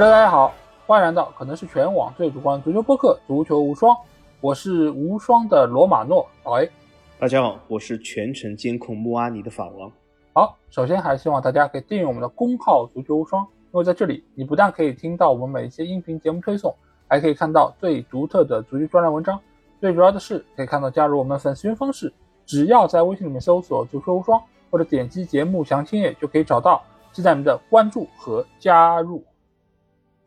[0.00, 0.54] Hello，大家好，
[0.86, 3.94] 欢迎来到可能是全网最主观的足球播客《足球无双》，
[4.40, 6.70] 我是无双的罗马诺老 A。
[7.18, 9.92] 大家好，我是全程监控穆阿尼的法王。
[10.32, 16.74] 好，首先还是希望大家可以订阅我们的公号“足球无双”，因为在这里你不但可以听到我们每一期音频节目推送，
[17.06, 19.38] 还可以看到最独特的足球专栏文章。
[19.82, 22.10] 最主要的是，可以看到加入我们粉丝群方式，
[22.46, 24.40] 只要在微信里面搜索“足球无双”
[24.72, 26.82] 或者点击节目详情页就可以找到，
[27.12, 29.22] 期待你们的关注和加入。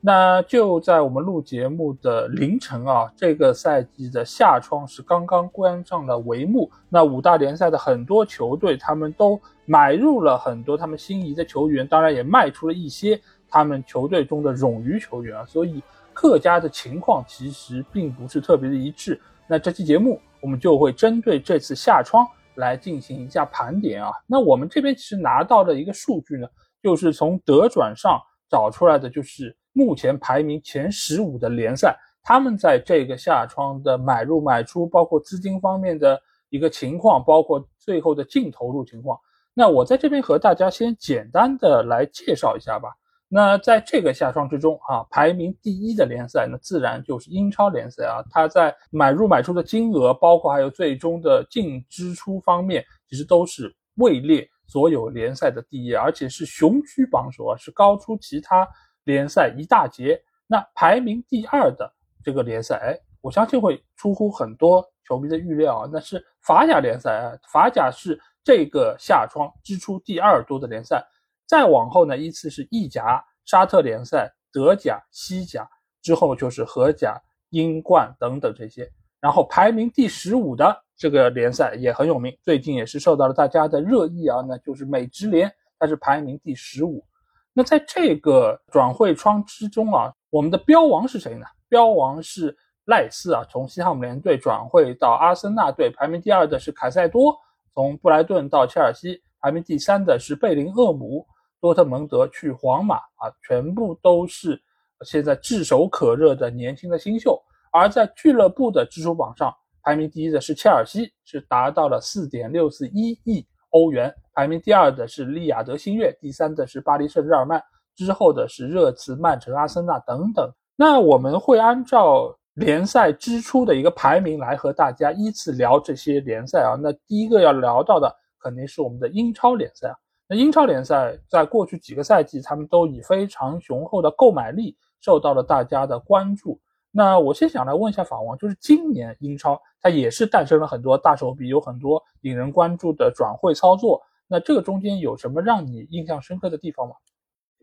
[0.06, 6.70] 那就在我们录节目的凌晨啊，这个赛季的夏窗是刚刚关上了帷幕。
[6.90, 15.46] 那五大联赛的很多球队，他们都买入了很多他们心仪的球员，当然也卖出了一些他们球队中的冗余球员啊。
[15.46, 19.18] 所以各家的情况其实并不是特别的一致。
[19.48, 24.12] 那这期节目我们就会针对这次夏窗来进行一下盘点啊。
[24.28, 26.46] 那我们这边其实拿到的一个数据呢，
[26.82, 29.56] 就是从德转上找出来的，就是。
[29.74, 39.20] 目前排名前十五的联赛，他们在这个夏窗的买入买出，包括资金方面的一个情况，包括最后的净投入情况。
[39.54, 42.90] 那我在这边和大家先简单的来介绍一下吧。
[43.28, 48.24] 那在这个夏窗之中啊，排名第一的联赛，那自然就是英超联赛啊。
[48.30, 58.68] 它在买入买出的金额，包括还有最终的净支出方面，其实都是位列所有联赛的第一，而且是雄居榜首啊，是高出其他。
[59.04, 61.92] 联赛一大截，那排名第二的
[62.24, 65.90] 这个联赛，哎，我相信会出乎很多球迷的预料啊。
[65.92, 71.06] 那是法甲联赛啊，法甲是这个夏窗支出第二多的联赛。
[71.46, 75.70] 再往后呢，依次是意甲、沙特联赛、德甲、西甲，
[76.02, 78.90] 之后就是荷甲、英冠等等这些。
[79.20, 87.06] 然后排名第十五的这个联赛也很有名，最近也是受到了大家的热议啊，那就是美职联，它是排名第十五。
[87.54, 91.46] 那在这个转会窗之中啊，我们的标王是谁呢？
[91.70, 92.56] 标王是
[92.86, 95.90] 赖斯啊，从西汉姆联队转会到阿森纳队。
[95.92, 97.38] 排名第二的是凯塞多，
[97.74, 99.22] 从布莱顿到切尔西。
[99.40, 101.28] 排名第三的是贝林厄姆，
[101.62, 104.60] 多特蒙德去皇马啊，全部都是
[105.06, 107.40] 现在炙手可热的年轻的新秀。
[107.72, 109.54] 而在俱乐部的支出榜上，
[109.84, 113.46] 排名第一的是切尔西，是达到了四点六四一亿。
[113.74, 117.62] 欧元排名第二的是利雅得新月，第三的是巴黎圣日耳曼，
[117.96, 120.50] 之后的是热刺、曼城、阿森纳等等。
[120.76, 126.78] 那我们会按照联赛支出的一个排名来和大家依次聊这些联赛啊。
[126.82, 129.96] 那第一个要聊到的肯定是我们的英超联赛啊。
[130.28, 136.60] 那英超联赛在过去几个赛季，他们都以非常雄厚的购买力受到了大家的关注。
[136.96, 144.00] 那我先想来问一下法王，就是今年英超它也是诞生了很多大手笔，有很多引人关注的转会操作。
[144.28, 146.94] 那这个中间有什么让你印象深刻的地方吗？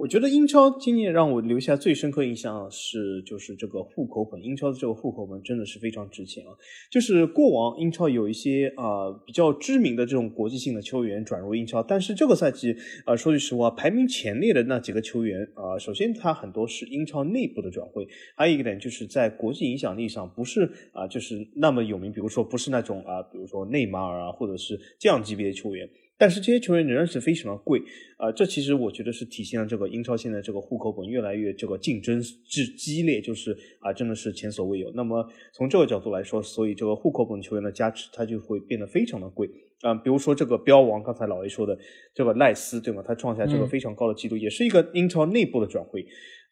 [0.01, 4.43] 我觉得英超今年让我留下最深刻印象是，就是这个户口本。
[4.43, 6.57] 英超的这个户口本真的是非常值钱啊！
[6.91, 12.75] 就是过往英超有一些啊比较知名的这种国际性的球员转入英超，但是这个赛季
[13.05, 20.63] 啊，说句实话，排名前列的那几个球员啊，首先他很多是英超内部的转会，还有一个点就是在国际影响力上不是
[20.95, 25.87] 啊，就是那么有名，比如说不是那种啊，比如说内马尔啊，或者是这样级别的球员。
[26.21, 27.81] 但是这些球员仍然是非常的贵，
[28.19, 34.93] 啊，这其实我觉得是体现了这个英超现在这个户口本越来越这个竞争之激烈，就是啊，真的是前所未有。
[34.95, 39.49] 那么从这个角度来说，所以这个户口本球员的加持，它就会变得非常的贵
[39.81, 39.95] 啊。
[39.95, 41.79] 比如说这个标王，刚才老 A 说的
[42.15, 43.03] 这个赖斯，对吗？
[43.07, 46.05] 他创下这个非常高的记录，也是一个英超内部的转会。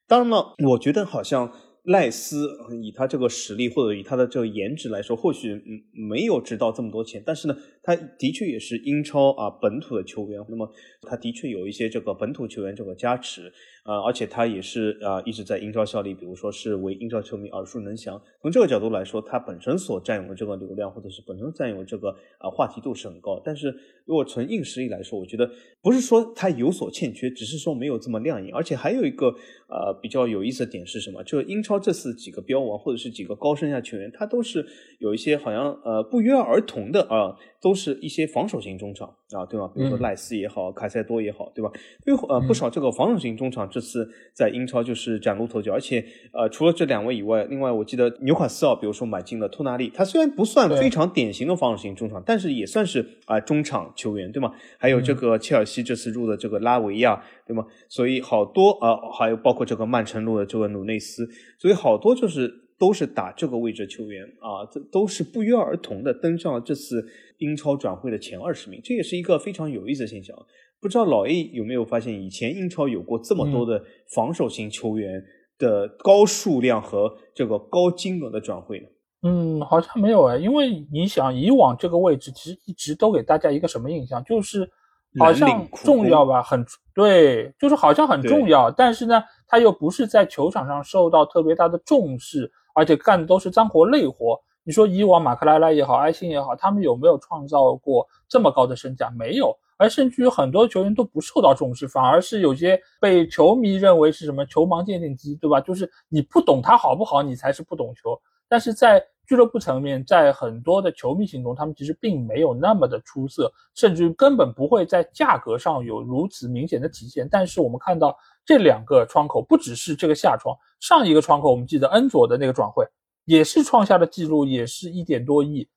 [0.07, 1.53] 当然了，我觉得好像。
[1.89, 2.51] 赖斯
[2.83, 10.71] 以他这个实力或者以他的这个颜值来说，或许嗯没有值到这么多钱，但是呢，他的确也是英超啊本土的球员，那么
[11.03, 13.53] 他的确有一些这个本土球员这个加持。
[13.89, 18.21] 啊，而且他也是啊，一直在英超效力，比如说是为英超球迷耳熟能详。
[18.43, 23.41] 从这个角度来说，他本身所占有的这个流量，或者是本身占有这个啊话题度是很高。
[23.43, 23.75] 但是
[24.05, 25.51] 如果纯硬实力来说，我觉得
[25.81, 28.55] 不是说他有所欠缺，只是说没有这么亮眼。
[28.55, 29.29] 而且还有一个
[29.69, 31.25] 呃比较有意思的点是什么？
[31.25, 34.67] 就是英超这次几个标王或者是几个高身价球员，他都是
[34.99, 37.35] 有一些好像呃不约而同的啊。
[37.61, 39.67] 都是一些防守型中场啊，对吧？
[39.75, 41.69] 比如说赖斯也好，卡塞多也好，对吧？
[42.07, 54.53] 因为呃不少这个防守型中场这次在英超就是崭露头角，而且呃除了这两位以外，另外我记得纽卡斯尔，比如说买进了托纳利，他虽然不算非常典型的防守型中场，但是也算是啊中场球员，对吗？
[54.77, 57.65] 还有这个切尔西这次入的这个拉维亚，对吗？
[57.89, 67.07] 所以好多啊，还有包括这个曼城入的这个努内斯，所以好多就是都是打这个位置球员啊，这都是不约而同的登上了这次。
[67.39, 70.37] 英超转会的前二十名，这也是一个非常有意思的现象。
[70.81, 73.83] 不知道老 A 有没有发现，以前英超有过这么多的
[74.15, 75.23] 防守型球员
[75.59, 78.87] 的高数量和这个高金额的转会呢？
[79.23, 84.71] 嗯，好像没有哎，因为你想，以往这个位置其实一直都给大家一个什么印象，就是
[85.19, 86.65] 好像重要吧，很
[86.95, 94.39] 对，就是好像很重要，但是呢，他又不是在球场上受到特别大的重视，而且干的都是脏活累活。
[94.63, 99.11] 你说以往马克莱拉也好，埃辛也好，他们有没有创造过这么高的身价？
[99.19, 105.61] 没有，而甚至于很多球员都不受到重视，反而是有些被球迷认为是什么球盲鉴定机，对吧？
[105.61, 108.21] 就是你不懂他好不好，你才是不懂球。
[108.49, 117.29] 但是在俱乐部层面，在很多的球迷心中，他们其实并没有那么的出色，甚至根本不会在价格上有如此明显的体现。
[117.31, 122.87] 但是我们看到这两个窗口，不只是这个下窗，上一个窗口我们记得恩佐的那个转会
[123.27, 125.69] 也是创下了记录，也是一点多亿。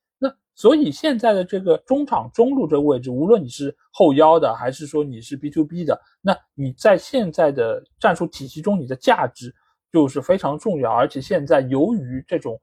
[0.61, 9.53] 所以现在的这个中场中路这个位置，无论你是后腰的，还是说你是 B to B 的，那你在现在的战术体系中，你的价值。
[9.93, 12.57] 就是非常重要，而且现在由于这种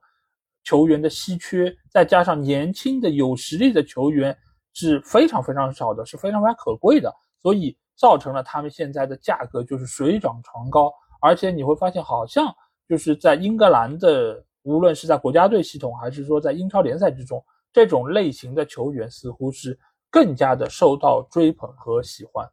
[0.65, 4.35] 球员的稀缺，再加上年轻的有实力的球员
[4.73, 10.91] 是非常非常少的，是非常非常可贵的，所以造成了他们现在的价格就是水涨船高。
[11.21, 12.51] 而且你会发现，好像
[12.89, 19.79] 就是在英格兰的，无论是在国家队系统，还是说在英超联赛之中，这种类型的球员似乎是
[20.11, 22.49] 更加的受到追捧和喜欢。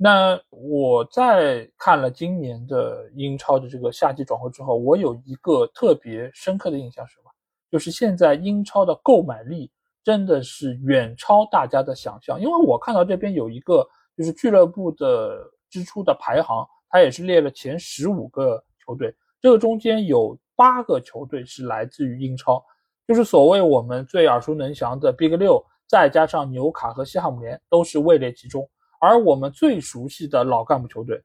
[0.00, 7.30] 那我在看了今年的英超的这个夏季转会之后，我有一个特别深刻的印象是什么？
[7.70, 9.70] 就是现在英超的购买力
[10.04, 12.40] 真的是远超大家的想象。
[12.40, 13.84] 因为我看到这边有一个
[14.16, 22.64] 就是俱乐部的支出的排行，它也是列了前十五个球队，这个中间有八个球队是来自于英超，
[23.08, 28.68] 就是所谓我们最耳熟能详的 Big 六，再加上纽卡和西汉姆联都是位列其中。
[29.00, 31.18] 而我们最熟悉的老干部球队，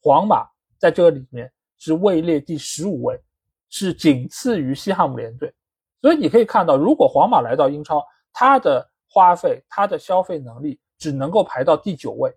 [0.00, 0.48] 皇马
[0.78, 3.20] 在这个里面是位列第十五位，
[3.68, 5.52] 是仅次于西汉姆联队。
[6.00, 8.02] 所以你可以看到，如果皇马来到英超，
[8.32, 12.34] 它的花费、它的消费能力只能够排到第九位。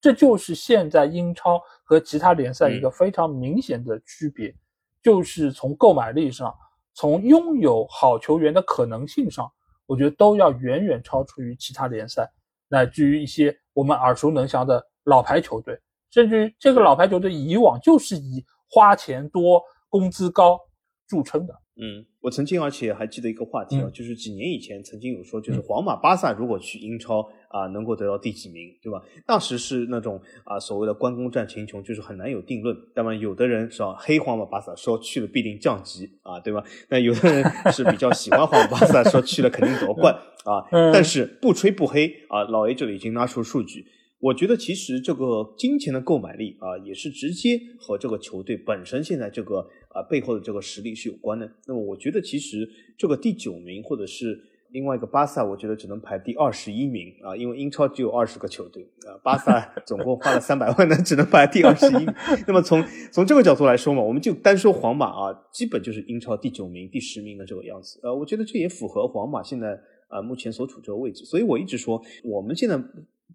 [0.00, 4.54] 这就是现在英超和其他联赛一个非常明显的区别，
[5.02, 6.54] 就是从购买力上，
[6.96, 9.46] 从拥有好球员的可能性上，
[9.84, 12.26] 我觉得都要远远超出于其他联赛。
[12.68, 15.78] 乃至于一些我们耳熟能详的老牌球队，
[16.10, 20.58] 甚至于这个老牌球队以往就是以花钱多、工资高
[21.06, 21.54] 著称的。
[21.78, 29.02] 嗯，我曾经而且还记得一个话题啊，就是几年以前曾经有说，就是皇马、巴萨如果去英超啊，能够得到第几名，对吧？
[29.26, 32.74] 当时是那种啊所谓的关公战秦琼，就是很难有定论。
[32.94, 36.64] 那么有的人是吧黑皇马、巴萨，说去了必定降级啊，对吧？
[36.88, 40.14] 那有的人 是比较喜欢皇马、巴萨，说去了肯定夺冠
[40.44, 40.64] 啊。
[40.92, 43.86] 但是不吹不黑啊，老 A 这里已经拿出数据。
[44.18, 49.58] 我觉得其实这个金钱的购买力啊，也是直接和这个球队本身现在这个
[49.90, 51.50] 啊背后的这个实力是有关的。
[51.66, 52.66] 那么我觉得其实
[52.96, 54.40] 这个第九名或者是
[54.70, 62.06] 另外一个巴萨，我觉得只能排第二十一名啊，因为英超只有二十个球队啊，巴萨 总共花了三百万呢，只能排第二十一。
[62.46, 68.00] 那么从从这个角度来说嘛，我们就单说皇马啊，基本就是英超第九名、第十名的这个样子。
[68.02, 71.24] 呃，我觉得这也符合皇马现在啊目前所处这个位置。
[71.26, 72.82] 所以我一直说，我们现在。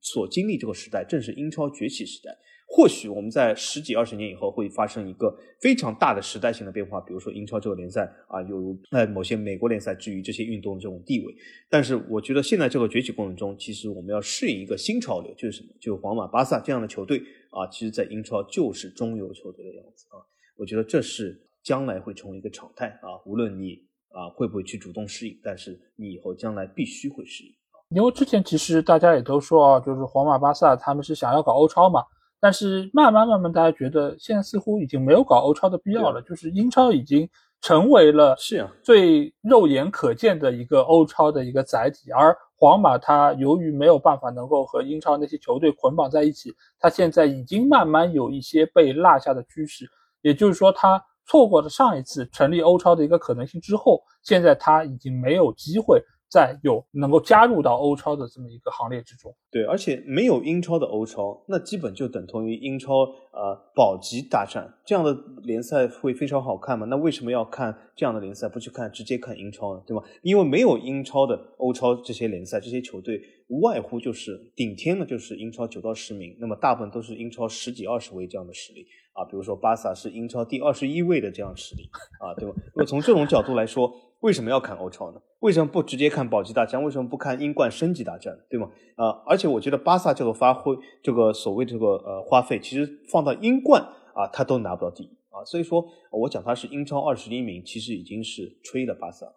[0.01, 2.37] 所经历这个时代正是英超崛起时代。
[2.73, 11.35] 或许我们在十几二十年以后会发生一个非常大的时代性的变化，比如说英超这个联赛啊，有如呃某些美国联赛之于这些运动的这种地位。
[11.69, 15.73] 但是我觉得现在这个崛起过程中，其实我们要适应一个新潮流，就是什么？
[15.81, 20.23] 就是皇马、巴萨这样的球队啊，其实在英超就是中游球队的样子啊。
[20.55, 23.19] 我觉得这是将来会成为一个常态啊。
[23.25, 27.51] 无论你啊会不会去主动适应，但是你以后将来必须会适应。
[27.91, 32.01] 因为之前其实大家也都说啊，就是皇马、巴萨他们是想要搞欧超嘛，
[32.39, 37.29] 但是慢慢慢慢大家觉得现在似乎已经没有搞欧超的必要了，就是英超已经
[37.61, 49.85] 成为了是啊最肉眼可见的一个欧超的一个载体，而皇马它由于没有办法能够和英超那些球队捆绑在一起，它现在已经慢慢有一些被落下的趋势，
[50.21, 56.01] 也就是说它错过了上一次成立欧超的一个可能性之后，现在它已经没有机会。
[56.31, 66.85] 在有能够加入到欧超的这么一个行列之中，对，而且没有英超的欧超，那基本就等同于英超呃保级大战这样的联赛会非常好看吗？
[66.85, 69.83] 那为什么要看这样的联赛，不去看直接看英超呢？
[69.85, 70.01] 对吗？
[70.21, 81.89] 因为没有英超的欧超这些联赛，这些球队无外乎就是顶天的，就是英超九到十名，那么大部分都是英超十几二十位这样的实力啊，比如说巴萨是英超第二十一位的这样实力
[82.19, 82.55] 啊，对吧？
[82.75, 83.91] 那么从这种角度来说。
[84.21, 85.19] 为什么要看欧超呢？
[85.39, 86.83] 为什么不直接看保级大战？
[86.83, 88.37] 为什么不看英冠升级大战？
[88.47, 88.69] 对吗？
[88.95, 93.81] 啊，而且我觉得巴萨这个发挥，这个所谓这个呃花费，其实放到英冠
[94.13, 95.43] 啊，他都拿不到第一啊。
[95.43, 99.33] 所以说，我讲他是英超二十一名，其实已经是吹了巴萨了。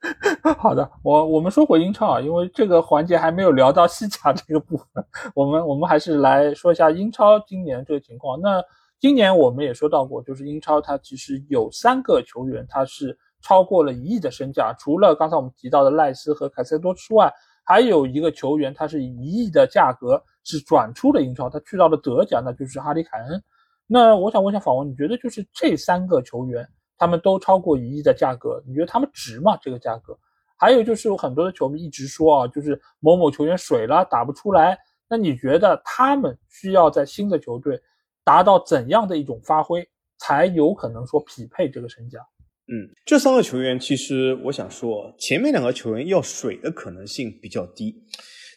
[0.58, 8.40] 好的，我我们说回英超啊，因为这个环节还没有聊到西甲这个部分，我们我们还是来说一下英超今年这个情况。
[8.40, 8.62] 那
[9.00, 17.32] 今年我们也说到过，就是英超它其实有三个球员，他是超过了一亿的身价，除了刚才我们提到的赖斯和凯塞多之外，
[17.64, 23.42] 还有一个球员他是以一亿的价格是转出了英超，他去到了德甲，那就是哈里凯恩。
[23.86, 26.68] 那我想问一下访问，你觉得就是这三个球员？
[26.98, 29.56] 他们都超过一亿的价格，你觉得他们值吗？
[29.60, 30.18] 这个价格？
[30.56, 34.78] 还有就是有很多的球迷一直说啊，就是某某球员水了，打不出来。
[35.08, 37.80] 那你觉得他们需要在新的球队
[38.24, 39.86] 达到怎样的一种发挥，
[40.18, 42.18] 才有可能说匹配这个身价？
[42.68, 48.02] 嗯，这三个球员其实我想说，前面两个球员要水的可能性比较低。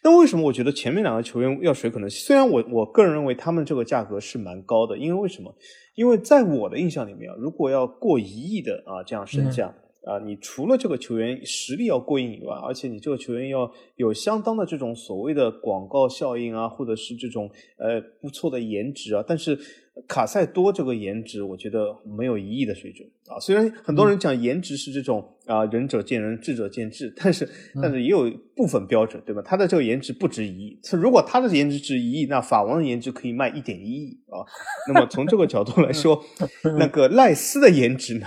[0.04, 2.26] 那为什么我觉得前面两个球员要水可能性？
[2.26, 5.54] 虽然我我个人认为他们这个价格是蛮高的，因为为什么？
[5.96, 9.74] 因为在我的印象里面啊，如果要过一亿的啊这样身价
[10.06, 19.60] 啊，你除了这个球员实力要过硬以外，而且你这个球员要有相当的这种所谓的广告效应啊，或者是这种呃不错的颜值啊，但是。
[20.08, 23.40] 卡塞多这个颜值，我觉得没有一亿的水准啊。
[23.40, 27.48] 虽然很多人讲颜值是这种啊仁者见仁，智者见智，但是
[27.82, 29.42] 但是也有部分标准，对吧？
[29.46, 30.80] 他的这个颜值不值一亿。
[30.94, 34.42] 如果他的颜值值一亿，那法王的颜值可以卖一点一亿啊。
[34.88, 36.24] 那么从这个角度来说，
[36.78, 38.26] 那个赖斯的颜值呢，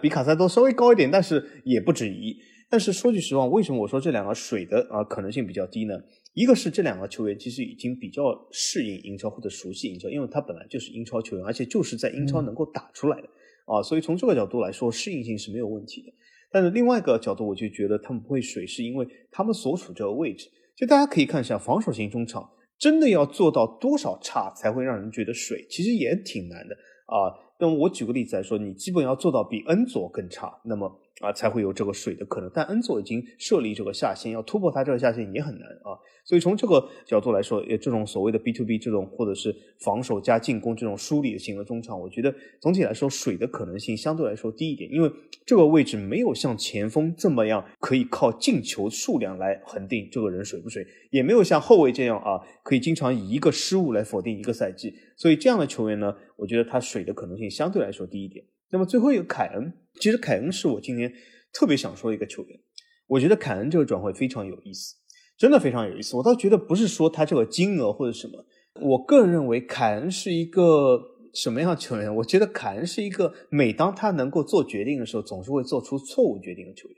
[0.00, 2.36] 比卡塞多稍微高一点，但是也不止一亿。
[2.72, 5.94] 但是说句实话，为什么我说这两个水的啊可能性比较低呢？
[6.32, 8.22] 一个是这两个球员其实已经比较
[8.52, 13.28] 适应英超或者熟悉英超，因为他本来就是英超球员，而且就是在英超能够打出来的
[13.66, 16.12] 啊，所以从这个角度来说，适应性是没有问题的。
[16.52, 20.48] 但是另外一个角度，我就觉得他们不会水，是因为他们所处这个位置。
[20.76, 26.74] 就大家可以看一下，防守型中场真的要做到多少差才会让人觉得水，其实也挺难的
[27.06, 27.30] 啊。
[27.58, 32.50] 那么我举个例子来说，你基本要做到比恩佐更差，那么啊才会有这个水的可能。
[32.52, 35.94] 但恩佐已经设立这个下限，要突破他这个下限也很难啊。
[36.24, 45.10] 所以从这个角度来说，也这种所谓的 B to B 这种或者是防守加进攻这种梳理型的中场，我觉得总体来说水的可能性相对来说低一点，因为
[45.46, 54.94] 这个位置没有像前锋这么样可以靠进球数量来恒定这个人水不水，也没有像后卫这样啊可以经常以一个失误来否定一个赛季。
[55.16, 58.44] 所以这样的球员呢，我觉得他水的可能性相对来说低一点。
[58.72, 61.12] 那么最后一个凯恩，其实凯恩是我今年
[61.52, 62.58] 特别想说的一个球员，
[63.06, 64.96] 我觉得凯恩这个转会非常有意思。
[65.38, 68.44] 真的非常有意思，我倒觉得不是说他这个金额或者什么，
[68.82, 71.00] 我个人认为凯恩是一个
[71.32, 72.14] 什么样的球员？
[72.16, 76.96] 我觉得凯恩是一个每当他能够做决定的时候，总是会做出错误决定的球员。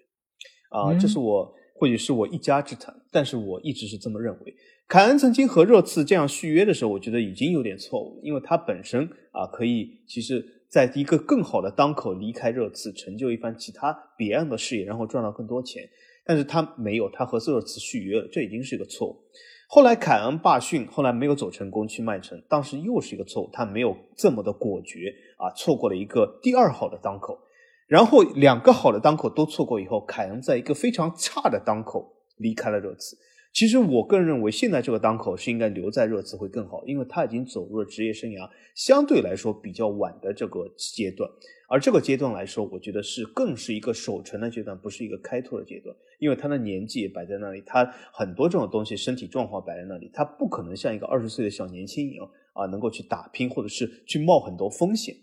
[0.71, 4.55] 啊，这是我或许是我一家之谈，但是我一直是这么认为。
[4.89, 15.87] 凯恩曾经和热刺这样续约的时候，我觉得已经有点错误，因为他本身啊可以其实在一个更好的当口离开热刺，成就一番其他别样的事业，然后赚到更多钱。
[16.25, 19.23] 但是他没有，他和热刺续约了，这已经是一个错误。
[19.69, 27.39] 后来凯恩罢训，后来没有走成功去曼城，当时又是一个错误，他没有这么的果决啊，错过了一个第二好的当口，
[27.87, 33.15] 然后两个好的当口都错过以后，凯恩在一个非常差的当口离开了热刺。
[33.53, 41.31] 其实我个人认为，现在这个当口是应该留在热刺会更好，因为他已经走入了职业生涯相对来说比较晚的这个阶段，
[41.69, 55.15] 而这个阶段来说，我觉得是更是一个守成的阶段，不是一个开拓的阶段，因为他的年纪也摆在那里，他很多这种东西，身体状况摆在那里，他不可能像一个二十岁的小年轻一样啊，能够去打拼或者是去冒很多风险，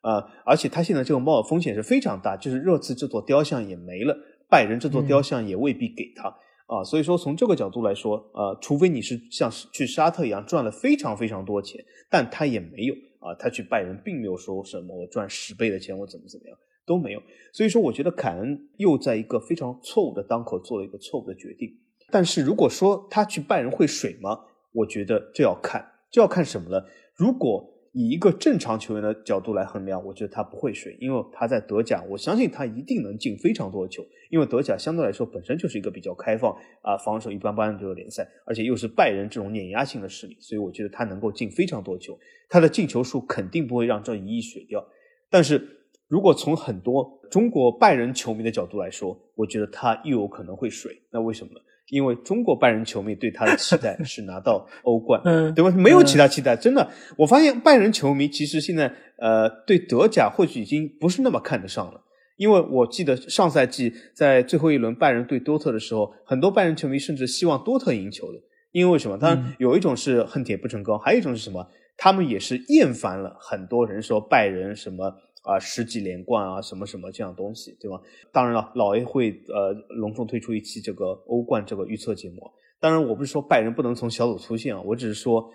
[0.00, 4.18] 啊，而且他现在这个冒的风险是非常大，就是热刺这座雕像也没了，
[4.50, 6.36] 拜仁这座雕像也未必给他。
[6.68, 16.56] 啊，所以说从这个角度来说，呃，除非你是像去沙特一样赚了非常非常多钱，但他也没有啊，他去拜仁并没有说什么我赚十倍的钱，我怎么怎么样
[16.86, 17.22] 都没有。
[17.54, 21.68] 所以说，我觉得凯恩又在一个非常错误的当口做了一个错误的决定。
[22.10, 24.38] 但是如果说他去拜仁会水吗？
[24.72, 26.84] 我觉得这要看，这要看什么呢？
[27.14, 27.66] 如果
[27.98, 42.16] 以一个正常球员的角度来衡量，我觉得他不会水，因为他在德甲，我相信他一定能进非常多的球，因为德甲相对来说本身就是一个比较开放啊，防守一般般的这个联赛，而且又是拜仁这种碾压性的势力，所以我觉得他能够进非常多球，
[42.48, 44.86] 他的进球数肯定不会让这一亿水掉。
[45.28, 45.60] 但是
[46.06, 51.60] 如果从很多中国拜仁球迷的角度来说，我觉得他又有可能会水，那为什么呢？
[51.90, 55.70] 因为中国拜仁球迷对他的期待是拿到欧冠， 嗯对吧？
[55.70, 56.88] 没有其他期待，真的。
[57.16, 62.00] 我发现拜仁球迷其实现在呃对德甲或许已经不是那么看得上了，
[62.36, 68.38] 因为我记得上赛季在最后一轮拜仁对多特的时候，很多拜仁球迷甚至希望多特赢球的，
[68.72, 69.16] 因为为什么？
[69.16, 71.66] 他有一种是恨铁不成钢，还有一种是什么？
[72.00, 75.12] 他们也是厌烦了很多人说拜仁什么
[75.44, 78.00] 啊十几连冠啊什么什么这样东西，对吧？
[78.32, 82.36] 当然了，老 A 会呃隆重推出一期这个欧冠这个预测节目。
[82.80, 85.50] 当然，我不是说拜仁不能从小组出线啊，我只是说。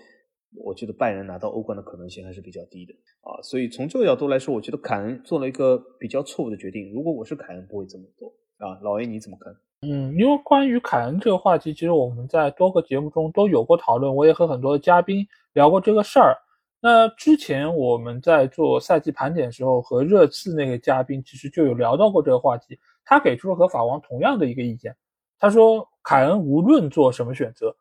[0.56, 6.94] 我觉得拜仁拿到欧冠的可能性还是比较低的啊，所以从这个角度来说，我觉得凯恩做了一个比较错误的决定。
[6.94, 8.78] 如果我是凯恩，不会这么做啊。
[8.84, 9.52] 老 A 你怎么看？
[9.82, 16.38] 嗯，因为关于凯恩这个话题，其实我们在多个节目中都有过讨论，我也和很多的嘉宾聊过这个事儿。
[16.84, 24.94] 那之前我们在做赛季盘点的时候，和热刺那个嘉宾其实就有聊到过这个话题，他给出了和法王同样的一个意见，
[25.40, 27.74] 他说凯恩无论做什么选择，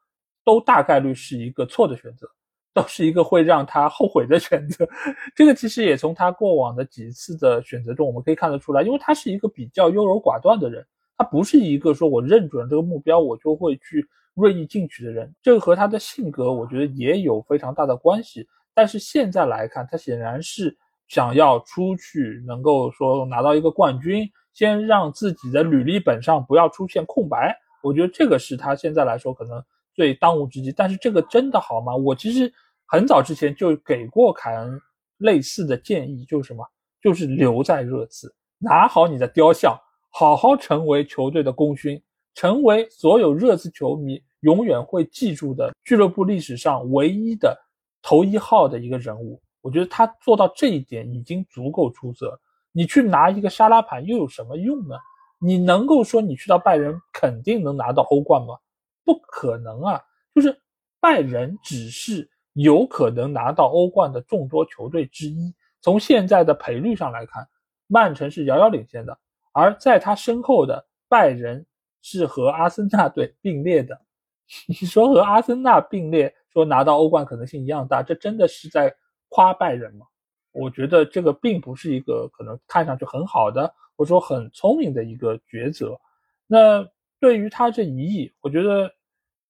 [0.44, 2.30] 都大概率是一个错的选择。
[2.74, 4.88] 都是一个会让他后悔的选择，
[5.36, 10.82] 这个其实也从他过往的几次的选择中我们可以看得出来，因为他是一个比较优柔寡断的人，
[11.18, 18.48] 他不是一个说我认准这个目标我就会去锐意进取的人，这个和他的性格我觉得也有非常大的关系。
[18.74, 20.76] 但是现在来看，他显然是
[21.08, 29.62] 想要出去能够说拿到一个冠军，先让自己的履历本上不要出现空白，我觉得这个是他现在来说可能。
[29.94, 31.94] 最当务之急，但是这个真的好吗？
[31.94, 32.50] 我其实
[32.86, 34.80] 很早之前就给过凯恩
[35.18, 36.64] 类似的建议，就是什么？
[37.02, 39.78] 就是留在热刺，拿好你的雕像，
[40.10, 42.02] 好好成为球队的功勋，
[42.34, 47.54] 成为所有热刺球迷永远会记住的俱乐部历史上唯一的
[48.02, 49.40] 头一号的一个人物。
[49.60, 52.38] 我觉得他做到这一点已经足够出色。
[52.72, 54.96] 你去拿一个沙拉盘又有什么用呢？
[55.38, 58.56] 你能够说你去到拜仁肯定能拿到欧冠吗？
[59.04, 60.00] 不可能啊！
[60.34, 60.56] 就是
[61.00, 65.52] 拜仁只是有可能拿到欧冠的众多球队之一。
[65.80, 67.46] 从现在的赔率上来看，
[67.88, 69.18] 曼城是遥遥领先的，
[69.52, 71.66] 而在他身后的拜仁
[72.00, 74.00] 是和阿森纳队并列的。
[74.66, 78.94] 你说和阿森纳并列，说拿到欧冠可能性一样大，这真的是在
[79.28, 80.06] 夸拜仁吗？
[80.52, 85.98] 我觉得这个并不是一个可能看上去很好的，或者说很聪明的一个抉择。
[86.46, 86.86] 那。
[87.22, 88.90] 对于他这一役，我觉得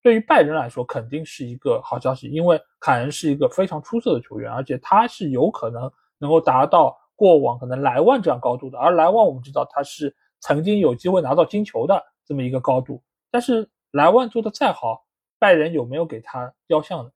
[0.03, 8.77] 对于拜仁来说肯定是一个好消息，因为凯恩是一个非常出色的球员，而且他是有可能能够达到过往可能莱万这样高度的。
[8.77, 15.03] 而莱万我们知道他是曾经有机会拿到金球的这么一个高度，但是莱万做的再好，
[15.43, 17.11] 拜仁有没有给他雕像呢？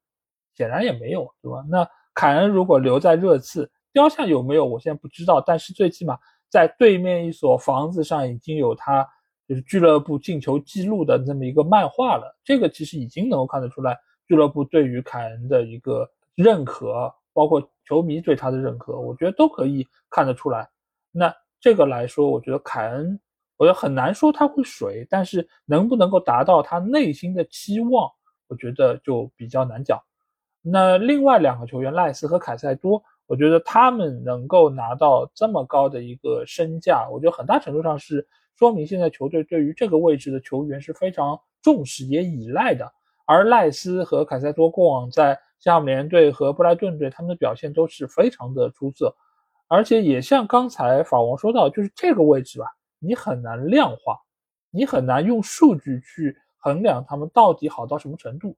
[0.54, 1.63] 显然也没有，对吧？
[1.70, 4.66] 那凯恩如果留在热刺，雕像有没有？
[4.66, 9.08] 我现在不知道，但是最起码在对面一所房子上已经有他。
[9.48, 20.68] 就是俱乐部进球记录的这么一个漫画了，这个其实已经能够看得出来，俱乐部对于凯恩的一个认可，包括球迷对他的认可，我觉得都可以看得出来。
[21.13, 23.18] 那这个来说，我觉得凯恩，
[23.56, 28.12] 我觉得很难说他会水，但是能不能够达到他内心的期望，
[28.47, 30.01] 我觉得就比较难讲。
[30.62, 38.27] 那另外两个球员赖斯和凯塞多，我觉得他们能够拿到这么高的一个身价，我觉得很大程度上是。
[38.60, 42.91] 说明现在球队对于这个位置的球员是非常重视也依赖的，
[43.27, 49.15] 而赖斯和凯塞多过往在夏姆联队和布莱顿队，他们的表现都是非常的出色，
[49.67, 52.65] 而且也像刚才法王说到，就是这个位置吧，
[52.97, 54.17] 你很难量化，
[54.71, 56.36] 你很难用数据去
[56.67, 58.53] 衡量他们到底好到什么程度，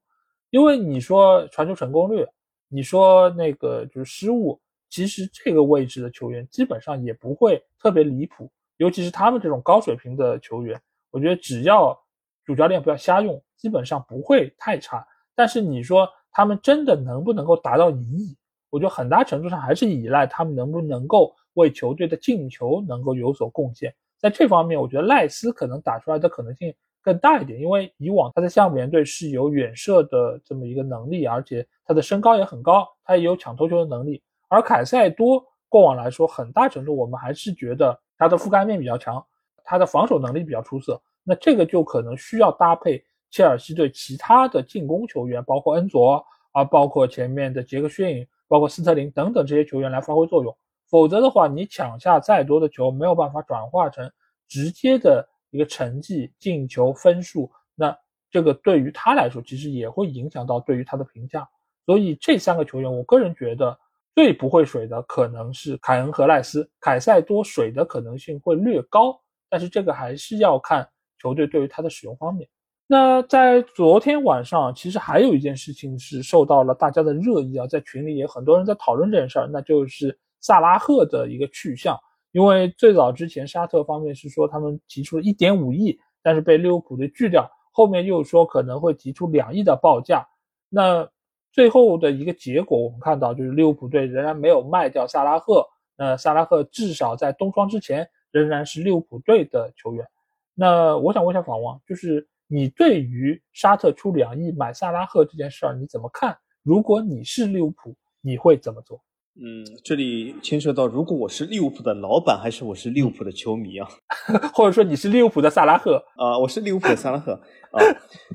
[0.49, 2.25] 因为你说传球成功率，
[2.67, 8.49] 你说那个就是失误，其实这个位置的球员基本上也不会特别离谱。
[8.77, 11.95] 尤其是他们这种高水平的球员，我觉得只要
[12.43, 15.05] 主教练不要瞎用，基本上不会太差。
[15.35, 18.35] 但是你说他们真的能不能够达到一亿？
[18.71, 23.93] 我觉得很大程度上还是依赖他们能不能够为球队的进球能够有所贡献。
[24.17, 34.21] 在这方面，我觉得赖斯可能打出来的可能性更大一点，因为以往他在项目联队是有远射的这么一个能力，而且他的身高也很高，他也有抢头球的能力。
[34.47, 37.99] 而凯塞多过往来说，很大程度我们还是觉得。
[38.21, 39.25] 他的覆盖面比较强，
[39.63, 50.53] 他的防守能力比较出色，那这个就可能需要搭配切尔西队其他的进攻球员，包括恩佐啊，包括前面的杰克逊，包括斯特林等等这些球员来发挥作用。
[50.89, 54.11] 否则的话，你抢下再多的球，没有办法转化成
[54.49, 57.95] 直接的一个成绩、进球分数，那
[58.31, 61.47] 这个对于他来说，其实也会影响到对于他的评价。
[61.85, 63.77] 所以这三个球员，我个人觉得。
[64.15, 69.17] 最不会水的可能是凯恩和赖斯，凯塞多水的可能性会略高，
[69.49, 70.85] 但是这个还是要看
[71.21, 72.49] 球队对于他的使用方面。
[72.85, 81.97] 那在昨天晚上，其实还有一件事情是受到了大家的热议啊，在群里也很多人在讨论这件事儿，那就是萨拉赫的一个去向。
[82.31, 90.27] 因为最早之前沙特方面是说他们提出了一点五亿，但是被利物浦队拒掉，后面又说可能会提出两亿的报价。
[90.69, 91.09] 那
[91.51, 95.65] 最后的一个结果，我们看到就是利物浦队仍然没有卖掉萨拉赫。
[95.97, 100.05] 那萨拉赫至少在冬窗之前仍然是利物浦队的球员。
[100.53, 106.37] 那我想问一下法王，就是你对于沙特出两亿买萨拉赫这件事儿你怎么看？
[106.61, 109.01] 如果你是利物浦，你会怎么做？
[109.41, 113.87] 嗯，这里牵涉到如果我是利物浦的老板，还是我是利物浦的球迷啊？
[114.53, 116.37] 或者说你是利物浦的萨拉赫啊？
[116.37, 117.79] 我是利物浦的萨拉赫啊。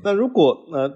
[0.03, 0.91] 那如果呃，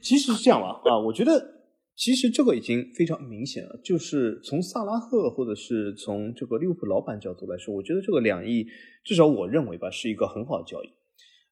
[0.00, 1.56] 其实是这样吧啊，我觉得。
[1.96, 8.66] 其实这个已经非常明显了，就是从萨拉赫或者是从这个利物浦老板角度来说，我觉得这个两亿，
[9.04, 10.88] 至少我认为吧，是一个很好的交易。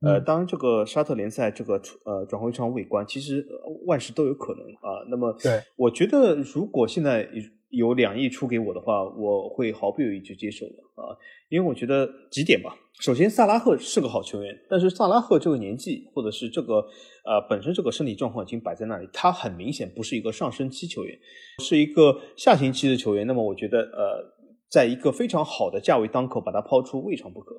[0.01, 3.47] 呃，当然这个沙特联赛这个呃转会窗未关，其实
[3.87, 5.05] 万事都有可能啊。
[5.11, 7.29] 那么，对，我觉得如果现在
[7.71, 11.17] 有两亿出给我的话，我会毫不犹豫就接受了啊，
[11.49, 12.77] 因为我觉得几点吧。
[13.01, 16.85] 首先，萨拉赫是个好球员，但是萨拉赫这个年纪或者是这个。
[17.29, 21.15] 呃，本身这个身体状况已经摆在那里，他很明显不是一个上升期球员，
[21.63, 23.27] 是一个下行期的球员。
[23.27, 24.25] 那么，我觉得，呃，
[24.71, 27.55] 在一个非常好的价位当口把他抛出，未尝不可。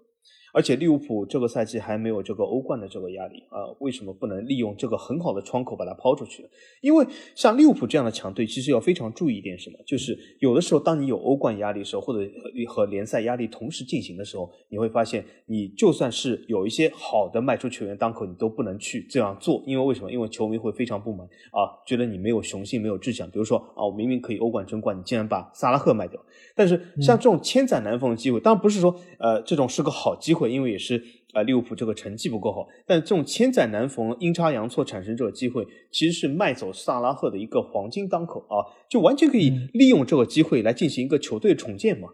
[0.53, 6.49] 而且利物浦这个赛季还没有这个欧冠的这个压力啊，为什么不能利用这个很好的窗口把它抛出去呢？
[6.81, 12.27] 因为像利物浦这样的强队，其实要非常注意一点什么，就是有的时候当你有欧冠压力的时候，或者
[12.67, 20.11] 和联赛压力同时进行的时候，你会发现你就算是有一些好的卖出球员当口，你都不能去这样做，因为为什么？
[20.11, 23.29] 因为球迷会非常不满啊，觉得你没有雄心，没有志向。
[23.29, 26.19] 比如说啊，我明明可以欧冠争冠，你竟然把萨拉赫卖掉。
[26.55, 30.38] 但是像这种千载难逢的机会，当然不是说呃这种是个好机会。
[30.39, 42.07] 会，因为也是啊，利物浦这个成绩不够好，但这种千载难逢、阴差阳错产生这个机会，其实是卖走萨拉赫的一个黄金当口啊，就完全可以利用这个机会来进行一个球队重建嘛，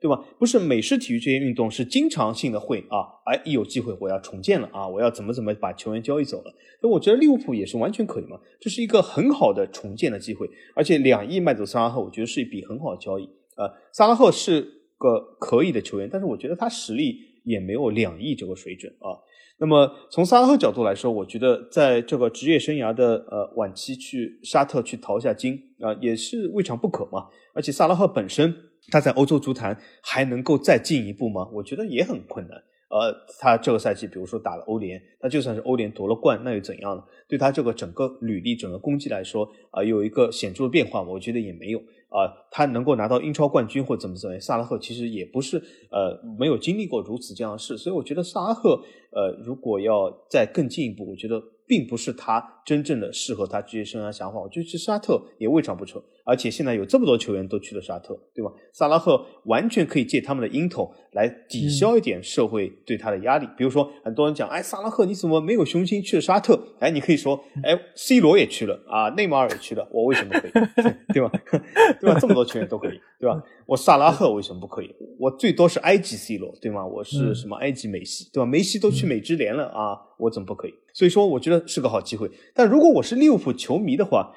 [0.00, 0.24] 对吧？
[0.38, 14.66] 不是美式体育这些运动是经常性的会啊，哎，一有机会我要重建了啊，我要怎么怎么把球员交易走了，那我觉得利物浦也是完全可以嘛，这是一个很好的重建的机会，而且两亿卖走萨拉赫，我觉得是一笔很好的交易呃，萨拉赫是
[14.96, 17.31] 个可以的球员，但是我觉得他实力。
[17.44, 19.16] 也没有两亿这个水准啊。
[19.58, 27.28] 那么从萨拉赫角度来说，我觉得在这个职业生涯的呃晚期去沙特去淘一下金啊，也是未尝不可嘛。
[27.54, 28.52] 而且萨拉赫本身
[28.90, 31.48] 他在欧洲足坛还能够再进一步吗？
[31.52, 32.58] 我觉得也很困难。
[32.88, 37.02] 呃，他这个赛季比如说打了欧联，他就算是欧联夺了冠，那又怎样呢？
[37.28, 41.80] 对他这个整个履历、整个功绩来说啊，有一个显著的变化，我觉得也没有。
[42.12, 45.56] 啊，他能够拿到英超冠军或怎么怎么样，萨拉赫其实也不是
[45.90, 51.42] 呃没有经历过如此这样的事，所以我觉得萨拉赫呃如果要再更进一步，我觉得。
[51.72, 56.02] 并不是他真正的适合他职业生涯想法，我觉得去沙特也未尝不成。
[56.22, 58.52] 而且现在有这么多球员都去了沙特，对吧？
[58.74, 63.48] 萨拉赫完全可以借他们的鹰头来抵消一点社会对他的压力。
[63.56, 66.62] 比如说，很多人讲，哎，萨拉赫你怎么没有雄心去了沙特？
[66.78, 70.52] 哎，你可以说，哎，C 罗也去了啊，内马尔也去了，我为什么可以？
[71.14, 71.32] 对吧？
[71.98, 72.20] 对吧？
[72.20, 73.42] 这么多球员都可以，对吧？
[73.66, 74.94] 我萨拉赫为什么不可以？
[75.18, 76.86] 我最多是埃及 C 罗，对吗？
[76.86, 78.46] 我是什么埃及梅西，对吧？
[78.46, 80.74] 梅西都去美职联了啊，我怎么不可以？
[80.92, 82.30] 所以说，我觉得是个好机会。
[82.54, 84.34] 但如果我是利物浦球迷的话，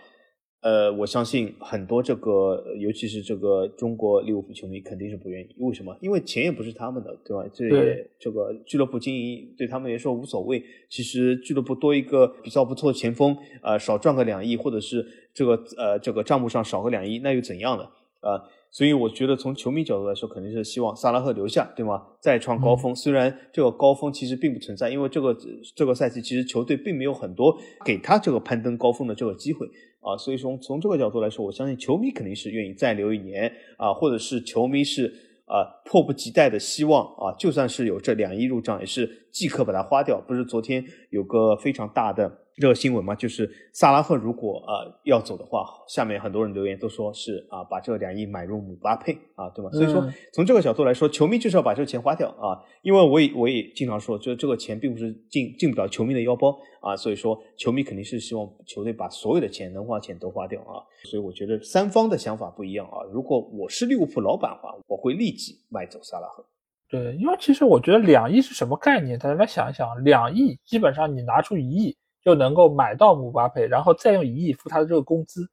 [0.61, 5.55] 呃，我相信很多这个，尤其是这个中国利物浦球迷肯定是不愿意。
[5.59, 5.95] 为什么？
[6.01, 7.45] 因为钱也不是他们的，对吧？
[7.53, 10.63] 这也这个俱乐部经营对他们来说无所谓。
[10.89, 17.83] 其实俱乐部多一个比较不错的前锋，呃，少赚个两亿，或者是这个呃这个账目上少个两亿，那又怎样呢？
[18.21, 18.41] 啊？
[18.71, 22.01] 所以我觉得从球迷角度来说，肯定是希望萨拉赫留下，对吗？
[22.19, 22.93] 再创高峰。
[22.93, 25.35] 虽然这个高峰其实并不存在，因为这个
[25.75, 29.65] 这个赛季其实球队并没有很多给他这个攀登高峰的这个机会
[30.01, 30.17] 啊。
[30.17, 35.05] 所以说从这个角度来说，我相信球迷肯定是愿意再留一年啊，或者是球迷是
[35.45, 40.19] 啊迫不及待的希望啊，就算是有这两亿入账，也是即刻把它花掉。
[40.19, 42.44] 不是昨天有个非常大的。
[42.57, 49.69] 这个新闻嘛，就是萨拉赫如果呃要走的话，下面很多人留言都说是啊，把这两亿买入姆巴佩啊，对吗？
[49.71, 63.03] 所以说从这个角度来说，球迷就是要把这个钱花掉啊，因为我也我也经常说，就这个钱并不是进进不了球迷的腰包啊，所以说球迷肯定是希望球队把所有的钱能花钱都花掉啊，所以我觉得三方的想法不一样啊。
[63.11, 66.45] 如果我是利物浦老板的话，我会立即卖走萨拉赫。
[66.87, 69.19] 对，因为其实我觉得两亿是什么概念？
[69.19, 71.97] 大家来想一想，两亿基本上你拿出一亿。
[72.25, 75.47] 就能够买到姆巴佩，然后再用一亿付他的这个工资，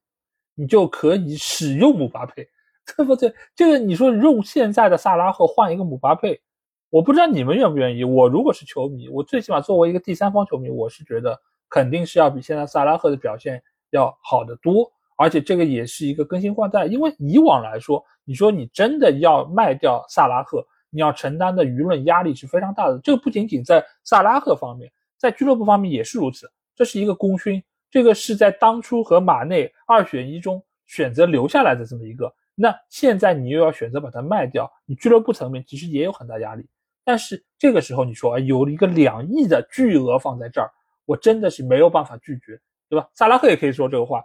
[0.55, 2.49] 你就可以使用姆巴佩，
[2.97, 3.33] 对不对？
[3.55, 6.41] 这个你说用现在的萨拉赫换一个姆巴佩，
[6.89, 8.05] 我不知道你们愿不愿意。
[8.05, 16.87] 我如果是球迷，我最起码作为一个第三方球迷，我是觉得肯定是要比现在萨拉赫的表现要好得多，而且这个也是一个更新换代。
[16.87, 22.99] 因为以往来说，你说你真的要卖掉萨拉赫，你要承担的舆论压力是非常大的。
[23.05, 26.51] 这个不仅仅在萨拉赫方面，在俱乐部方面也是如此。
[26.75, 32.35] 这是一个功勋，这个是在当初和马内二选一中选择留下来的这么一个。
[32.55, 36.67] 那现在你又要选择把它卖掉，你俱乐部层面其实也有很大压力。
[37.05, 40.71] 但是这个时候你说有一个两亿的巨额放在这儿，
[41.05, 43.09] 我真的是没有办法拒绝，对吧？
[43.15, 44.23] 萨拉赫也可以说这个话，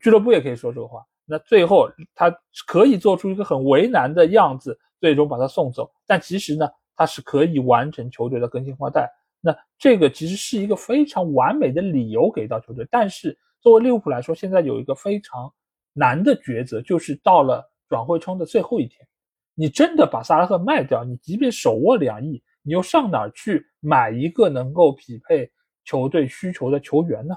[0.00, 1.02] 俱乐部也可以说这个话。
[1.24, 2.30] 那最后他
[2.66, 5.90] 可以做出一个很为难的样子，最终把他送走。
[6.06, 9.10] 但其实呢，他是可以完成球队的更新换代。
[9.40, 12.86] 那这个其实是一个非常完美的理由给到球队。
[12.90, 15.52] 但是作为利物浦来说，现在有一个非常
[15.92, 19.06] 难的抉择，就是到了转会窗的最后一天。
[19.54, 25.50] 你真的把萨拉赫卖掉，你即便手握两亿，你又上哪儿去买一个能够匹配
[25.84, 27.36] 球队需求的球员呢？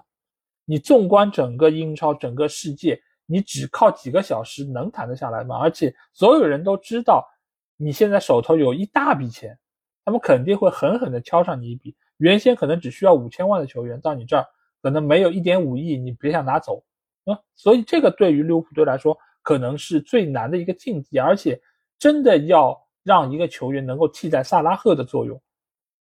[0.66, 5.58] 你纵观整个英超，整个世界，你只靠几个小时能谈得下来吗？
[5.58, 7.28] 而且所有人都知道，
[7.76, 9.58] 你现在手头有一大笔钱，
[10.06, 11.96] 他们肯定会狠狠地敲上你一笔。
[12.18, 14.46] 原先可能只需要五千万的球员，到你这儿
[14.82, 16.84] 可能没有一点五亿，你别想拿走
[17.26, 17.40] 啊！
[17.56, 21.62] 所以这个对于利物浦队来说，可能是最难的一个境地，而且。
[22.02, 25.40] 真的要让一个球员能够替代萨拉赫的作用，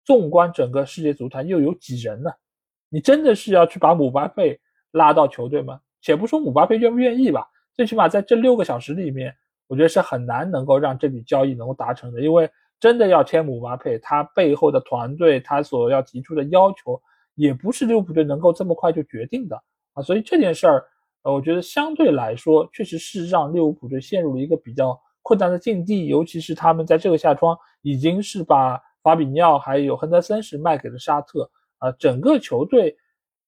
[0.03, 2.31] 纵观整个世界足坛又有几人呢？
[2.89, 4.59] 你真的是要去把姆巴佩
[4.93, 5.79] 拉到球队吗？
[6.01, 9.37] 且不说姆巴佩愿不愿意吧，最起码在这六个小时里面，
[9.67, 12.23] 我觉得是很难能够让这笔交易能够达成的。
[12.23, 17.01] 因为真的要签姆巴佩，他背后的团队他所要提出的要求，
[17.37, 19.63] 也不是利物浦队能够这么快就决定的
[19.93, 20.03] 啊。
[20.03, 20.85] 所以这件事儿，
[21.23, 25.01] 呃，我觉得相对来说，确实是让利物浦队陷入了一个比较。
[25.23, 32.97] 困难的境地，尤其是他们在这个夏窗已经是把法比尼奥还有亨德森是卖给了沙特啊，整个球队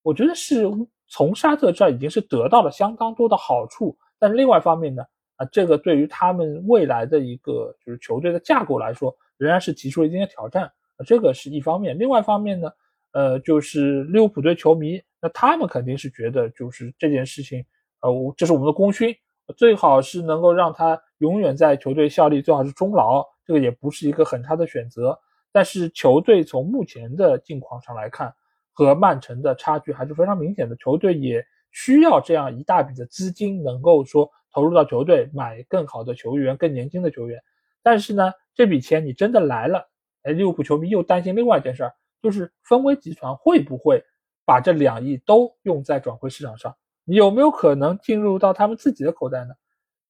[0.03, 0.67] 我觉得是
[1.09, 5.03] 从沙特这儿已经是得到了相当多的好处，但是另外一方面呢，
[5.37, 11.99] 啊，这个对于他们未来的一个就是球队的架构来说，仍然是提出了一定的挑战啊，这个是一方面。
[11.99, 12.71] 另外一方面呢，
[13.13, 17.65] 呃，就是利物浦队球迷，那他们肯定是觉得就是这件事情，
[18.01, 19.15] 呃，我这是我们的功勋。
[19.57, 25.19] 最好是能够让他永远在球队效力，最好是终老，这个也不是一个很差的选择。
[25.51, 28.33] 但是球队从目前的境况上来看，
[28.73, 30.77] 和曼城的差距还是非常明显的。
[30.77, 37.43] 球队也需要这样一大笔的资金，能够说投入到球队买更好的球员、更年轻的球员。
[37.83, 39.91] 但是呢，这笔钱你真的来了，
[40.23, 44.03] 哎，利物浦球迷又担心另外一件事儿，就是分威集团会不会
[44.45, 46.77] 把这两亿都用在转会市场上？
[47.05, 49.55] 你有没有可能进入到他们自己的口袋呢？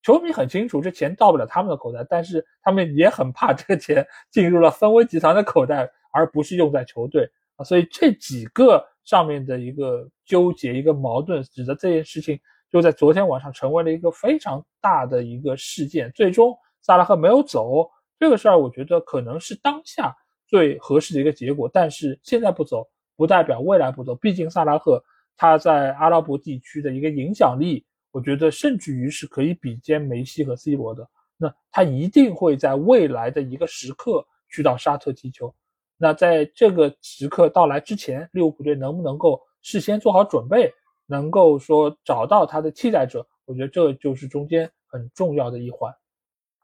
[0.02, 7.64] 球迷很清楚，这钱到不了他们的口袋，但是他们也很怕这个钱 进入了分威集团的口袋，而不是用在球队啊。
[7.64, 12.38] 所以这几个上面的一个纠结、一个矛盾，使得这件事情
[12.72, 16.11] 就在昨天晚上成为了一个非常大的一个事件。
[16.12, 20.16] 最终萨拉赫没有走，这个事儿我觉得可能是当下
[20.48, 21.68] 最合适的一个结果。
[21.70, 25.04] 但是现在不走，不代表未来不走，毕竟萨拉赫。
[25.37, 31.06] 他在阿拉伯地区的一个影响力，我觉得甚至于是可以比肩梅西和 C 罗的。
[31.37, 35.52] 那他一定会在未来的一个时刻去到沙特踢球。
[35.96, 40.72] 那在这个时刻到来之前，利物浦队能不能够事先做好准备，
[41.12, 43.27] 能够说找到他的替代者？
[43.44, 45.92] 我觉得这就是中间很重要的一环。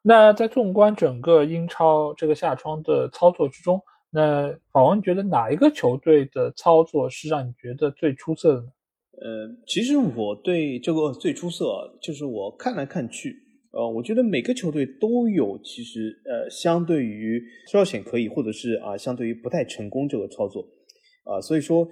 [0.00, 3.78] 那在纵观整个英超这个夏窗的操作之中，
[4.10, 8.68] 那法王觉得哪一个球队的操作是让你觉得最出色的呢？
[9.20, 11.64] 呃，其实我对这个最出色，
[12.00, 13.36] 就是我看来看去，
[13.72, 20.64] 呃，我觉得每个球队都有其实呃，相对于稍显可以，或者是啊，相对于不太成功这个操作，
[21.24, 21.86] 啊，所以说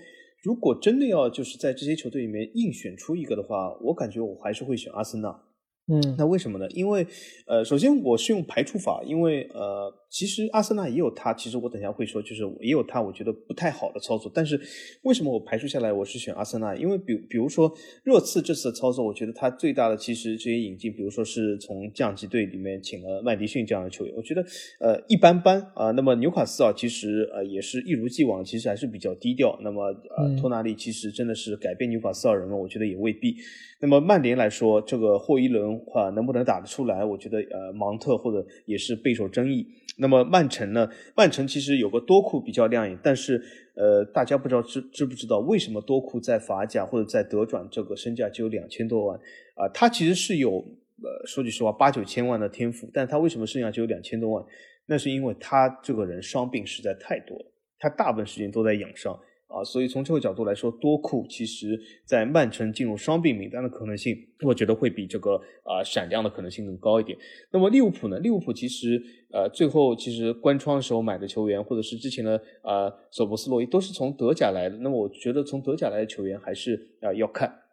[0.47, 5.41] 如果真的要就是在这些球队里面硬选出一个的话，我感觉我还是会选阿森纳。
[5.89, 6.67] 嗯，那为什么呢？
[6.71, 7.07] 因为，
[7.47, 14.29] 呃，首先我是用排除法，因为呃，其实阿森纳也有他，其实我等下会说，就是也有他，我觉得不太好的操作。
[14.35, 14.61] 但是
[15.03, 16.75] 为什么我排除下来，我是选阿森纳？
[16.75, 17.73] 因为比比如说
[18.03, 24.45] 热刺这次的操作，我觉得他最大的其实这些引进，比如说是从降级队里面请了麦迪逊这样的球员，我觉得
[24.81, 25.93] 呃一般般啊。
[25.93, 29.57] 那么纽卡斯尔其实呃也是一如既往，其实还是比较低调。
[29.63, 29.85] 那么
[30.19, 32.57] 呃托纳利其实真的是改变纽卡斯尔人了？
[32.57, 33.37] 我觉得也未必。
[33.81, 37.05] 那么曼联来说，这个霍伊伦啊能不能打得出来？
[37.05, 39.67] 我觉得呃芒特或者也是备受争议。
[39.99, 40.89] 那么曼城呢？
[41.15, 43.43] 曼城其实有个多库比较亮眼，但是
[43.75, 49.19] 呃大家不知道知知不知道为什么多库在法甲或者在德转这个身价只有两千多万
[49.55, 49.69] 啊？
[49.75, 54.45] 他其实是有呃说句实话八九千万的天赋，但他为什么身价只有两千多万？
[54.87, 59.19] 那是因为他这个人伤病实在太多了，他大部分时间都在养伤。
[59.49, 67.17] 啊，所以从这个角度来说，多库其实在曼城进入双病名单的可能性，我觉得会比这个啊闪亮的可能性更高一点。
[67.53, 68.19] 那么利物浦呢？
[68.19, 74.77] 利物浦其实呃最后其实关窗时候买的球员，或者是之前的啊索博斯洛伊都是从德甲来的。
[74.79, 77.66] 那么我觉得从德甲来的球员还是啊要看。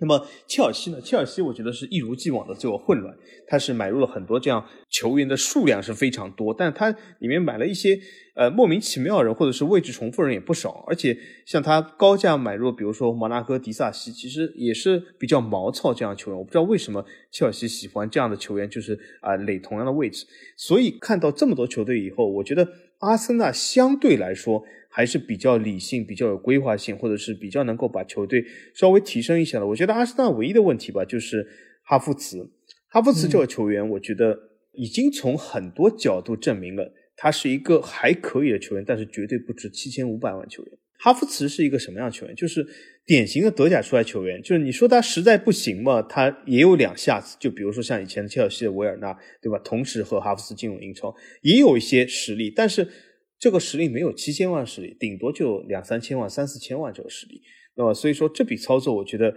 [0.00, 1.00] 那么切尔西呢？
[1.00, 3.14] 切尔西我觉得是一如既往的这个混乱，
[3.46, 7.98] 他是买入了很多这样球员的数量是非常多，但他里面买了一些
[8.34, 20.26] 呃莫名其妙人或者是位置重复人也不少，而且像他高价买入，比如说摩纳哥迪萨西，其实也是比较毛糙这样球员，我不知道为什么切尔西喜欢这样的球员，就是啊垒同样的位置，
[20.56, 24.64] 所以看到这么多球队以后，我觉得阿森纳相对来说。
[24.96, 29.66] 还是比较理性、比较有规划性，或者是比较能够把球队稍微提升一下的。
[29.66, 31.44] 我觉得阿森纳唯一的问题吧，就是
[31.82, 32.48] 哈弗茨。
[32.86, 34.38] 哈弗茨这个球员，我觉得
[34.70, 40.72] 已经从很多角度证明了他是一个还可以的球员，但是绝对不值七千五百万球员。
[41.00, 42.36] 哈弗茨是一个什么样的球员？
[42.36, 42.64] 就是
[43.04, 44.40] 典型的德甲出来球员。
[44.40, 47.36] 就是你说他实在不行嘛，他也有两下子。
[47.40, 49.58] 就比如说像以前切尔西的维尔纳，对吧？
[49.64, 52.86] 同时和哈弗茨进入英超，也有一些实力，但是。
[53.44, 57.42] 这个实力没有七千万实力，顶多就两三千万、三四千万这个实力。
[57.76, 59.36] 那么，所以说这笔操作我觉得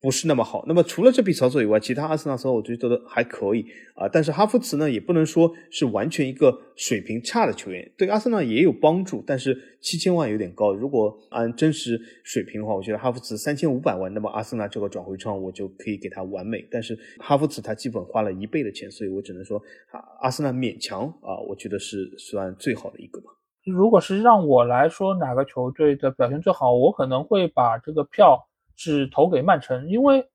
[0.00, 0.64] 不是那么好。
[0.66, 3.64] 那么，除了这笔操作以外，其他阿森纳操作我觉得还可以
[3.94, 4.08] 啊。
[4.08, 9.22] 但是哈弗茨呢，也不能说是完全一个水平差的球员，对阿森纳也有帮助。
[9.24, 16.66] 但是七千万有点高，如果按真实水平的话，我觉得哈弗茨三千五百万，那么阿森纳这个转会窗我就可以给他完美。
[16.68, 19.62] 但是哈弗茨他基本花了一倍的钱，所以我只能说
[19.92, 23.30] 啊，阿森纳勉强啊，我觉得是算最好的一个吧。
[23.64, 28.46] 如果是让我来说哪个球队的表现最好，我可能会把这个票
[28.76, 30.28] 是投给曼城，因为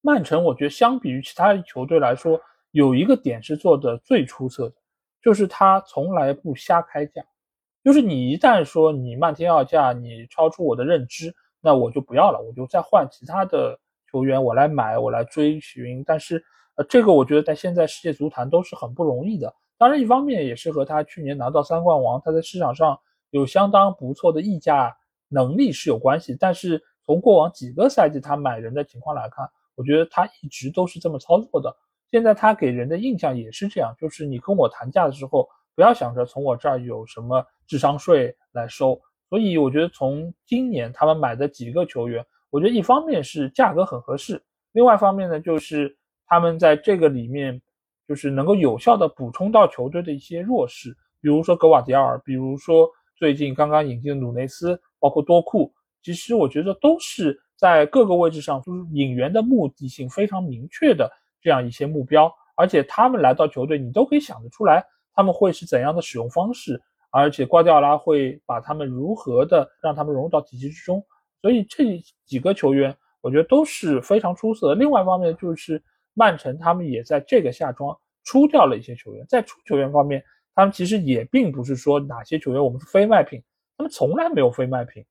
[0.00, 4.74] 曼城我觉得相比于其他球队来说，有一个点是做的最出色的，
[5.22, 7.22] 就是他从来不瞎开价，
[7.82, 13.78] 就是你一旦说你漫天要价，你超出我的认知，那我就不要了，我就再换其他的
[14.10, 16.02] 球员我来买，我来追寻。
[16.04, 16.42] 但是
[16.76, 19.54] 呃，这个我觉得在现在世界足坛都是很不容易的。
[19.76, 22.98] 当然，一方面也是和他去年拿到三冠王，他在市场上
[23.30, 24.96] 有相当不错的溢价
[25.28, 26.36] 能力是有关系。
[26.38, 31.76] 但是从过往几个赛季他买人的情况来看，我觉得他一直都是这么操作的。
[32.12, 38.98] 现在他给人的印象也是这样，就是你跟我谈价的时候，不要想着从我这儿有什么智商税来收。
[39.28, 47.60] 所以我觉得从今年他们买的几个球员，我觉得一方面是价格很合适，另外一方面呢，就是他们在这个里面。
[48.06, 52.86] 就是能够有效的补充到球队的一些弱势，比如说格瓦迪奥尔，比如说
[53.16, 66.78] 最近刚刚引进的鲁内斯，包括多库，其实我觉得都是在各个位置上，就是引援的目的性非常明确的这样一些目标，而且他们来到球队，你都可以想得出来他们会是怎样的使用方式，
[67.10, 71.02] 而且瓜迪奥拉会把他们如何的让他们融入到体系之中，
[71.40, 74.74] 所以这几个球员我觉得都是非常出色的。
[74.74, 75.82] 另外一方面就是。
[76.14, 80.24] 曼城他们也在这个夏窗出掉了一些球员，在出球员方面，
[80.54, 83.42] 他们其实也并不是说哪些球员我们是非卖品，
[83.76, 85.04] 他们从来没有非卖品，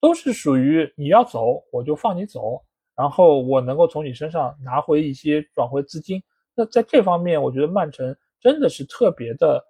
[0.00, 2.62] 都是属于你要走我就放你走，
[2.96, 6.22] 然后我能够从你身上拿回一些转回资金。
[6.54, 9.62] 那在这方面，我觉得曼城真的是特别的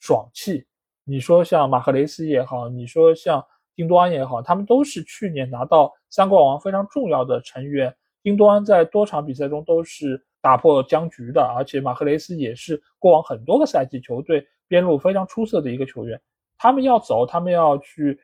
[0.00, 0.66] 爽气。
[1.04, 3.42] 你说像马赫雷斯也好，你说像
[3.74, 7.96] 丁多安也好，他们都是去年拿到三冠王非常重要的成员。
[8.22, 16.20] 丁多安在多场比赛中都是打破僵局的，而且马赫雷斯也是过往很多个赛季球队边路非常出色的一个球员。
[16.56, 18.16] 他们要走，他们要去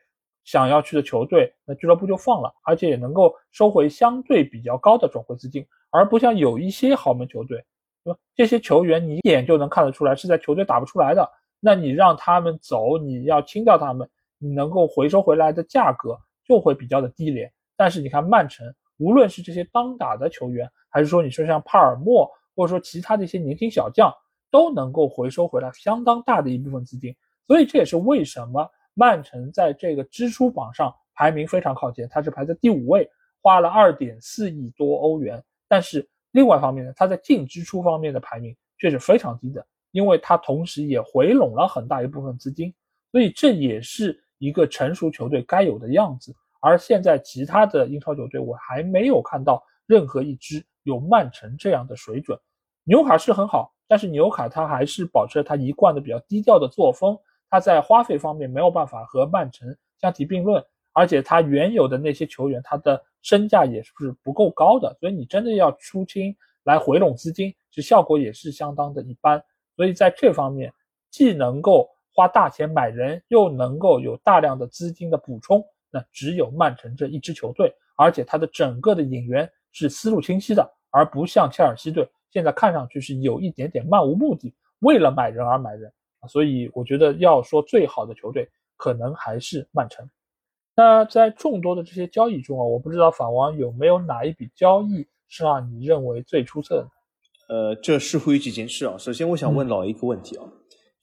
[0.45, 7.61] 想要去的球队，那俱乐部就放了，而且也能够收回相对比较高的转会资金，而不像有一些豪门球队，
[8.05, 8.19] 对吧？
[8.33, 17.51] 这些球员你一眼就能看得出来是在球队打不出来的，那你让他们走，你要清掉他们，你能够回收回来的价格就会比较的低廉。
[17.75, 18.73] 但是你看曼城。
[19.03, 24.09] 无论是这些当打的球员，还是说你说像帕尔默，或者说其他的一些年轻小将，
[24.49, 27.13] 都能够回收回来相当大的一部分资金。
[27.45, 33.09] 所以这也是为什么曼城在这个支出榜上排名非常靠前，它是排在第五位，
[33.41, 35.43] 花了二点四亿多欧元。
[35.67, 42.73] 但是另外一方面呢，它在净支出方面的排名却是非常低的，因为它同时也回笼了很大一部分资金。
[43.11, 46.33] 所以这也是一个成熟球队该有的样子。
[46.65, 52.39] 而现在其他的英超球队，我还没有看到任何一支有曼城这样的水准。
[52.85, 63.91] 纽卡是很好，但是纽卡他还是保持了他一贯的比较低调的作风，他在花费方面没有办法和曼城相提并论，而且他原有的那些球员，他的身价也是
[64.23, 66.33] 不够高的，所以你真的要出清
[66.63, 69.43] 来回笼资金，其实效果也是相当的一般。
[69.75, 70.73] 所以在这方面，
[71.11, 75.61] 既能够花大钱买人，又能够有大量的资金的补充。
[75.93, 86.27] 那只有曼城这一支球队，而且他的整个的引援是思路清晰的，而不像切尔西队现在看上去是有一点点漫无目的，为了买人而买人啊。
[86.27, 90.09] 所以我觉得要说最好的球队，可能还是曼城。
[90.75, 96.89] 那在众多的这些交易中啊，我不知道法王有没有哪一笔交易是让你认为最出色的？
[97.53, 98.97] 呃，这似乎有几件事啊。
[98.97, 100.43] 首先，我想问老一个问题啊，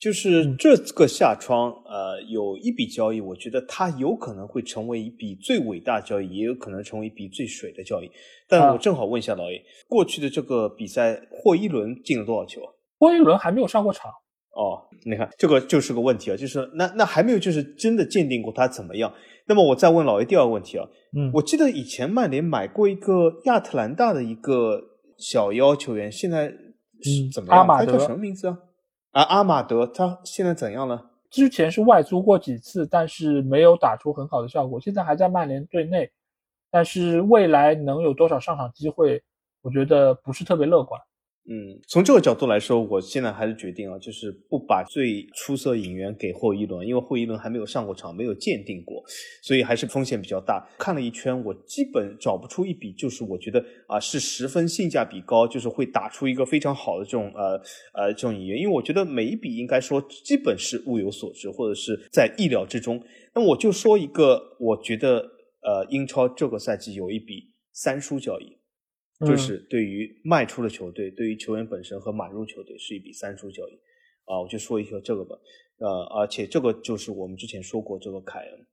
[0.01, 8.09] 就是这个下窗，呃，有一笔交易，我觉得它有可能会成为一笔最伟大交易，也有可能成为一笔最水的交易。
[8.49, 12.61] 但我正好问一下老 A，过去的这个比赛，霍伊伦进了多少球？
[12.97, 14.09] 霍伊伦还没有上过场。
[14.55, 19.13] 哦，你看这个就是个问题啊，就是那那还没有就是真的鉴定过他怎么样。
[19.45, 24.81] 那么我再问老 A 第二个问题啊，嗯，我记得以前曼联买过一个亚特兰大的一个
[25.19, 27.59] 小妖球员，现在是怎么样？
[27.59, 28.57] 阿马德他叫什么名字啊？
[29.11, 31.09] 而，阿马德，他现在怎样了？
[31.29, 34.79] 之前是外租过几次，但是没有打出很好的效果。
[34.79, 36.11] 现在还在曼联队内，
[36.69, 39.21] 但是未来能有多少上场机会，
[39.61, 40.99] 我觉得不是特别乐观。
[41.49, 49.03] 嗯，从这个角度来说，我现在还是决定啊，就是不把最出色引援给霍伊伦，因为霍伊伦还没有上过场，没有鉴定过，
[49.41, 50.65] 所以还是风险比较大。
[50.77, 57.59] 看了一圈，我基本找不出一笔，就是我觉得啊是十分性价比高，就是会打出一个非常好的这种呃
[57.93, 58.59] 呃这种引援。
[58.59, 63.03] 因为我觉得每一笔应该说基本是物有所值，或者是在意料之中。
[63.33, 65.17] 那我就说一个，我觉得
[65.63, 68.60] 呃英超这个赛季有一笔三输交易。
[69.25, 73.73] 就是对于卖出的球队，对于球员本身和买入球队是一笔三输交易，
[74.25, 75.35] 啊，我就说一下这个吧，
[75.77, 78.67] 呃，而且这个就是我们之前说过这个凯恩，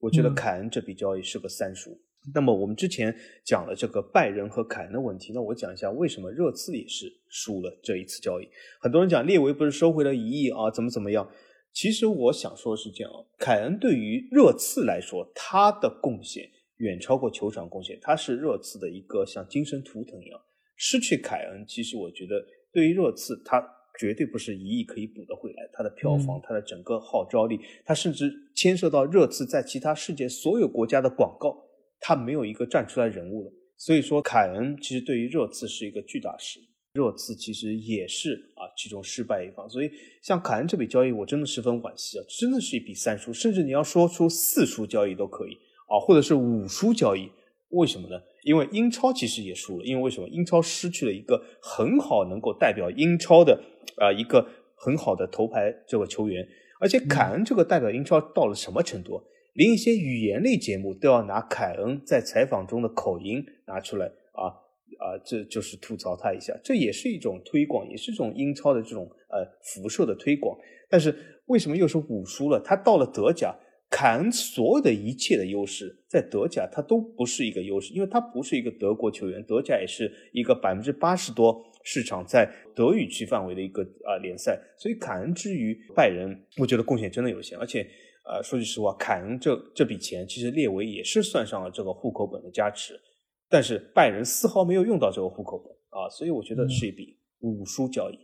[0.00, 1.98] 我觉得凯恩这笔交易是个三输。
[2.34, 8.48] 那么我们之前讲了这个拜仁和凯恩的问题，那我讲一下为什么热刺也是输了这一次交易。
[8.80, 11.30] 很多人讲列维不是收回了一亿啊，怎么怎么样？
[11.72, 16.48] 其实我想说的是这样，凯恩对于热刺来说，他的贡献。
[16.78, 20.40] 远超过球场贡献，他是热刺的一个像精神图腾一样。
[20.76, 23.64] 失去凯恩，其实我觉得对于热刺，他
[23.98, 25.70] 绝对不是一亿可以补得回来。
[25.72, 31.56] 他的票房，他的整个号召力，他甚至牵涉到热刺在其他世界所有国家的广告，
[32.00, 33.52] 他没有一个站出来人物了。
[33.76, 36.58] 所以说，凯恩其实对于热刺是一个巨大失。
[36.94, 39.68] 热刺其实也是啊其中失败一方。
[39.68, 39.90] 所以
[40.22, 45.56] 像凯恩这笔交易，我真的十分惋惜啊，真的是一笔三输，甚至你要说出四输交易都可以。
[45.94, 47.30] 啊，或者是五输交易，
[47.68, 48.20] 为什么呢？
[48.42, 50.28] 因为英超其实也输了，因为为什么？
[50.28, 53.62] 英超失去了一个很好能够代表英超的
[53.98, 56.44] 啊一个很好的头牌这个球员，
[56.80, 59.22] 而且凯恩这个代表英超到了什么程度？
[59.54, 64.50] 连一些语言类节目都要拿凯恩在采访中的口音拿出来啊
[64.98, 70.58] 啊，这就是吐槽他一下，这也是一种推广，也是一种英超的这种呃辐射的推广。
[70.90, 71.14] 但是
[71.46, 72.60] 为什么又是五输了？
[72.60, 73.54] 他到了德甲。
[73.94, 87.56] 凯恩所有的一切的优势，在德甲他都不是一个优势，因为他不是一个德国球员，德甲也是一个百分之八十多市场在德语区范围的一个啊联赛，所以凯恩之于拜仁，我觉得贡献真的有限。
[87.56, 87.86] 而且，
[88.24, 93.00] 呃，说句实话，凯恩这这笔钱其实列维也是算上了这个户口本的加持，
[93.48, 98.23] 但是拜仁丝毫没有用到这个户口本啊，所以我觉得是一笔五输交易。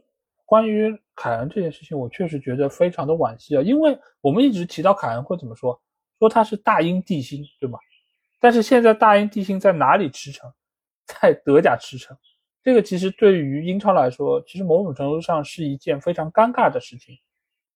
[0.50, 5.80] 关于凯恩这件事情，我确实觉得非常的惋惜啊，因为我们一直提到凯恩会怎么说，
[6.18, 7.78] 说他是大英帝星，对吗？
[8.40, 10.52] 但是现在大英帝星在哪里驰骋？
[11.06, 12.16] 在德甲驰骋，
[12.64, 17.16] 这个其实对于英超来说，其实某种程度上是一件非常尴尬的事情，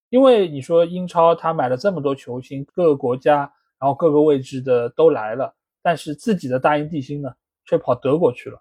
[0.08, 3.42] 因为你说英超他买了这么多球星，各个国家，
[3.78, 7.32] 然后各个位置的都来了，但是自己的大英帝星呢，
[7.66, 8.60] 却跑德国去了，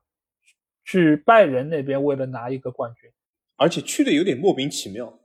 [0.85, 3.09] 去拜仁那边为了拿一个冠军。
[3.57, 5.19] 而且去的有点莫名其妙，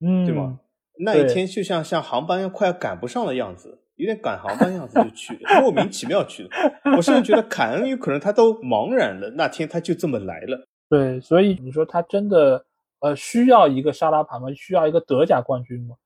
[0.00, 0.60] 嗯，对吗？
[0.98, 6.50] 那一天就像像航班要快要赶不上的样子，有点赶航班样子就去了，莫名其妙去的。
[6.96, 10.68] 我甚至觉得 凯恩有可能他都茫然了，那天他就这么来了。
[10.88, 12.64] 对，所以你说他真的
[13.00, 14.48] 呃需要一个沙拉盘吗？
[14.54, 15.96] 需要一个德甲冠军吗？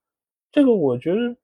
[0.52, 1.36] 这个我觉得，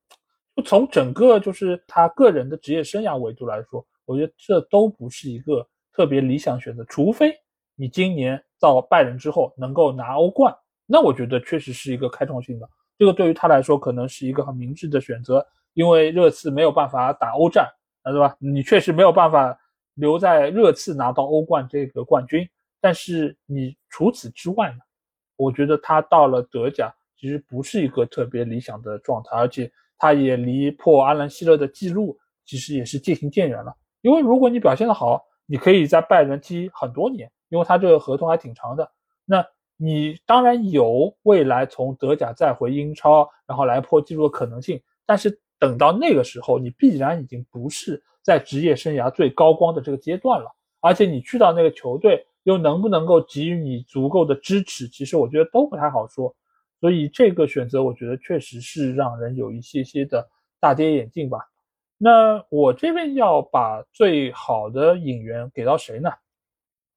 [0.56, 7.34] 就从整个就是他个人的职业生涯维度来说，我觉得这都不是一个特别理想选择，除非
[7.82, 8.40] 你今年。
[8.62, 10.56] 到拜仁之后能够拿欧冠，
[10.86, 12.70] 那我觉得确实是一个开创性的。
[12.96, 17.68] 这个对于他来说可能是一个很明智的选择，因为热刺没有办法打欧战，
[18.04, 18.36] 啊对吧？
[18.38, 19.58] 你确实没有办法
[19.94, 22.48] 留在热刺拿到欧冠这个冠军。
[22.80, 24.78] 但是你除此之外呢？
[25.34, 29.68] 我觉得他到了德甲其实不是一个特别理想的状态，而且
[29.98, 33.74] 他也离破阿兰希勒的记录其实也是渐行渐远了。
[34.02, 37.28] 因为如果你表现的好，你可以在拜仁踢很多年。
[37.52, 38.90] 因为他这个合同还挺长的，
[39.26, 39.46] 那
[39.76, 44.80] 你当然有未来从德甲再回英超，然后来破纪录的可能性。
[45.04, 50.50] 但是等到那个时候，你必然已经不是在职业生涯最高光的这个阶段了。
[50.80, 56.34] 而且你去到那个球队，又能不能够给予你足够的支持，其实我觉得都不太好说。
[56.80, 60.26] 所以这个选择，我觉得确实是让人有一些些的
[60.58, 61.38] 大跌眼镜吧。
[61.98, 66.10] 那我这边要把最好的引援给到谁呢？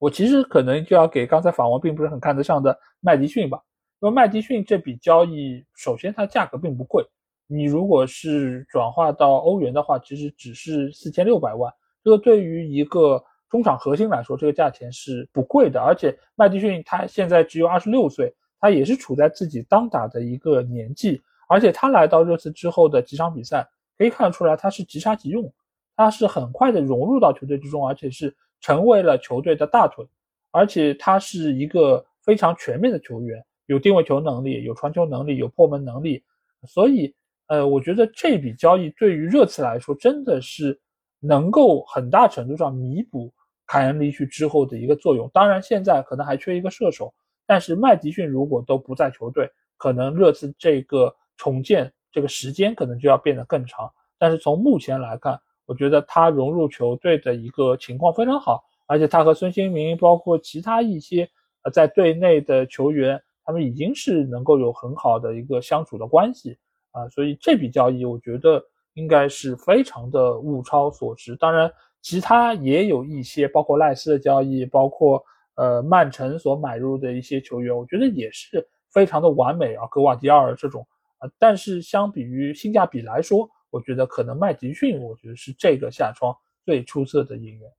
[0.06, 3.60] 我其实可能就要给刚才法王并不是很看得上的麦迪逊吧。
[4.02, 7.04] 因为麦迪逊这笔交易，首先它价格并不贵，
[7.48, 11.74] 你如果是转化到欧元的话，其实只是四千六百万。
[12.04, 15.82] 这个对于一个中场核心来说，这个价钱是不贵的。
[15.82, 18.32] 而且麦迪逊他现在只有二十六岁。
[18.60, 25.54] 他也是处在自己当打的一个年纪，而且他来到热刺之后的几场比赛，可以看得出来他是即插即用，
[25.96, 28.36] 他是很快的融入到球队之中，而且是
[28.66, 30.04] 成为了球队的大腿，
[30.50, 36.24] 而且他是一个非常全面的球员，有定位球能力，有传球能力，有破门能力，
[36.68, 37.14] 所以，
[37.46, 40.82] 呃，我觉得这笔交易对于热刺来说真的是
[41.20, 43.32] 能够很大程度上弥补
[43.68, 45.30] 凯恩离去之后的一个作用。
[45.32, 47.14] 当然，现在可能还缺一个射手。
[47.46, 49.48] 但是麦迪逊如果都不在球队，
[49.78, 53.94] 可能热刺这个重建这个时间可能就要变得更长。
[54.18, 61.30] 但是从目前来看，我觉得他融入球队的一个情况非常好，而且他和孙兴民包括其他一些
[61.64, 66.58] 呃在队内的球员，他们已经是能够有很好的一个相处的关系
[66.92, 68.64] 啊，所以这笔交易我觉得
[68.94, 71.36] 应该是非常的物超所值。
[71.36, 75.24] 当然，其他也有一些，包括赖斯的交易，包括。
[75.58, 80.86] 呃，曼城所买入的一些球员，我觉得也是非常的完美啊，格瓦迪奥尔这种
[81.18, 81.32] 啊。
[81.40, 87.70] 但是相比于性价比来说，我觉得可能麦迪逊，我觉得是这个夏窗最出色的引援。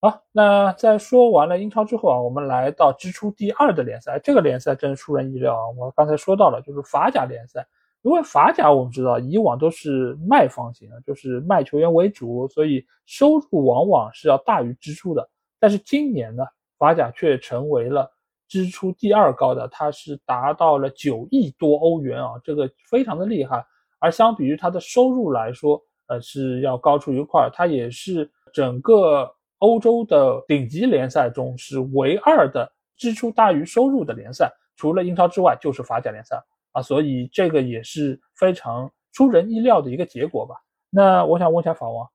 [0.00, 5.66] 好，那在说完了英超之后啊，我们来到支出第二的联赛，这个联赛真出人意料啊。
[5.76, 7.66] 我刚才说到了，就是法甲联赛，
[8.02, 15.28] 因为法甲我们知道以往都是卖方型的，就是卖球员为主，所以收入往往是要大于支出的。
[15.58, 16.44] 但是今年呢？
[16.78, 18.10] 法甲却成为了
[18.48, 23.66] 支出第二高的，它是达到了九亿多欧元啊，这个非常的厉害。
[24.00, 27.48] 而相比于它的收入来说，呃是要高出一块。
[27.52, 36.42] 它也是整个欧洲的顶级联赛中是唯二的支出大于收入的联赛，除了英超之外就是法甲联赛
[36.72, 40.56] 啊，所以这个也是非常出人意料的一个结果吧。
[40.88, 42.08] 那我想问一下法王，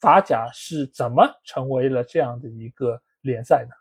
[0.00, 3.74] 法甲是怎么成为了这样的一个联赛呢？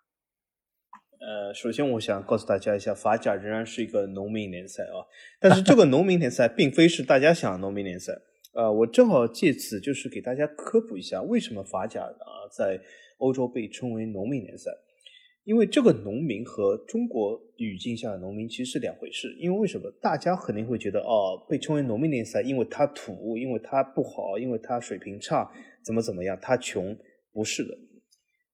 [1.22, 5.06] 呃，首先我想告诉大家一下，法甲仍然是一个农民联赛啊，
[5.40, 8.12] 但是这个农民联赛并非是大家想的农民联赛。
[8.54, 12.82] 呃，我正好借此就是给大家科普一下，为什么法甲啊在
[13.20, 14.72] 欧洲被称为农民联赛？
[15.44, 19.28] 因为这个农民和中国语境下的农民其实是两回事。
[19.40, 19.92] 因为为什么？
[20.02, 25.52] 大家肯定会觉得哦，被称为农民联赛，因为它土，因为它不好，因为它水平差，
[25.84, 26.98] 怎么怎么样，它穷？
[27.32, 27.78] 不是的。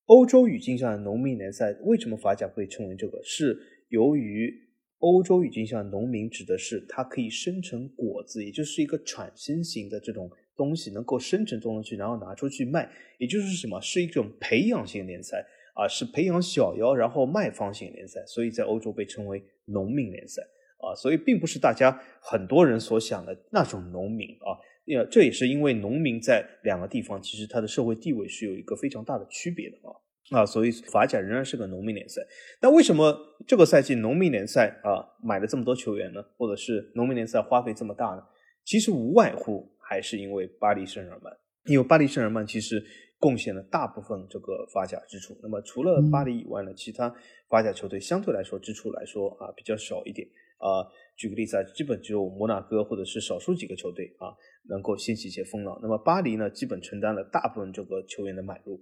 [0.08, 3.22] 欧洲语境下的农民联赛为什么法甲会称为这个？
[3.24, 3.58] 是
[3.90, 4.54] 由于
[5.00, 12.90] 欧洲语境下的农民指的是它可以生成果子，也就是一个产生型的这种东西，能够生成东西，然后拿出去卖，
[13.20, 13.82] 也就是什么？
[13.82, 15.46] 是一种培养型联赛
[15.76, 20.42] 啊，是培养小妖然后卖方型联赛，所以在欧洲被称为农民联赛
[20.78, 21.92] 啊，所以并不是大家
[22.22, 24.56] 很多人所想的那种农民啊，
[24.96, 29.92] 呃，这也是因为农民在两个地方其实他的社会地位是有一个非常大的区别的啊。
[30.32, 32.22] 啊，所以法甲仍然是个农民联赛。
[32.62, 33.18] 那为什么
[33.48, 36.22] 这个赛季农民联赛啊买了这么多球员呢？
[36.36, 38.22] 或者是农民联赛花费这么大呢？
[38.66, 41.34] 其实无外乎还是因为巴黎圣日耳曼，
[41.66, 42.84] 因为巴黎圣日耳曼其实
[43.18, 45.34] 贡献了大部分这个法甲支出。
[45.42, 47.10] 那么除了巴黎以外呢，其他
[47.48, 50.28] 法甲球队相对来说支出来说啊比较少一点
[50.58, 50.86] 啊。
[51.16, 54.30] 举个例子啊，基本只有摩纳哥或者是少数几个球队啊
[54.70, 55.80] 能够掀起一些风浪。
[55.82, 58.80] 那么巴黎呢，基本承担了大部分这个球员的买入。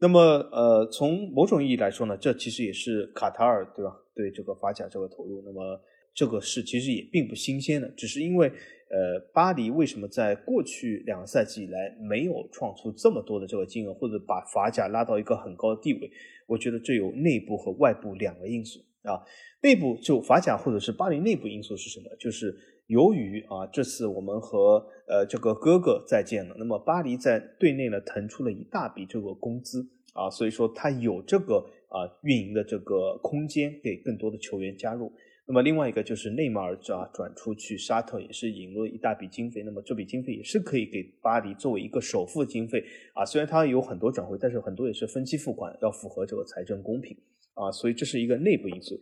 [0.00, 3.92] 那么，呃，从某种意义来说呢，这其实也是卡塔尔，对吧？
[4.12, 5.80] 对这个法甲这个投入，那么
[6.12, 16.10] 这个是其实也并不新鲜的，只是因为，呃，巴黎为什么在过去两个赛季以来没有创出这么多的这个金额，或者把法甲拉到一个很高的地位？
[16.48, 19.22] 我觉得这有内部和外部两个因素啊。
[19.62, 22.06] 内部就法甲或者是巴黎内部因素是什么？
[22.18, 22.52] 就是
[22.88, 35.12] 由于啊，这次我们和呃这个哥哥再见了，那么巴黎在队内呢腾出了一大笔这个工资啊，所以说他有这个啊运营的这个空间给更多的球员加入。
[35.46, 42.82] 那么另外一个就是内马尔啊转出去沙特也是引入了一大笔经费，那么这笔经费也是可以给巴黎作为一个首付经费
[43.14, 47.16] 啊，虽然它有很多转会，但是很多也是分期付款，要符合这个财政公平
[47.54, 48.98] 啊，所以这是一个内部因素。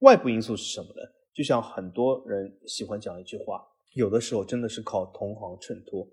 [0.00, 1.02] 外部因素是什么呢？
[1.34, 3.62] 就像很多人喜欢讲一句话
[3.94, 6.06] 有的时候真的是靠同行衬托。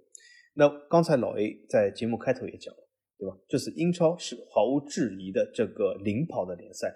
[0.54, 3.38] 那刚才老 A 在节目开头也讲了，对吧？
[3.48, 6.94] 这次英超是毫无质疑的这个领跑的联赛，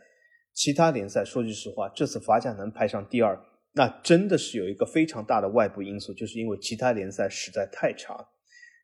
[0.54, 3.40] 其他联赛说句实话，这次法甲能排上第二，
[3.74, 8.30] 那真的是有一个非常大的外部因素，就是因为其他联赛实在太差。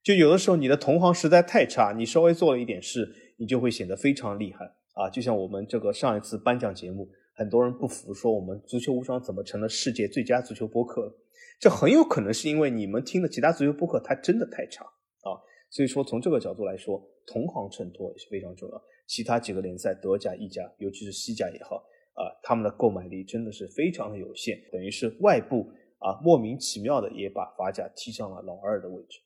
[0.03, 4.65] 就有的时候你的同行实在太差，你稍微做了一点事，你就会显得非常厉害
[4.99, 5.09] 啊！
[5.09, 11.15] 就像我们这个上一次颁奖节目，很多人不服，说我们足球无双怎么成了世界最佳足球播客？
[11.57, 15.39] 这很有可能是因为你们听的其他足球播客，它真的太差啊！
[15.69, 18.81] 所以说，从这个角度来说，同行衬托也是非常重要。
[19.07, 21.77] 其他几个联赛，德甲、意甲，尤其是西甲也好
[22.13, 29.19] 啊，他们的购买力真的是非常的有限，等于是外部啊莫名其妙的也把法甲踢上了老二的位置。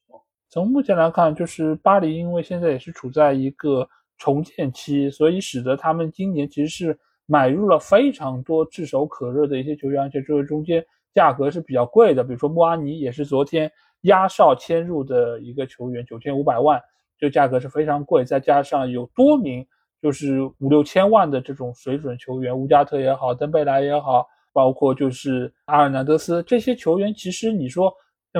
[0.49, 3.89] 从目前来看，就是巴黎，因为现在也是处在一个
[4.23, 10.85] 重建期，所以使得他们今年其实是买入了非常多炙手可热的一些球员，而且这个中间。
[11.15, 13.71] 价格是比较贵的，比如说穆阿尼也是昨天
[14.01, 16.81] 压哨迁入的一个球员，九千五百万，
[17.19, 18.25] 这价格是非常贵。
[18.25, 19.63] 再加上有多名
[20.01, 27.93] 就是五六千万的这种水准球员，乌加特也好，登贝莱也好，包括就是阿尔南德斯这些球员，其实你说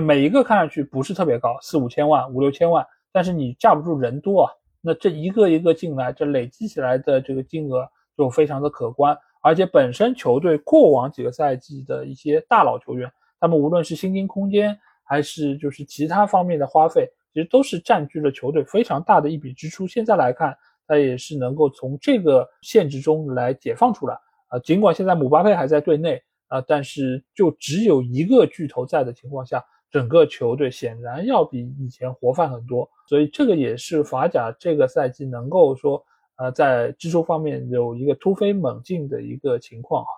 [0.04, 4.52] 每一个看上去不是特别高，四五千万、五六千万，但是你架不住人多啊，
[4.86, 9.18] 那这一个一个进来，这累积起来的这个金额就非常的可观。
[9.42, 13.10] 而且本身球队过往几个赛季的一些大佬球员，
[13.40, 19.88] 他们无论是薪金空间还是就是其他方面的花费，其实都是占据了球队非常大的一笔支出。
[19.88, 24.18] 现在来看，他也是能够从这个限制中来解放出来
[24.50, 24.60] 啊。
[24.60, 29.64] 尽管现在姆巴佩还在队内啊，但是就只有一个巨头在的情况下，
[29.94, 32.90] 整个球队显然要比以前活泛很多。
[33.08, 36.04] 所以这个也是法甲这个赛季能够说。
[36.36, 40.10] 呃，在支出方面有一个突飞猛进的一个情况啊。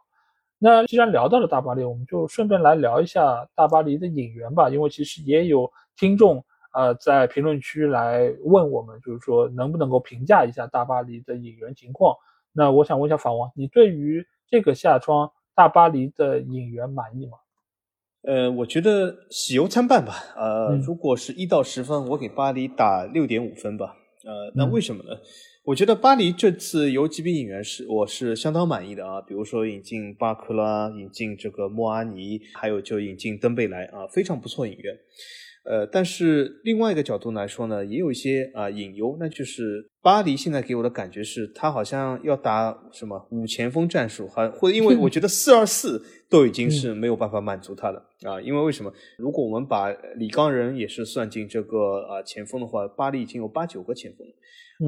[0.57, 4.69] 那既然聊到了大巴黎，我们就顺便来聊一下大巴黎的引援吧。
[4.69, 12.15] 因为其实也有听众呃在评论区来问我们，就是说能不能够评价一下大巴黎的引援情况。
[12.53, 17.37] 那我想问一下法王，你对于这个夏窗大巴黎的引援满意吗？
[18.27, 20.13] 呃，我觉得喜忧参半吧。
[20.35, 23.95] 呃，如果是一到十分，我给巴黎打六点五分吧。
[24.23, 25.11] 呃，那为什么呢？
[25.63, 34.95] 我觉得巴黎这次有几笔引援是我是相当满意的啊，比如说引进巴克拉，引进这个莫阿尼，还有就引进登贝莱啊，非常不错引援。
[35.65, 48.93] 呃，但是另外一个角度来说呢，也有一些啊隐忧，那就是巴黎现在给我的感觉是，他好像要打什么五前锋战术，还或者因为我觉得四二四 都已经是没有办法满足他了啊，因为为什么？
[49.17, 54.25] 如果我们把李刚仁也是算进这个啊前锋的话，巴黎已经有八九个前锋。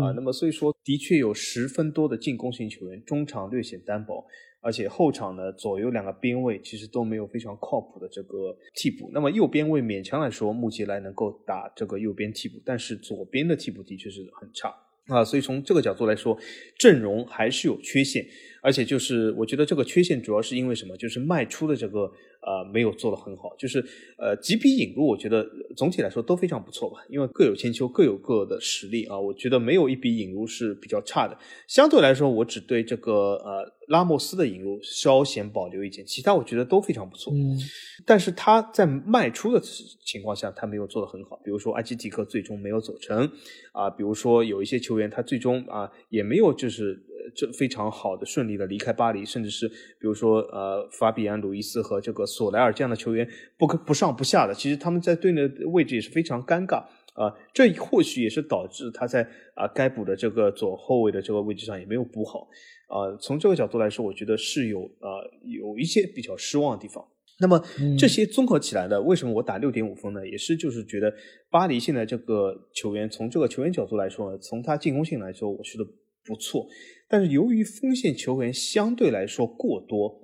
[0.01, 4.21] 啊，那么所以说，的确有十分多的进攻型球员，中场略显单薄，
[4.68, 9.09] 而且后场的，左右两个边位其实都没有非常靠谱的这个替补。
[9.13, 14.76] 那么右边位勉强来说，穆吉莱能够打这个右边替补，但是左边的替补的确是很差
[15.07, 15.24] 啊。
[15.24, 16.38] 所以从这个角度来说，
[16.78, 18.26] 阵容还是有缺陷，
[18.61, 20.97] 而且就是我觉得这个缺陷主要是因为什么？
[20.97, 22.11] 就是卖出的这个。
[22.47, 23.83] 呃，没有做得很好，就是
[24.17, 25.45] 呃几笔引入，我觉得
[25.75, 31.37] 总体来说都非常不错吧，因为各有千秋，各有各的实力啊，我觉得没有一笔引入是比较差的。
[31.67, 37.33] 相对来说，我只对这个呃拉莫斯的引入稍显保留意见，其他我觉得都非常不错。
[37.33, 37.59] 嗯，
[38.05, 43.29] 但是他在卖出的情况下，他没有做得很好，比如说埃基蒂克最终没有走成
[43.73, 47.03] 啊，比如说有一些球员他最终啊也没有就是。
[47.36, 56.78] 这非常好的顺利的离开巴黎，甚至是比如说呃法比安·鲁伊斯和这个索莱尔这样的球员不不上不下的，其实他们在队内的位置也是非常尴尬
[57.13, 57.34] 啊。
[57.53, 62.47] 这或许也是导致他在啊该补的这个左后卫的这个位置上也没有补好
[62.88, 63.15] 啊。
[63.20, 65.09] 从这个角度来说，我觉得是有啊
[65.43, 67.05] 有一些比较失望的地方。
[67.39, 67.63] 那么
[67.99, 70.28] 这些综合起来呢，为什么我打六点五分呢？
[70.28, 71.13] 也是就是觉得
[71.51, 75.86] 巴黎现在这个球员从这个球员角度来说呢，从他进攻性来说，我觉得
[76.28, 76.67] 不错。
[77.07, 80.21] 但是由于锋线球员相对来说过多，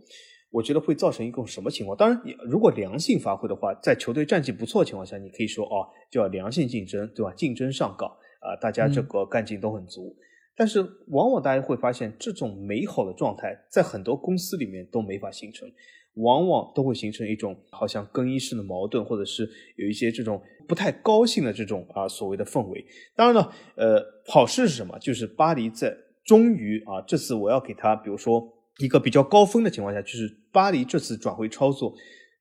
[0.52, 1.98] 我觉得会造成一种什么情况？
[1.98, 7.34] 当然，你如果良性发挥的话，在球队战绩不错的情况下，你可以说哦，就要良性竞争，对吧？
[7.34, 10.16] 竞争上岗啊，大家这个干劲都很足。
[10.56, 15.68] 但是往往大家会发现，这种美好的状态在很多公司里面都没法形成，
[16.16, 22.86] 往往都会形成一种好像更衣室的矛盾，或者是有一些这种不太高兴的这种啊所谓的氛围。
[23.16, 24.98] 当然了，呃，好事是什么？
[25.00, 25.96] 就是巴黎在。
[26.26, 28.42] 终于啊，这次我要给他，比如说
[28.80, 31.94] 一个比较高分的情况下，就是巴黎这次转会操作，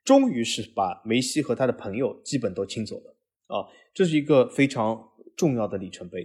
[0.05, 3.17] 终于是把梅西和他的朋友基本都清走了
[3.49, 5.03] 啊，这是一个非常
[5.37, 6.25] 重要的里程碑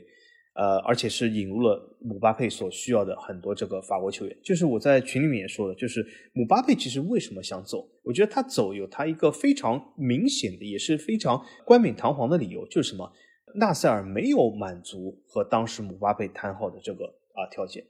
[0.58, 4.36] 呃，而且是引入了姆巴佩所需要的很多这个法国球员。
[4.43, 6.03] 就是我在群里面也说了，就是
[6.34, 7.88] 姆巴佩其实为什么想走？
[8.03, 13.12] 我觉得他走有他一个非常明显的，也是非常冠冕堂皇的理由，就是什么？
[13.55, 17.86] 纳塞尔没有满足和当时姆巴佩谈好的这个啊条件。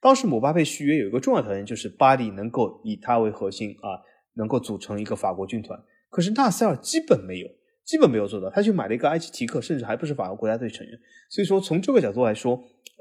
[0.00, 3.98] 当时姆巴佩续约有一个重要条件，就是巴黎能够以他为核心啊，
[4.34, 5.80] 能够组成一个法国军团。
[6.08, 7.48] 可是纳塞尔基本没有，
[7.84, 8.48] 基本没有做到。
[8.50, 10.98] 他去买了一个埃及提克，甚至还不是法国国家队成员。
[11.30, 12.54] 所以说，从这个角度来说，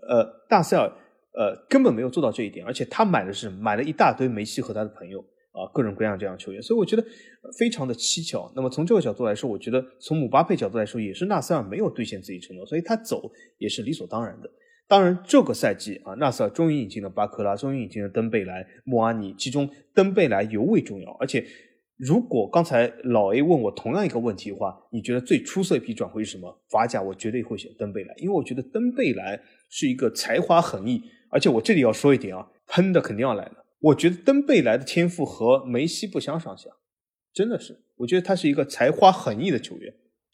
[0.08, 0.88] 呃，纳塞尔
[1.34, 2.66] 呃根本没有做到这一点。
[2.66, 5.20] 而且他买的是买了一大堆梅西和他的朋友
[5.52, 6.62] 啊，各种各样这样球员。
[6.62, 7.06] 所以我觉得
[7.60, 8.52] 非常的蹊跷。
[8.56, 14.50] 那么从这个角度来说，我觉得从姆巴佩角度来说，也是纳塞尔没有兑现自己承诺，所以他走也是理所当然的。
[14.88, 21.46] 当然，这个赛季啊，纳塞尔终于引进了巴克拉，终于引进了登贝莱、莫阿尼，其中登贝莱尤为重要，而且。
[22.02, 26.60] 如果刚才老 A 问我同样一个问题的话，你觉得最出色一批转会是什么？
[26.68, 29.40] 法甲我绝对会选登贝莱，因为我觉得登贝莱
[29.70, 31.00] 是一个才华横溢，
[31.30, 33.64] 而且我这里要说一点啊，喷的肯定要来了。
[33.82, 36.72] 我觉得登贝莱的天赋和梅西不相上下，
[37.32, 39.94] 真的是，我觉得他是一个才华横溢的球员。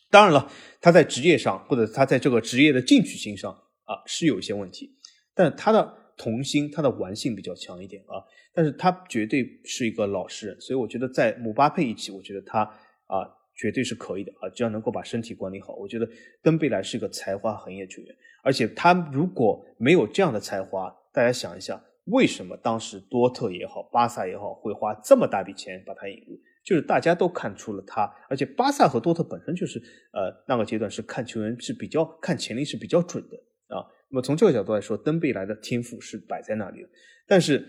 [0.09, 0.49] 当然了，
[0.79, 3.51] 他在职业上或者他在这个职业的进取心上
[3.83, 4.95] 啊是有一些问题，
[5.35, 6.06] 但他的。
[6.17, 8.17] 童心，他的玩性比较强一点啊，
[8.53, 12.61] 但是他绝对是一个老实人，所以我觉得在姆巴佩一起，我觉得他
[13.05, 13.23] 啊
[13.55, 16.09] 绝对是可以的啊，只要能够把身体管理好，我觉得
[16.41, 26.39] 登贝莱是一个才华横溢的球员，而且他如果没有这样的才华，大家想一下，为什么当时多特也好，巴萨也好，会花这么大笔钱把他引入？
[26.63, 29.79] 就是大家都看出了他，而且巴萨和多特本身就是
[30.11, 33.37] 呃那个阶段是看球员是比较看潜力是比较准的。
[34.09, 36.89] 那么从这个角度来说，登贝莱的天赋是摆在那里的，
[37.27, 37.65] 但是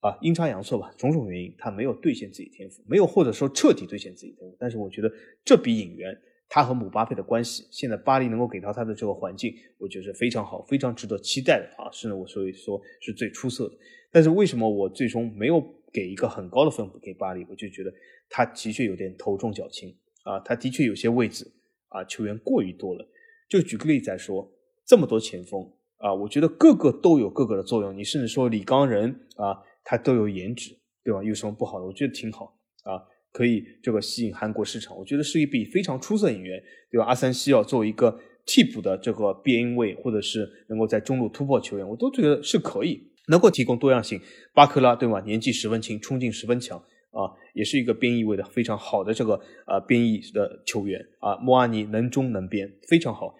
[0.00, 4.56] 啊，阴差阳错吧，种种原因，他没有兑现自己天赋，没有或者说彻底兑现自己天赋。
[4.58, 5.12] 但是我觉得
[5.44, 6.16] 这笔引援，
[6.48, 13.76] 他和姆巴佩的关系，现在巴黎能够给到他的这个环境，我觉得是非常好，非常值得期待的啊，甚至我所以说是最出色的。
[14.10, 15.60] 但是为什么我最终没有
[15.92, 17.44] 给一个很高的分给巴黎？
[17.48, 17.92] 我就觉得
[18.28, 19.92] 他的确有点头重脚轻
[20.24, 21.44] 啊，他的确有些位置
[21.88, 23.08] 啊球员过于多了。
[23.48, 24.48] 就举个例子来说。
[24.86, 25.62] 这么多前锋
[25.98, 27.96] 啊，我觉得个个都有各个的作用。
[27.96, 31.22] 你甚至说李刚仁啊，他都有颜值，对吧？
[31.22, 31.86] 有什么不好的？
[31.86, 33.00] 我觉得挺好啊，
[33.32, 34.96] 可以这个吸引韩国市场。
[34.96, 36.60] 我觉得是一笔非常出色引援，
[36.90, 37.06] 对吧？
[37.06, 44.20] 阿三西奥作为一个替补的这个边位，或者是能够在中路突破球员，我都觉得是可以，能够提供多样性。
[44.52, 45.20] 巴克拉对吧？
[45.20, 46.76] 年纪十分轻，冲劲十分强
[47.12, 51.36] 啊，也是一个边翼位的非常好的这个呃边翼的球员啊。
[51.36, 53.32] 莫阿尼能中能边，非常好。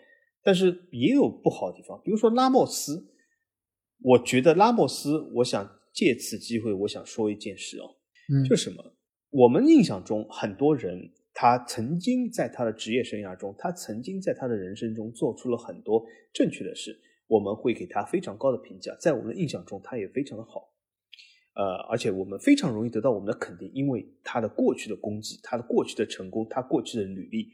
[0.43, 3.12] 但是也有不好的地方，比如说拉莫斯，
[4.01, 7.97] 我觉得拉莫斯，我想借此机会，我想说一件事哦，
[8.32, 8.97] 嗯就什么？
[9.30, 20.68] 我们印象中很多人，他曾经在他的职业生涯中，他曾经在他的人生中做出了很多正确的事，我们会给他非常高的评价，在我们的印象中，他也非常的好，
[21.55, 27.49] 呃，而且我们非常容易得到我们的肯定，因为他的过去的功绩，他的过去的成功，他过去的履历。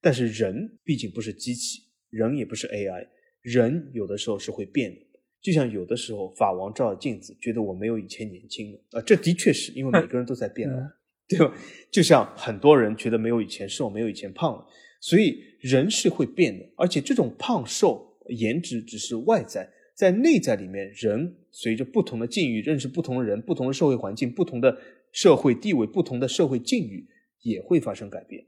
[0.00, 1.85] 但是人毕竟不是机器。
[2.10, 3.06] 人也不是 AI，
[3.42, 5.00] 人有的时候是会变的。
[5.42, 10.76] 就像有的时候法王照着镜子，觉得我没有以前年轻了啊，这的确是因为每个人都在变老，
[11.28, 11.54] 对吧？
[11.90, 14.66] 就像很多人觉得没有以前瘦，没有以前胖了，
[15.00, 16.64] 所以人是会变的。
[16.76, 24.76] 而且这种胖瘦、颜值只是外在，在内在里面，人随着不同的境遇，认识不同的人，不同的社会环境，不同的
[25.12, 27.06] 社会地位，不同的社会境遇，
[27.42, 28.44] 也会发生改变。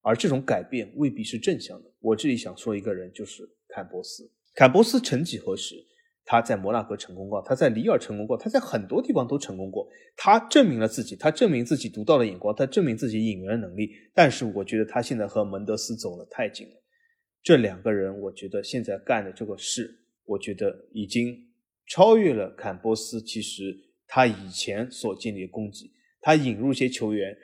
[0.00, 1.90] 而这种改变未必是正向的。
[2.00, 4.30] 我这里想说一个人，就是坎波斯。
[4.54, 5.74] 坎波斯曾几何时，
[6.24, 9.88] 他在摩纳哥成功过，他在里尔成功过，他在很多地方都成功过。
[10.16, 13.90] 他证明了自己，他证明自己独到的眼光，他证明自己引援能力。
[14.14, 16.74] 但是，我觉得他现在和门德斯走得太近了。
[17.42, 21.36] 这两个人，我觉得现在干的这个事，我觉得已经
[21.86, 23.22] 超越了坎波斯。
[23.22, 23.76] 其实
[24.06, 27.36] 他以前所建立的功绩，他引入一些球员。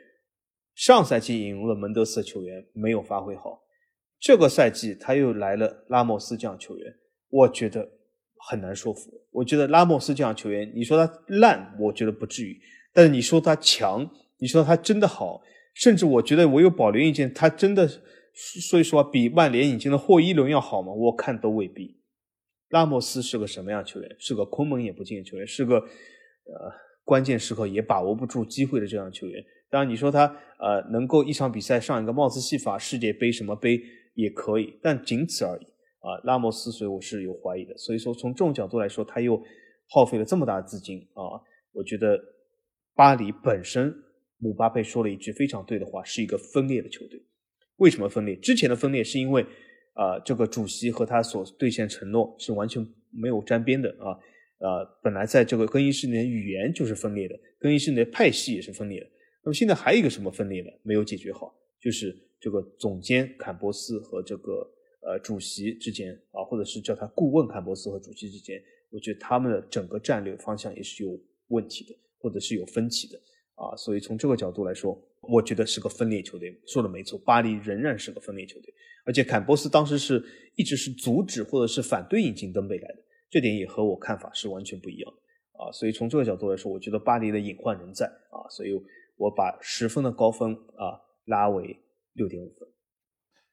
[0.74, 3.62] 上赛季引入了门德斯的球员没有发挥好，
[4.18, 6.94] 这个赛季他又来了拉莫斯这样球员，
[7.28, 7.88] 我觉得
[8.48, 9.10] 很难说服。
[9.30, 12.54] 我觉得拉莫斯这样球员，你说他烂，我觉得不至于；
[12.92, 14.08] 但是你说他强，
[14.38, 15.42] 你说他真的好，
[15.74, 17.88] 甚至我觉得我有保留意见，他真的
[18.32, 20.92] 说实话比曼联引进的霍伊伦要好吗？
[20.92, 22.00] 我看都未必。
[22.70, 24.16] 拉莫斯是个什么样球员？
[24.18, 26.72] 是个空门也不进的球员，是个呃
[27.04, 29.44] 关键时刻也把握不住机会的这样球员。
[29.74, 30.24] 当然，你说他
[30.60, 33.82] 呃能够一场比赛上一个帽子戏法世界杯什么杯
[34.14, 35.64] 也可以，但仅此而已
[35.98, 36.14] 啊。
[36.22, 37.76] 拉莫斯，所以我是有怀疑的。
[37.76, 39.36] 所以说，从这种角度来说，他又
[39.88, 41.42] 耗费了这么大的资金啊。
[41.72, 42.16] 我觉得
[42.94, 43.92] 巴黎本身，
[44.38, 47.20] 姆巴佩说了一句非常对的话，是一个分裂的球队。
[47.78, 48.36] 为什么分裂？
[48.36, 49.44] 之前的分裂是因为
[49.94, 54.14] 啊，这个主席和他所兑现承诺是完全没有沾边的啊。
[54.60, 59.10] 呃，本来在这个更衣室里面语言就是分裂的，更衣室里的派系也是分裂的。
[59.44, 60.70] 那么现在还有一个什么分裂呢？
[60.82, 64.66] 没有解决好，就是这个总监坎波斯和这个
[65.02, 73.20] 呃主席之间啊，或者是叫他顾问坎波斯和主席之间，我觉得他们的整个战略方向也是有问题的，或者是有分歧的
[73.54, 73.76] 啊。
[73.76, 76.58] 所以从这个角度来说，我觉得是个分裂球队。
[76.66, 78.72] 说的没错，巴黎仍然是个分裂球队，
[79.04, 80.24] 而且坎波斯当时是
[80.56, 83.04] 一直是阻止或者是反对引进登贝莱的。
[83.28, 88.72] 这点也和我看法是完全不一样的啊，所以从这个角度来说，我觉得巴黎的隐患仍在啊，所以
[89.16, 91.78] 我把十分的高分啊拉为
[92.12, 92.68] 六点五分。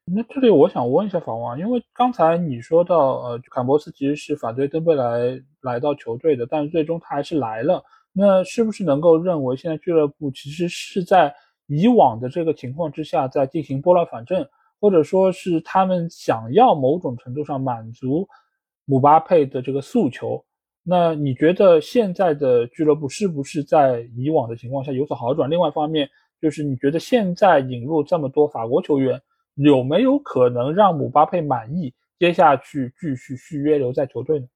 [0.04, 11.32] 那这里我想问一下法王，因为刚才你说到呃，坎波斯其实是反对登贝莱来到球队的，但是最终他还是来了，那是不是能够认为现在俱乐部其实是在
[11.66, 14.46] 以往的这个情况之下在进行拨乱反正，
[14.80, 18.28] 或者说是他们想要某种程度上满足？
[18.84, 20.44] 姆巴佩的这个诉求，
[20.84, 25.48] 那你觉得现在的俱乐部是不是在以往的情况下有所好转？
[25.48, 26.08] 另外一方面，
[26.40, 29.22] 就是你觉得现在引入这么多法国球员，
[29.54, 34.46] 有没有可能让姆巴佩满意，接下去继续续约留在球队呢？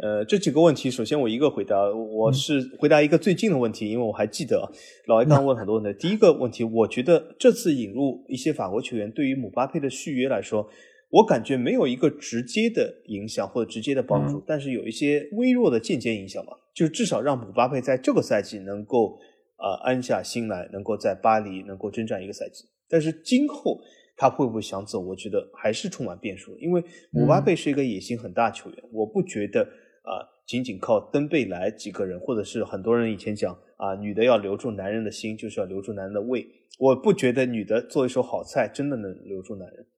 [0.00, 4.70] 呃，这几个问题，首先我一个回答，我是回答一个最近的问题，因为我还记得
[5.06, 5.98] 老艾刚问很多问题。
[5.98, 10.68] 第一个问题，我觉得这次引入一些法国球员，对于姆巴佩的续约来说。
[11.10, 19.18] 我感觉没有一个直接的影响或者直接的帮助，但是有一些微弱的间接影响吧，就是至少让姆巴佩在这个赛季能够
[19.56, 22.64] 呃安下心来，能够在巴黎能够征战一个赛季。
[22.88, 23.80] 但是今后
[24.16, 26.56] 他会不会想走，我觉得还是充满变数。
[26.58, 36.46] 因为姆巴佩是一个野心很大球员，我不觉得啊仅仅靠登贝莱几个人，或者是很多人以前讲啊女的要留住男人的心，就是要留住男人的胃。
[36.78, 39.97] 我不觉得女的做一手好菜真的能留住男人啊。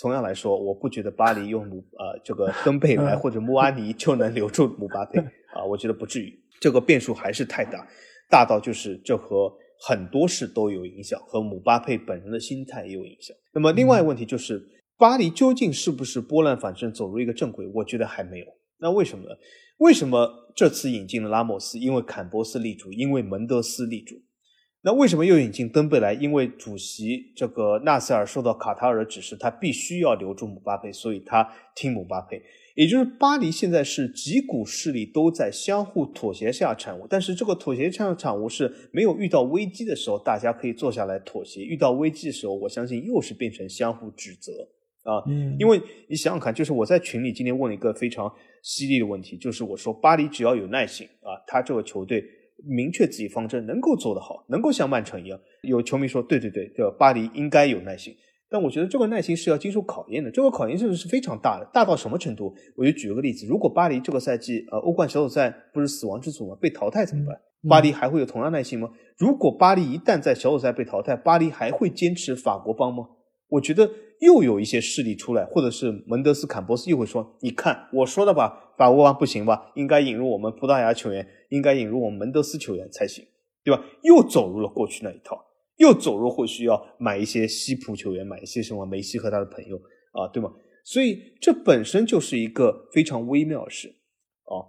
[0.00, 5.18] 同样来说，我不觉得巴黎用姆呃这个登贝莱或者穆阿尼就能留住姆巴佩
[5.52, 7.86] 啊，我觉得不至于，这个变数还是太大，
[8.30, 13.36] 大到就是这和很多事都有影响，和姆巴佩本人的心态也有影响。
[13.52, 14.62] 那么另外一个问题就是，
[14.96, 17.66] 巴黎究竟是不是拨乱反正走入一个正轨？
[17.74, 18.46] 我觉得还没有。
[18.78, 19.34] 那为什么呢？
[19.78, 21.76] 为什么这次引进了拉莫斯？
[21.78, 24.14] 因为坎波斯立主，因为门德斯立主。
[24.82, 26.14] 那为什么又引进登贝莱？
[26.14, 32.40] 因为主席这个纳塞尔受到卡塔尔的指示，他必须要留住姆巴佩，所以他听姆巴佩。
[32.76, 44.52] 也就是巴黎现在是几股势力都在相互妥协下产物，但是这个妥协下产物是没有遇到危机的时候，大家可以坐下来妥协；遇到危机的时候，我相信又是变成相互指责
[45.02, 45.24] 啊。
[45.26, 52.24] 嗯，因为你想想看，就是我在群里今天问了一个非常犀利的问题，就是我说巴黎只要有耐心啊，他这个球队。
[52.66, 55.38] 明确自己方针，能够做得好，能够像曼城一样。
[55.62, 56.94] 有球迷说：“对对对，对吧？
[56.98, 58.14] 巴黎应该有耐心。”
[58.50, 60.30] 但我觉得这个耐心是要经受考验的。
[60.30, 62.54] 这个考验甚至是非常大的，大到什么程度？
[62.76, 66.56] 我就举个例子：如果巴黎这个赛季呃欧冠小组赛不是死亡之组吗？
[66.60, 67.36] 被淘汰怎么办？
[67.68, 68.88] 巴黎还会有同样耐心吗？
[69.18, 73.04] 如果巴黎一旦在小组赛被淘汰，巴黎还会坚持法国帮吗？
[73.48, 73.90] 我觉得
[74.20, 79.72] 又有一些势力出来，或者是门德斯坎波斯又会说：“你看我说的吧，法国王不行吧？
[79.74, 83.24] 应该引入我们葡萄牙球员。”应该引入我们门德斯球员才行，
[83.64, 83.82] 对吧？
[84.02, 85.34] 又走入了过去那一套，
[85.78, 89.78] 又走入或许要买一些西普球员，买一些什么梅西和他的朋友
[90.12, 90.52] 啊，对吗？
[90.84, 93.88] 所以这本身就是一个非常微妙的事
[94.44, 94.60] 啊。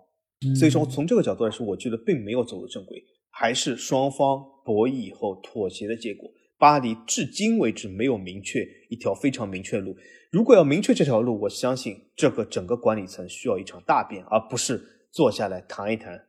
[0.55, 6.31] 所以说从这个角度来说，我觉得并没有走入正轨，还是双方博弈以后妥协的结果。
[6.59, 9.95] 巴黎至今为止没有明确一条非常明确的路。
[10.29, 16.21] 如果要明确这条路，我相信这个整个管理层需要一场大变，而不是坐下来谈一谈。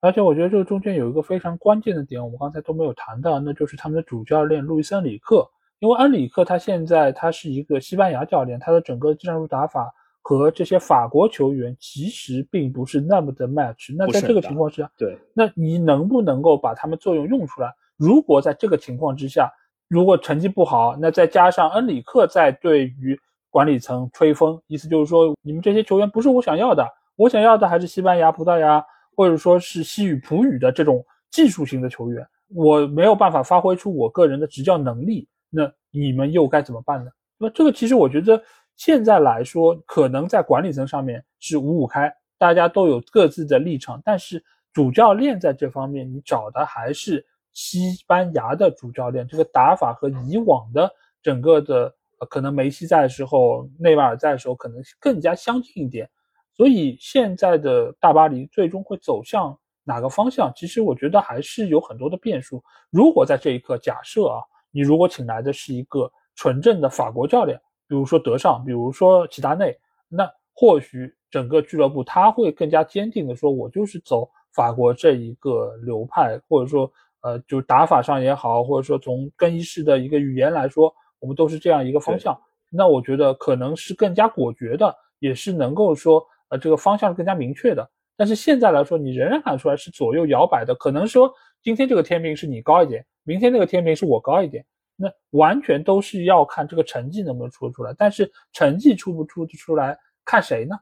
[0.00, 5.46] 而且我觉得这个中间有一个非常关键的点，我们刚才都没有谈到，那就是他们的主教练路易斯·恩里克。
[5.78, 9.92] 因为恩里克他现在他是一个西班牙教练，他的整个战术打法
[10.22, 13.94] 和这些法国球员其实并不是那么的 match。
[13.94, 17.74] 那在这个情况下，对，那你能不能够把他们作用用出来？
[18.00, 19.52] 如果在这个情况之下，
[19.86, 23.16] 如果成绩不好，那再加上恩里克在对于
[23.50, 26.84] 管理层吹风，意思就是说你们这些球员不是我想要的，
[27.14, 28.82] 我想要的还是西班牙、葡萄牙。
[29.16, 37.10] 或者说是西语葡语的这种技术型的球员，我没有办法发挥出我个人的执教能力，那你们又该怎么办呢？
[37.36, 38.42] 那这个其实我觉得
[38.76, 44.42] 现在来说，可能在管理层上面是五五开，大家都有各自的立场，但是
[44.72, 47.22] 主教练在这方面，你找的还是
[47.52, 50.90] 西班牙的主教练，这个打法和以往的
[51.22, 51.94] 整个的，
[52.28, 56.08] 可能梅西在的时候，内马尔在的时候，可能更加相近一点。
[56.54, 60.52] 所以现在的大巴黎最终会走向哪个方向？
[60.54, 62.62] 其实我觉得还是有很多的变数。
[62.90, 69.76] 如果在这一刻，假设啊，你如果请来的是一个纯正的法国教练，比如说德尚，比如说齐达内，
[70.08, 76.92] 那或许整个俱乐部他会更加坚定的说，我就是走法国这一个流派，或者说
[77.22, 82.38] 呃，就打法上也好，或者说从更衣室的一个语言来说，我们都是这样一个方向。
[82.68, 87.90] 那我觉得可能是更加果决的，也是能够说呃这个方向是更加明确的。
[88.16, 94.64] 但是现在来说，你仍然看出来是左右摇摆的，可能说今天这个天平是你高一点，明天那个天平是我高一点，
[94.94, 97.94] 那完全都是要看这个成绩能不能出得出来。
[97.96, 100.76] 但是成绩出不出得出来，看谁呢？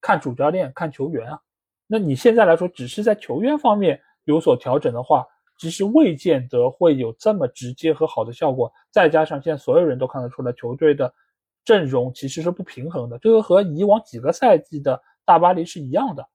[0.00, 1.40] 看主教练，看球员啊。
[1.86, 5.26] 那你现在来说，只是在球员方面有所调整的话，
[5.58, 8.72] 其实未见得会有这么直接和好的效果。
[8.90, 11.12] 再加上现在所有人都看得出来，球队的
[11.64, 16.26] 阵容其实是不平衡的，这个和以往几个赛季的大巴黎是一样的。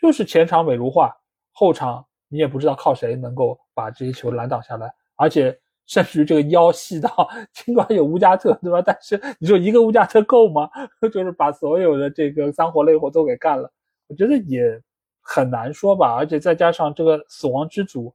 [0.00, 1.14] 就是前场美如画，
[1.52, 5.56] 后场你也不知道靠谁能够把这些球拦挡下来，而且
[5.86, 8.80] 甚至于这个腰细到，尽管有乌加特，对吧？
[8.80, 10.70] 但是你说一个乌加特够吗？
[11.12, 13.70] 就是把所有的这个脏活累活都给干了，
[14.08, 14.80] 我觉得也
[15.20, 16.14] 很难说吧。
[16.14, 18.14] 而且再加上这个死亡之组，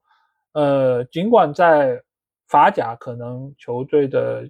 [0.55, 2.01] 呃，尽管在
[2.47, 4.47] 法甲可能球队的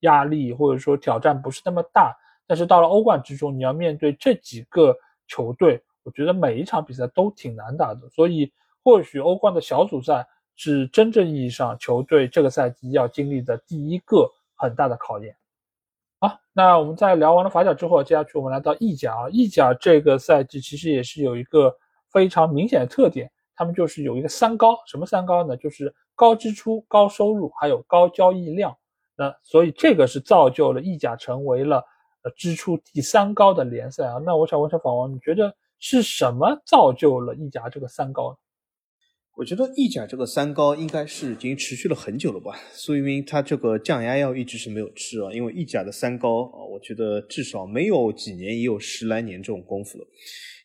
[0.00, 2.14] 压力或者说挑战不是那么大，
[2.46, 4.94] 但是到了欧冠之中，你要面对这几个
[5.26, 5.82] 球队。
[6.02, 8.52] 我觉得每一场比赛都挺难打的，所以
[8.84, 10.24] 或许欧冠的小组赛
[10.56, 15.34] 是真正意义上球队这个赛季要经历的第一个很大的考验。
[16.20, 19.28] 好，那我们在聊完了法甲之后，接下去我们来到意甲啊。
[19.30, 21.74] 意甲这个赛季其实也是有一个
[22.12, 25.56] 非常明显的特点，他们就是有一个三高，什么三高呢？
[25.56, 28.76] 就是高支出、高收入，还有高交易量。
[29.16, 31.82] 那所以这个是造就了意甲成为了
[32.22, 34.18] 呃支出第三高的联赛啊。
[34.24, 35.52] 那我想问一下法王，你觉得？
[35.78, 38.36] 是什么造就了意甲这个三高呢？
[39.36, 42.58] 我觉得意甲这个三高应该是已经持续了很久了吧。
[42.72, 50.06] 苏云他这个降压药一直是没有吃啊，因为意甲的三高啊，我觉得至少没有几年，也有十来年这种功夫了。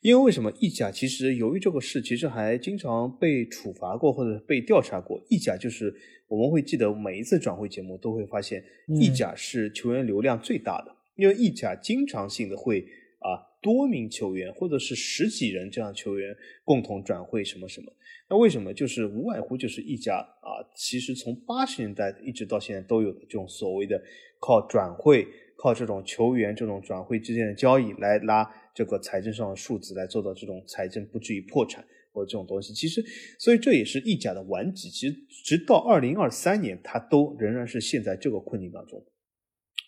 [0.01, 5.21] 因为为什么意甲其实由于这个事，其实还经常被处罚过或者被调查过。
[5.29, 5.93] 意甲就是
[6.29, 12.79] 我们会记得每一次转会节目都会发现，意甲是球员流量最大的，因为意甲经常性的会
[13.19, 13.51] 啊。
[13.61, 17.93] 多名球员或者是十几人这样球员共同转会什么什么，
[18.31, 20.63] 那为什么就是无外乎就是一家啊？
[20.73, 24.01] 其实从八十年代一直到现在都有的这种所谓的
[24.39, 25.27] 靠转会、
[25.57, 32.73] 靠这种球员这种转会之间的交易来拉这个财政上的数字，来做到这种财政不至于破产或者这种东西。
[32.73, 33.03] 其实，
[33.37, 34.89] 所以这也是意甲的顽疾。
[34.89, 35.13] 其实
[35.43, 39.05] 直到二零二三年，它都仍然是陷在这个困境当中，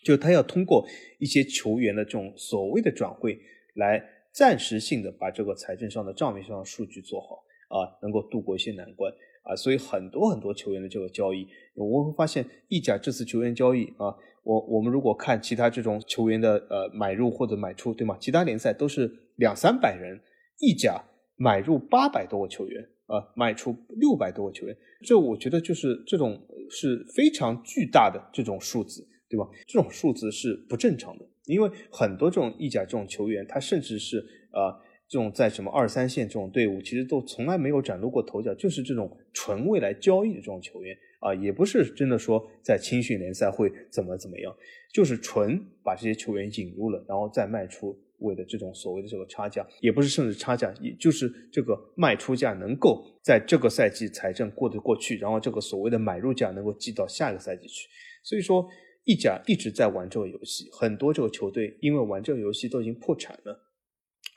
[0.04, 0.86] 就他要通过
[1.18, 3.40] 一些球员的这种所谓的转会。
[3.76, 4.00] 来
[4.32, 9.12] 暂时性的把这个财政上的账面上的数据做好啊，能够度过一些难关
[9.42, 18.16] 啊，所以很多很多球员的这个交易，我会发现意甲这次球员交易啊，我我们如果看其他这种球员的呃买入或者买出，对吗？
[18.20, 20.20] 其他联赛都是两三百人，
[20.60, 21.02] 意甲
[21.36, 26.40] 买入八百多个球员啊，卖出六百多个球员，这我觉得就是这种
[26.70, 29.46] 是非常巨大的这种数字，对吧？
[29.66, 31.26] 这种数字是不正常的。
[31.46, 34.16] 因为很多这种意甲这种球员，他甚至是
[34.52, 34.74] 呃
[35.08, 44.54] 这种在什么二三线这种队伍，其实都从来没有崭露过头角，就是这种纯未来交易的这种球员啊，也不是真的说在青训联赛会怎么怎么样，
[44.92, 57.88] 就是纯把这些球员引入了，然后再卖出，为了这种所谓的这个差价，也不是甚至差价，也就是这个卖出价能够在这个赛季财政过得过去，然后这个所谓的买入价能够记到下一个赛季去，
[58.22, 58.66] 所以说。
[59.06, 63.60] 意甲一直在玩这个游戏，很多这个球队因为玩这个游戏都已经破产了，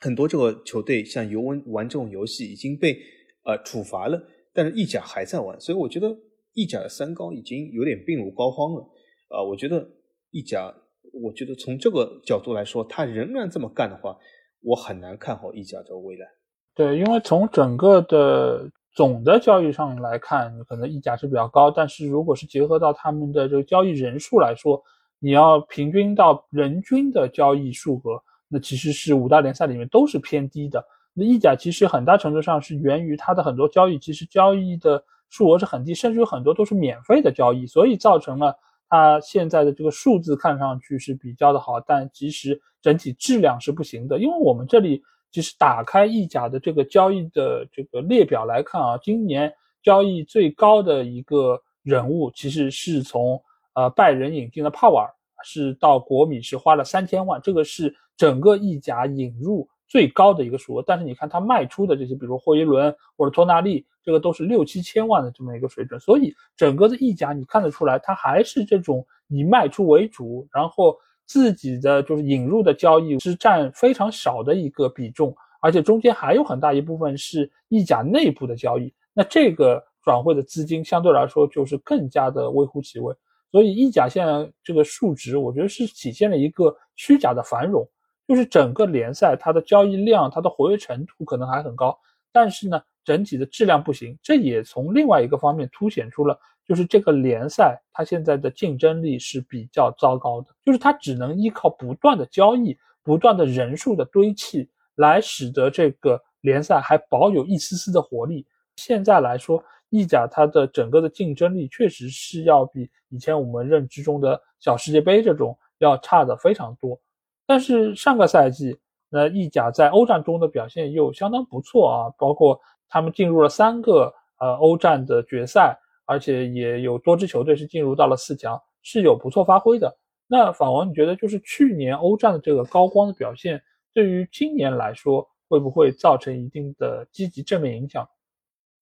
[0.00, 2.98] 很多这个球队像尤文玩这种游戏已经被
[3.44, 4.20] 呃处罚了，
[4.52, 6.16] 但是意甲还在玩，所以我觉得
[6.54, 8.84] 意甲的三高已经有点病入膏肓了
[9.28, 9.42] 啊！
[9.42, 9.88] 我觉得
[10.30, 10.74] 意甲，
[11.12, 14.16] 我觉得从这个角度来说，他仍然这么干的话，
[14.62, 16.26] 我很难看好意甲这个未来。
[16.74, 18.70] 对，因为从整个的。
[18.94, 24.82] 总的交易上来看，可能意价是比较高，但是如果是结合到他们的这个交易人数来说，
[25.20, 30.84] 你要平均到人均的交易数额，那其实是五大联赛里面都是偏低的。
[31.14, 38.56] 那意甲其实很大程度上是源于它的很多交易，其实交易的数额是很低，甚至有很多都是免费的交易，所以造成了
[38.88, 45.02] 它现在的这个数字看上去是比较的好，但其实整体质量是不行的，因为我们这里。
[45.30, 53.38] 其实打开意甲的这个交易的这个列表来看啊，今年交易最高的一个人物，其实是从
[53.74, 55.10] 呃拜仁引进的帕瓦尔，
[55.44, 60.84] 是到国米是花了三千万，这个是整个意甲引入最高的一个数额。
[60.86, 65.98] 但是你看他卖出的这些，比如霍伊伦或者托纳利，这个都是六七千万的这么一个水准。
[65.98, 70.94] 所以整个的意甲你看得出来，它还是这种以卖出为主，然后
[71.24, 78.92] 自己的就是引入的交易是占非常少的一个比重，而且中间还有很大一部分是意甲内部的交易。
[79.14, 83.14] 那这个转会的资金相对来说就是更加的微乎其微。
[83.50, 87.86] 所以意甲现在这个数值，我觉得是体现了一个虚假的繁荣，
[88.28, 91.98] 就是整个联赛它的交易量、它的活跃程度可能还很高，
[92.30, 94.16] 但是呢，整体的质量不行。
[94.22, 96.38] 这也从另外一个方面凸显出了。
[96.66, 108.46] 就是这个联赛，它现在的竞争力是比较糟糕的，就是它只能依靠不断的交易、不断的人数的堆砌，来使得这个联赛还保有一丝丝的活力。
[108.76, 117.00] 现在来说，意甲它的整个的竞争力确实是要比以前我们认知中的小世界杯这种要差的非常多。
[117.48, 118.78] 但是上个赛季，
[119.08, 125.76] 那意甲在欧战中的表现又相当不错啊，包括他们进入了三个呃欧战的决赛。
[126.10, 129.94] 而且也有多支球队是进入到了四强，是有不错发挥的。
[130.26, 133.60] 那法王，你觉得就是去年欧战的这个高光的表现，
[133.92, 138.08] 对于今年来说，会不会造成一定的积极正面影响？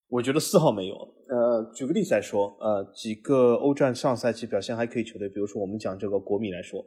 [0.07, 0.95] 我觉得丝毫没有。
[1.27, 6.81] 呃，举个例子来说，呃，几个欧战上赛季表现还可以球队，比如说我们讲这个国米来说。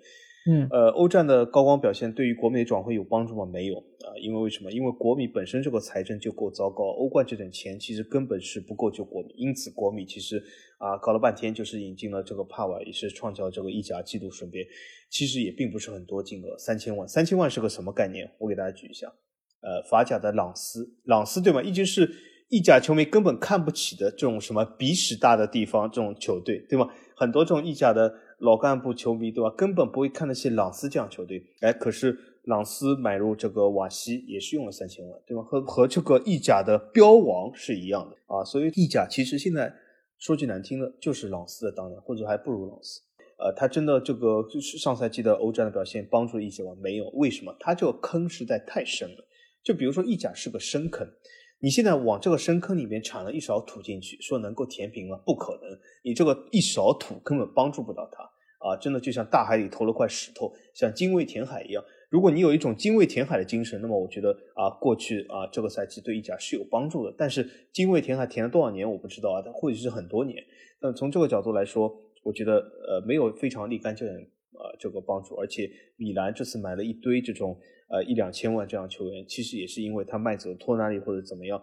[0.47, 3.45] 嗯，呃，欧战的高光表现对于国米的转会有帮助吗？
[3.45, 4.72] 没有啊，因为为什么？
[4.72, 10.43] 因为国米本身这个财政就够糟糕，欧冠这点钱其实根本是不够救国米，因此国米其实
[10.78, 14.66] 啊搞了半天就是引进了这个帕瓦，也是创造这个意甲季度顺便，
[15.11, 18.30] 其实也并不是很多金额，三千万，三千万是个什么概念？
[18.38, 19.09] 我给大家举一下，
[19.61, 21.62] 呃，法甲的朗斯，朗斯对吗？
[21.62, 22.11] 一直是
[22.49, 26.88] 意甲球迷根本看不起的这种什么鼻屎大的地方，这种球队对吗？
[27.14, 28.11] 很多这种意甲的。
[28.41, 29.51] 老干部球迷对吧？
[29.57, 31.43] 根本不会看得起朗斯这样球队。
[31.61, 35.43] 哎，可是朗斯买入这个瓦西也是用了三千万，对吧？
[35.43, 38.43] 和和这个意甲的标王是一样的啊。
[38.45, 39.72] 所以意甲其实现在
[40.18, 43.01] 说句难听的，就是朗斯的当年，或者还不如朗斯。
[43.38, 46.74] 呃，他真的这个就是上赛季的欧战的表现帮助了意甲吗？
[46.80, 47.09] 没有。
[47.11, 47.55] 为什么？
[47.61, 49.24] 他这个坑实在太深了。
[49.62, 51.07] 就比如说意甲是个深坑。
[51.62, 55.20] 你现在往这个深坑里面铲了一勺土进去，说能够填平吗？
[55.26, 58.29] 不可能，你这个一勺土根本帮助不到他
[58.61, 58.76] 啊！
[58.76, 61.84] 真的就像大海里投了块石头，像精卫填海一样。
[62.08, 67.14] 如果你有一种精卫填海的精神，那么我觉得啊，过去啊这个赛季对意甲是有帮助的。
[67.18, 70.40] 但是精卫填海填了多少年我不知道啊，但或许是很多年。
[70.80, 71.92] 那从这个角度来说，
[72.22, 74.14] 我觉得呃没有非常立竿见影
[74.52, 75.34] 啊这个帮助。
[75.34, 77.58] 而且米兰这次买了一堆这种。
[77.92, 81.61] 呃，一两千万这样球员，其实也是因为他卖走托纳利或者怎么样。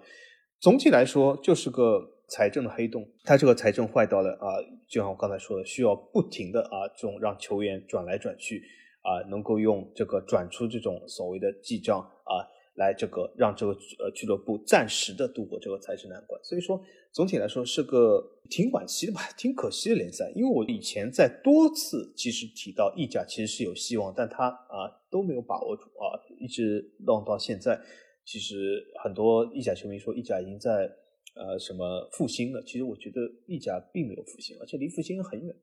[0.60, 3.08] 总体来说，就是个财政的黑洞。
[3.24, 4.56] 他这个财政坏到了啊，
[4.88, 8.62] 就像我刚才说的，需要不停的啊，这种让球员转来转去
[9.02, 12.48] 啊，能够用这个转出这种所谓的记账啊。
[12.78, 16.80] 来这个让这个呃俱乐部暂时的度过这个财政难关，所以说
[17.12, 20.32] 总体来说是个挺惋惜的吧，挺可惜的联赛。
[20.36, 27.82] 因为我以前在多次其实提到意甲其实是有希望，但他啊都没有把握住啊，一直弄到现在。
[28.24, 30.88] 其实很多意甲球迷说意甲已经在
[31.38, 35.56] 呃什么复兴了，其实我觉得意甲并没有复兴，而且离复兴很远。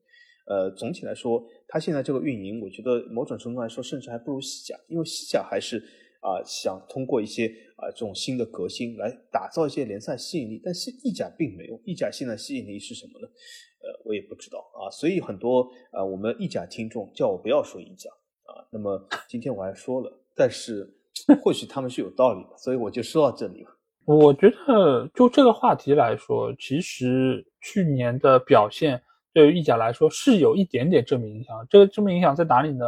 [0.47, 5.83] 呃，总体来说，他现在这个运营，我觉得某种程度来说，甚至还不如西甲，因为西甲还是。
[6.21, 7.45] 啊，想通过一些
[7.75, 11.79] 啊这种新的革新来打造一些联赛吸引力，但是意甲并没有。
[11.85, 13.27] 意甲现在吸引力是什么呢？
[13.27, 14.89] 呃，我也不知道啊。
[14.89, 18.09] 所以很多啊，我们意甲听众叫我不要说意甲
[18.41, 18.65] 啊。
[18.71, 20.91] 那么今天我还说了，但是
[21.43, 23.74] 或许他们是有道理的，所以我就说到这里了。
[24.05, 29.01] 我觉得就这个话题来说，其实去年的表现
[29.33, 31.65] 对于意甲来说是有一点点正面影响。
[31.69, 32.85] 这个正面影响在哪里呢？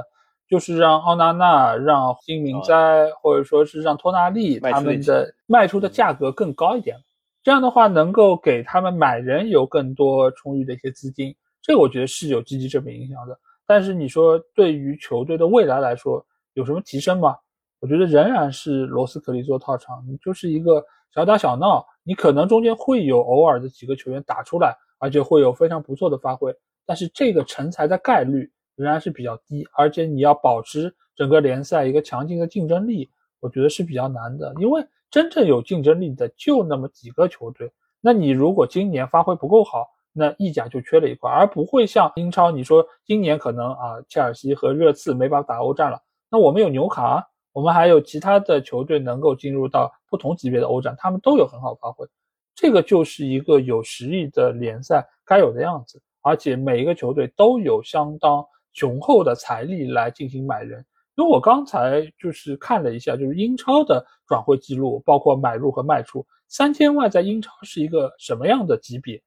[0.47, 6.95] 就是让奥纳纳、让金明哉，或者说是让托纳利他们的卖出的价格更高一点，
[7.43, 13.37] 这样的话能够给他们买人有更多充裕的一些资金，这个我觉得是有积极正面影响的。
[13.65, 17.35] 但是你说对于球队的未来来说有什么提升吗？
[17.79, 20.81] 我觉得仍然是罗斯克利做套场，你就是一个
[21.13, 26.55] 小打小闹，你可能中间会有偶尔的几个球员打出来，而且会有非常不错的发挥，
[26.85, 28.51] 但是这个成才的概率。
[28.77, 33.09] 仍然是比较低，而且你要保持整个联赛一个强劲的竞争力，
[33.39, 34.53] 我觉得是比较难的。
[34.59, 47.27] 因为真正有竞争力的就那么几个球队，那你如果今年发挥不够好，那意甲就缺了一块，而不会像英超，你说今年可能啊，切尔西和热刺没法打欧战了，那我们有纽卡，
[47.57, 52.05] 我们还有其他的球队能够进入到不同级别的欧战，他们都有很好发挥，
[52.53, 58.45] 这个就是一个有实力的联赛该有的样子，而且每一个球队都有相当。
[58.73, 60.85] 雄厚的财力来进行买人，
[61.15, 69.19] 因为我刚才就是看了一下，就是英超的转会记录，包括买入和卖出，三千万在英超是一个什么样的级别？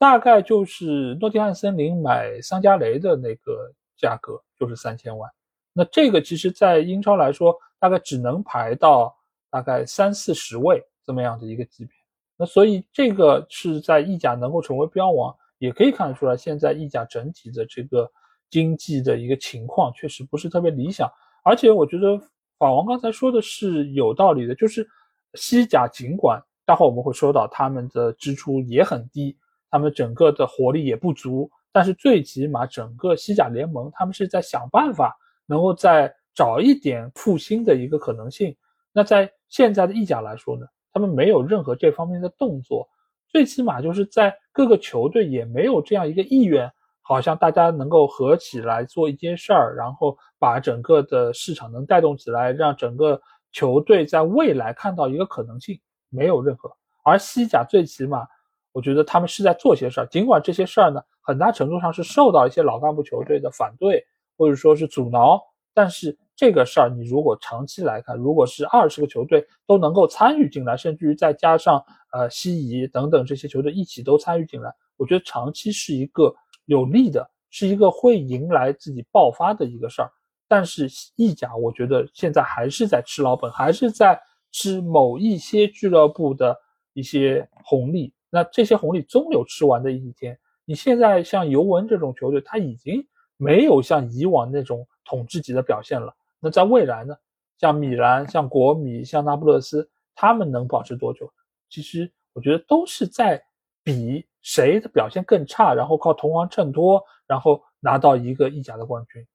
[0.00, 5.30] 大概就是诺丁汉森林买桑加雷的那个价格，就是三千万。
[5.72, 9.16] 那这个其实，在英超来说，大概只能排到
[9.50, 11.94] 大概三四十位这么样的一个级别。
[12.36, 18.10] 那所以这个是在意甲能够成为标王，也可以看得出来，现在意甲整体的这个
[18.50, 21.10] 经济的一个情况确实不是特别理想。
[21.42, 22.18] 而且我觉得
[22.58, 24.88] 法王刚才说的是有道理的，就是
[25.34, 29.36] 西甲尽管待会我们会说到他们的支出也很低，
[29.70, 35.16] 他们整个的活力也不足，但是最起码整个西甲联盟他们是在想办法。
[35.50, 38.56] 能够在找一点复兴的一个可能性。
[38.92, 42.88] 那在现在的意甲来说呢，他们没有任何这方面的动作，
[43.26, 46.70] 最起码就是在各个球队也没有这样一个意愿，
[47.02, 53.20] 好像大家能够合起来做一件事儿，然后把整个的市场能带动起来，让整个
[53.50, 56.70] 球队在未来看到一个可能性，没有任何。
[57.02, 58.24] 而西甲最起码，
[58.70, 64.06] 我觉得他们是在做些事儿，尽管这些事儿呢，很大程度上是受到一些老干部球队的反对。
[64.40, 65.42] 或者说是阻挠，
[65.74, 76.32] 但是这个事儿你如果长期来看，如果是二十个球队都能够参与进来，甚至于再加上呃西乙等等这些球队一起都参与进来，我觉得长期是一个
[76.66, 80.08] 有利的，是一个会迎来自己爆发的一个事儿。
[80.46, 84.16] 但是意甲，我觉得现在还是在吃老本，还是在
[84.52, 86.56] 吃某一些俱乐部的
[86.92, 88.14] 一些红利。
[88.30, 90.38] 那这些红利终有吃完的一天。
[90.64, 93.04] 你现在像尤文这种球队，他已经。
[93.40, 96.12] 没有像以往那种统治级的表现了。
[96.40, 97.16] 那在未来呢？
[97.58, 101.30] 像米兰、像国米、像那不勒斯，他们能保持多久？
[101.68, 103.42] 其实我觉得都是在
[103.82, 109.26] 比谁的表现更差，然后靠同行衬托，然后拿到一个意甲的冠军。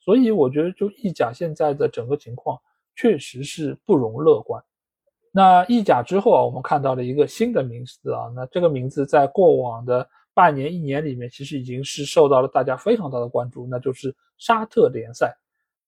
[0.00, 2.58] 所以我觉得，就意甲现在的整个情况
[2.96, 4.62] 确实是不容乐观。
[5.30, 10.08] 那意甲之后啊，我们看到了一个新的名字啊，那这个名字在过往的。
[10.34, 15.36] 半年一年里面，其实已经是受到了大家非常大的关注，那就是沙特联赛。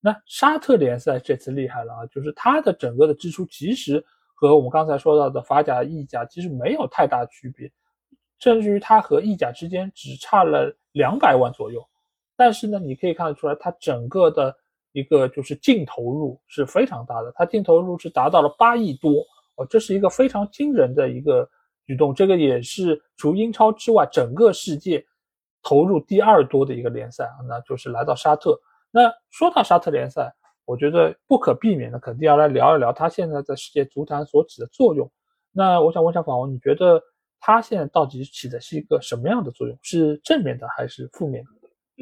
[0.00, 4.04] 那沙特联赛这次厉害了啊，就是它的整个的支出其实
[4.34, 7.70] 和我们刚才说到的法甲、意甲其实没有太大区别，
[8.38, 11.80] 甚至于它和意甲之间只差了两百万左右。
[12.36, 14.56] 但是呢，你可以看得出来，它整个的
[14.92, 19.10] 一个就是净投入是非常大的，它净投入是达到了八亿多
[19.56, 21.48] 哦，这是一个非常惊人的一个。
[21.86, 25.04] 举动，这个也是除英超之外，整个世界
[25.60, 28.56] 投入第二多的一个联赛啊，那就是来到沙特。
[28.90, 30.32] 那说到沙特联赛，
[30.64, 35.10] 我觉得不可避免的，肯定要来聊一聊它现在在世界足坛所起的作用。
[35.52, 37.00] 那我想问一下法王，你觉得
[37.40, 39.78] 它现在到底起的是一个什么样的作用？
[39.82, 41.50] 是正面的还是负面的？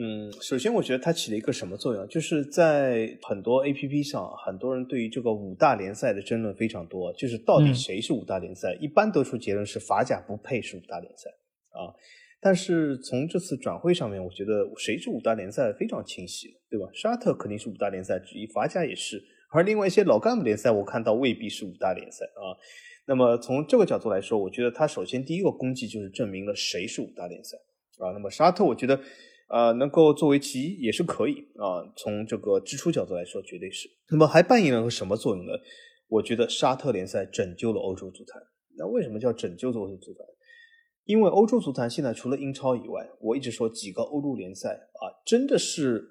[0.01, 2.07] 嗯，首先我觉得它起了一个什么作用？
[2.09, 8.73] 就是在很多 A P P 上，很多人对于这个五大联赛的争论非常多，就是到底谁是五大联赛？
[8.81, 11.29] 一般得出结论是法甲不配是五大联赛
[11.71, 11.93] 啊。
[12.41, 16.87] 但是从这次转会上面，我觉得谁是五大联赛非常清晰，对吧？
[16.93, 22.55] 沙特肯定是五大联赛之一，法甲也是，而另外一些老干部联赛，我看到未必是五大联赛啊。
[23.07, 27.57] 那么从这个角度来说，我觉得他首先第一个功绩就是证明了谁是五大联赛
[27.99, 28.13] 啊。
[28.13, 29.01] 那么沙特，我觉得。
[29.51, 31.81] 呃，能够作为其一也是可以啊。
[31.97, 33.89] 从这个支出角度来说，绝对是。
[34.11, 35.53] 那么还扮演了个什么作用呢？
[36.07, 38.43] 我觉得沙特联赛拯救了欧洲足坛。
[38.77, 40.21] 那为什么叫拯救欧洲足坛？
[41.09, 46.07] 因为欧洲足坛现在除了英超以外，我一直说几个欧洲联赛啊，真的是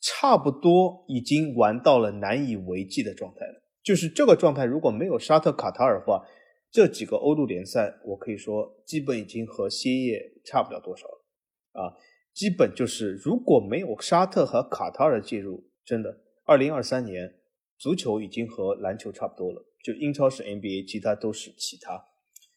[0.00, 3.62] 差不多已经玩到了难以为继的状态了。
[3.84, 6.26] 就是这个状态，如果没有沙特、卡塔尔的话，
[6.72, 11.94] 这几个欧陆联赛，我可以说基本已经和歇业差不了多少了啊。
[12.34, 17.32] 基本就是，如果没有沙特和卡塔尔介入，真的，二零二三年
[17.78, 19.64] 足球已经和篮球差不多了。
[19.84, 22.08] 就英超是 NBA，其他都是其他。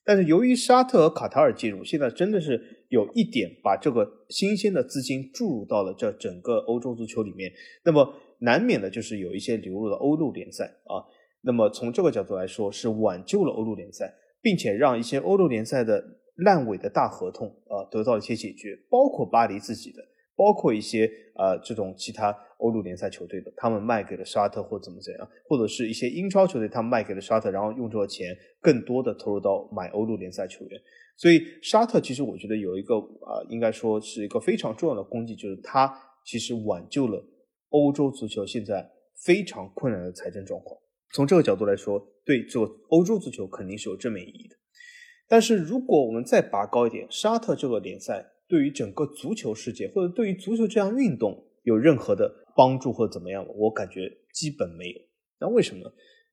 [0.10, 7.52] 但是由于沙特和卡塔尔介入，现在真的是有一点把这个新鲜的资金注入到了这整个欧洲足球里面，
[7.86, 11.06] 那么难免的就是有一些流入了欧陆联赛啊。
[11.42, 14.12] 那么从这个角度来说，是挽救了欧陆联赛，
[14.42, 16.04] 并且让一些欧陆联赛的。
[16.42, 20.02] 烂尾的大合同啊，得到一些解决，包括巴黎自己的，
[20.40, 30.82] 包括一些呃这种其他欧陆联赛球队的，他们卖给了沙特或怎么怎样，或者是一些英超球队，他们卖给了沙特，然后用这个钱更多的投入到买欧陆联赛球员。
[31.18, 35.94] 所以沙特其实我觉得有一个啊，应该说是一个非常重要的功绩，就是他
[36.24, 37.22] 其实挽救了
[37.70, 38.90] 欧洲足球现在
[39.26, 40.80] 非常困难的财政状况。
[41.12, 42.60] 从这个角度来说，对这
[42.90, 44.56] 欧洲足球肯定是有正面意义的。
[45.28, 53.52] 但是如果我们再拔高一点，沙特这个联赛对于整个足球世界或者对于足球这项运动有任何的帮助或者怎么样吗？
[53.56, 55.00] 我感觉基本没有。
[55.40, 55.92] 那为什么呢？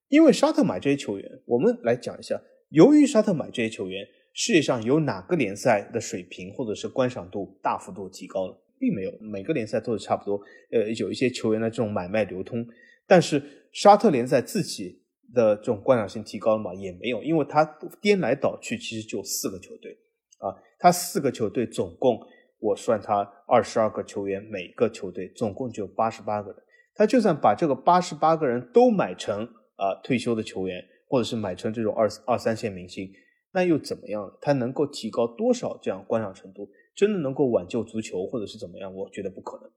[0.09, 2.41] 因为沙特买这些球员，我们来讲一下。
[2.71, 8.63] 由于沙特买这些球员，世界上有哪个联赛的水平或者是观赏度大幅度提高了？
[8.79, 10.41] 并没有，每个联赛都是差不多。
[10.71, 12.67] 呃，有一些球员的这种买卖流通，
[13.07, 15.03] 但是沙特联赛自己
[15.33, 16.75] 的这种观赏性提高了吗？
[16.75, 17.65] 也没有，因为它
[18.01, 19.97] 颠来倒去，其实就四个球队
[20.39, 22.19] 啊，他四个球队总共
[22.59, 26.63] 我算他二十二个球员，每个球队总共就八十八个人。
[26.95, 29.45] 他就算把这个八十八个人都买成
[29.77, 33.11] 啊退休的球员，或者是买成这种二二三线明星，
[33.53, 34.39] 那又怎么样？
[34.41, 36.69] 他能够提高多少这样观赏程度？
[36.95, 38.95] 真的能够挽救足球，或者是怎么样？
[38.95, 39.71] 我觉得不可能。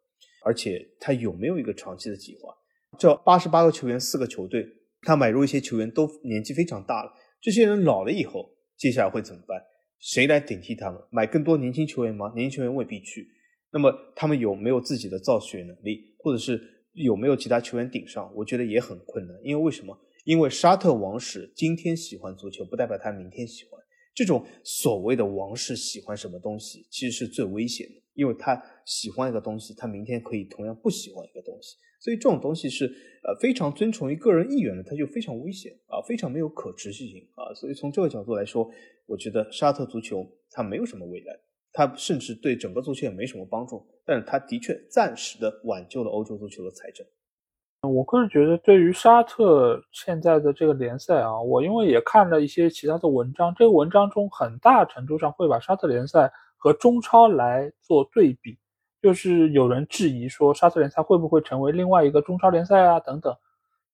[0.45, 2.55] 而且他有没有一个长期的计划？
[2.97, 4.65] 这八十八个球员，四个球队，
[5.01, 7.11] 他买入一些球员都年纪非常大了，
[7.41, 9.61] 这些人老了以后，接下来会怎么办？
[9.99, 10.99] 谁来顶替他们？
[11.11, 12.31] 买更多年轻球员吗？
[12.35, 13.27] 年轻球员未必去。
[13.71, 16.75] 那么他们有没有自己的造血能力，或者是？
[16.93, 18.29] 有没有其他球员顶上？
[18.35, 19.97] 我觉得也很困难，因为为什么？
[20.25, 23.79] 因为沙特王室今天喜欢足球，不代表他明天喜欢。
[24.13, 31.77] 这种所谓的王室喜欢什么东西，其实是最危险的，因为他喜欢一个东西，他明天可以同样不喜欢一个东西。
[31.99, 32.85] 所以这种东西是
[33.23, 37.53] 呃非常遵从于个人意愿的，它就非常危险啊，非常没有可持续性啊。
[37.53, 38.69] 所以从这个角度来说，
[39.05, 41.39] 我觉得沙特足球它没有什么未来。
[41.71, 47.05] 它甚至对整个足球也没什么帮助，但是它的确暂时的挽救了欧洲足球的财政。
[47.83, 58.57] 我个人觉得，对于沙特现在的这个联赛啊，我因为也看了一些其他的文章，这个文章中很大程度上会把沙特联赛和中超来做对比，
[59.01, 63.35] 就是有人质疑说沙特联赛会不会成为另外一个中超联赛啊等等。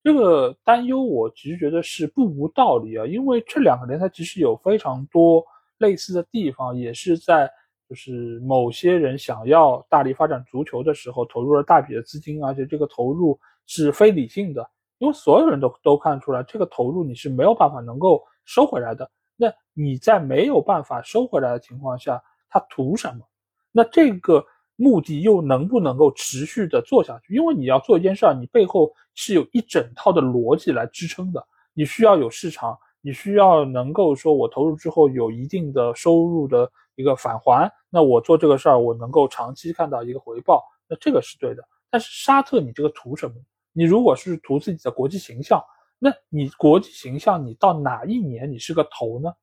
[0.04, 5.44] 这个担忧我其实觉得是不无道理啊，因为这两个联赛其实有非常多
[5.78, 7.50] 类似的地方，也是在。
[7.88, 14.68] 就是某些人想要大力发展足球的时候，投入了大笔的资金，而且这个投入是非理性的，
[14.98, 19.08] 因为所有人都都看出来，这个投入你是没有办法能够收回来的。
[19.36, 22.20] 那你在没有办法收回来的情况下，
[22.50, 23.24] 他图什么？
[23.72, 24.44] 那这个
[24.76, 27.36] 目的又能不能够持续的做下去？
[27.36, 36.72] 因为你要做一件事儿，你背后是有一整套的逻辑来支撑的，你需要有市场，你需要能够说我投入之后有一定的收入的。
[36.98, 41.62] 一个返还，那我做这个事儿，我能够长期看到一个回报，那这个是对的。
[41.90, 43.36] 但是沙特，你这个图什么？
[43.74, 45.62] 你如果是图自己的国际形象，
[46.00, 49.34] 那你国际形象，你到哪一年你是个头呢？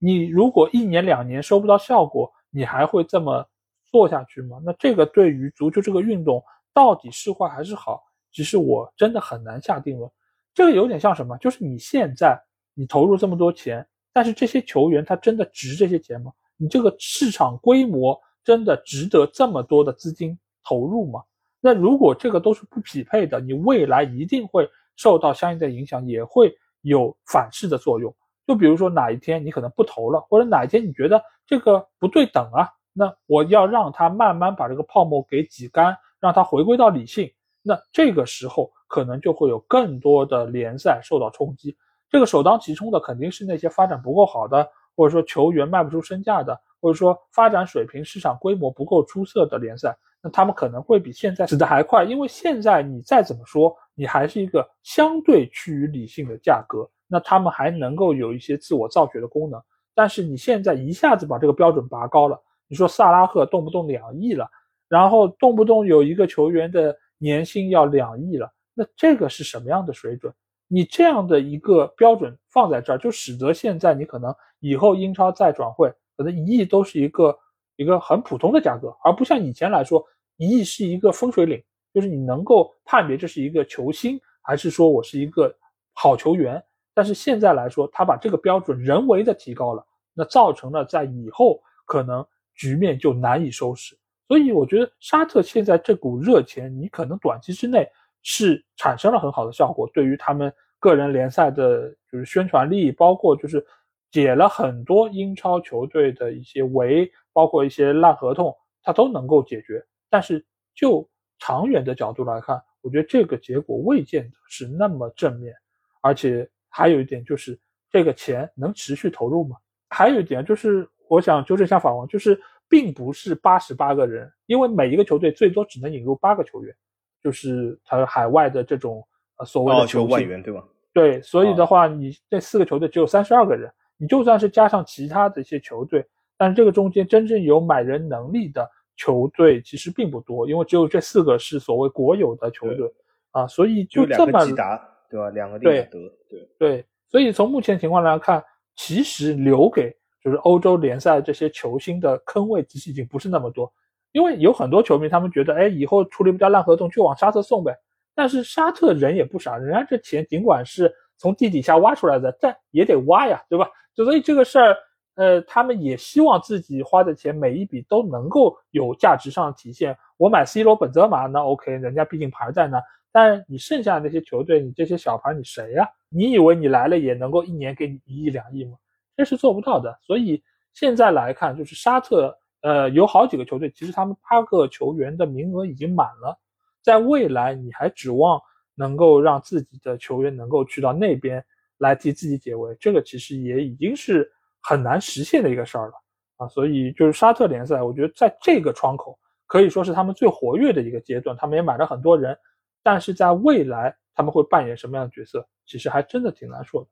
[0.00, 3.46] 你如果一年两年收不到效果，你还会这么
[3.90, 4.60] 做下去吗？
[4.64, 6.42] 那这个对于足球这个运动
[6.72, 8.02] 到底是坏还是好，
[8.32, 10.10] 其实我真的很难下定论。
[10.54, 11.36] 这个有点像什么？
[11.38, 12.40] 就是你现在
[12.74, 16.32] 你投入这么多钱，但是这些球员他真的值这些钱吗？
[16.56, 21.22] 你这个市场规模真的值得这么多的资金投入吗？
[21.60, 28.14] 那如果这个都是不匹配的，你未来一定会受到相应的影响，也会有反噬的作用。
[28.46, 37.30] 就比如说哪一天你可能不投了，或者哪一天你觉得这个不对等啊，那我要让它慢慢把这个泡沫给挤干，让它回归到理性。
[37.62, 41.76] 那这个时候可能就会有更多的联赛受到冲击。
[42.08, 44.68] 这个首当其冲的肯定是那些发展不够好的。
[44.96, 52.04] 或者说球员卖不出身价的，或者说发展水平、市场规模不够出色的联赛，那他们可能会比现在死的还快。
[52.04, 59.58] 因为现在你再怎么说，你还是一个相对趋于理性的价格，那他们还能够有一些自我造血的功能。
[59.94, 62.38] 但是你现在一下子把这个标准拔高了，
[62.70, 64.48] 你说萨拉赫动不动两亿了，
[64.88, 70.32] 然后动不动有一个球员的年薪要两亿了，那这个是什么样的水准？
[70.68, 74.32] 你这样的一个标准放在这儿，就使得现在你可能。
[74.60, 77.36] 以后英超再转会，可能一亿都是一个
[77.76, 80.04] 一个很普通的价格，而不像以前来说，
[80.36, 81.60] 一亿是一个分水岭，
[81.94, 85.50] 就是你能够判别这是一个球星，还是说我是一个
[85.94, 86.62] 好球员。
[86.92, 89.82] 但是现在来说，他把这个标准人为的提高了，
[90.12, 92.22] 那造成了在以后可能
[92.60, 93.96] 局面就难以收拾。
[94.28, 97.88] 所以我觉得沙特现在这股热钱，你可能短期之内
[98.22, 103.64] 是产生了很好的效果，对于他们个人联赛的就是宣传力，包括就是。
[104.12, 109.80] 解了很多英超球队的一些围，包括一些烂合同，它都能够解决。
[110.08, 111.08] 但是就
[111.38, 115.54] 长远的角度来看，我觉得这个结果未见得是那么正面。
[116.02, 117.56] 而且还有一点就是，
[117.88, 119.56] 这个钱能持续投入吗？
[119.90, 126.72] 还有一点就是，我想纠正一下法王，就是并不是八十八个人，因为每一个球队最多只能引入八个球员，
[127.20, 129.04] 就是他海外的这种
[129.38, 130.64] 呃所谓的球外援，对吧？
[130.92, 133.70] 对，所以的话，你这四个球队只有三十二个人。
[134.02, 136.02] 你就算是加上其他的一些球队，
[136.38, 138.66] 但是这个中间真正有买人能力的
[138.96, 142.90] 球队其实并不多，因为只有这四个是所谓国有的球队
[143.32, 145.28] 啊，所以就这么对吧？
[145.34, 145.98] 两个利雅得，
[146.30, 148.42] 对对，所以从目前情况来看，
[148.74, 153.72] 其实留给就是欧洲联赛这些球星的坑位其实已经不是那么多。
[154.12, 157.72] 因为有很多球迷他们觉得，哎，以后处理不掉烂合同就往沙特送呗。
[158.14, 163.70] 但是沙特人也不傻，人家这钱尽管是从地底下挖出来的，但也得挖呀，对吧？
[163.94, 164.76] 就所以这个事儿，
[165.14, 169.96] 呃，他们也希望自己花的钱每一笔都能够有价值上的体现。
[170.16, 172.82] 我买 C 罗、本泽马，那 OK，人家毕竟牌在那。
[173.12, 175.88] 但你剩下的那些球队，你这些小牌，你谁呀？
[176.08, 178.76] 你以为你来了也能够一年给你一亿两亿吗？
[179.20, 179.94] 这是做不到的。
[180.00, 180.42] 所以
[180.72, 186.40] 现在来看，就是沙特，呃，有好几个球队，其实他们八个球员的名额已经满了。
[186.80, 188.40] 在未来，你还指望
[188.74, 191.44] 能够让自己的球员能够去到那边
[191.76, 194.26] 来替自己解围，这个其实也已经是
[194.62, 195.94] 很难实现的一个事儿了
[196.38, 196.48] 啊！
[196.48, 202.34] 所以就是沙特联赛，我觉得在这个窗口可以说是他们最活跃的一个阶段，他们也买了很多人，
[202.82, 206.88] 但是在未来他们会扮演什么样的角色，其实还真的挺难说的。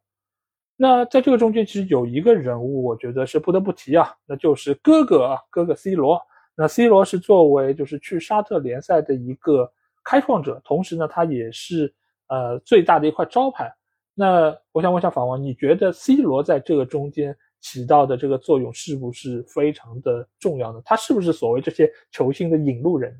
[0.81, 6.19] 那在这个中间，其实有一个人物，我觉得是不得不提啊，那就是哥哥啊，哥哥 C 罗。
[6.57, 9.71] 那 C 罗是作为就是去沙特联赛的一个。
[10.05, 11.93] 开创者，同时呢，他也是
[12.29, 13.71] 呃最大的一块招牌。
[14.15, 20.81] 那我想问一下法王，你觉得 C 罗在这个中间起到的这个作用是不是非常的重要呢？
[20.83, 23.19] 他是不是所谓这些球星的引路人呢？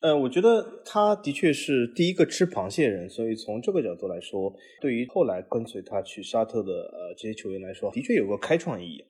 [0.00, 9.04] 呃，我觉得他的确是第一个吃螃蟹人，所以从这个角度来说，对于后来跟随他去沙特的呃这些球员来说，的确有个开创意义，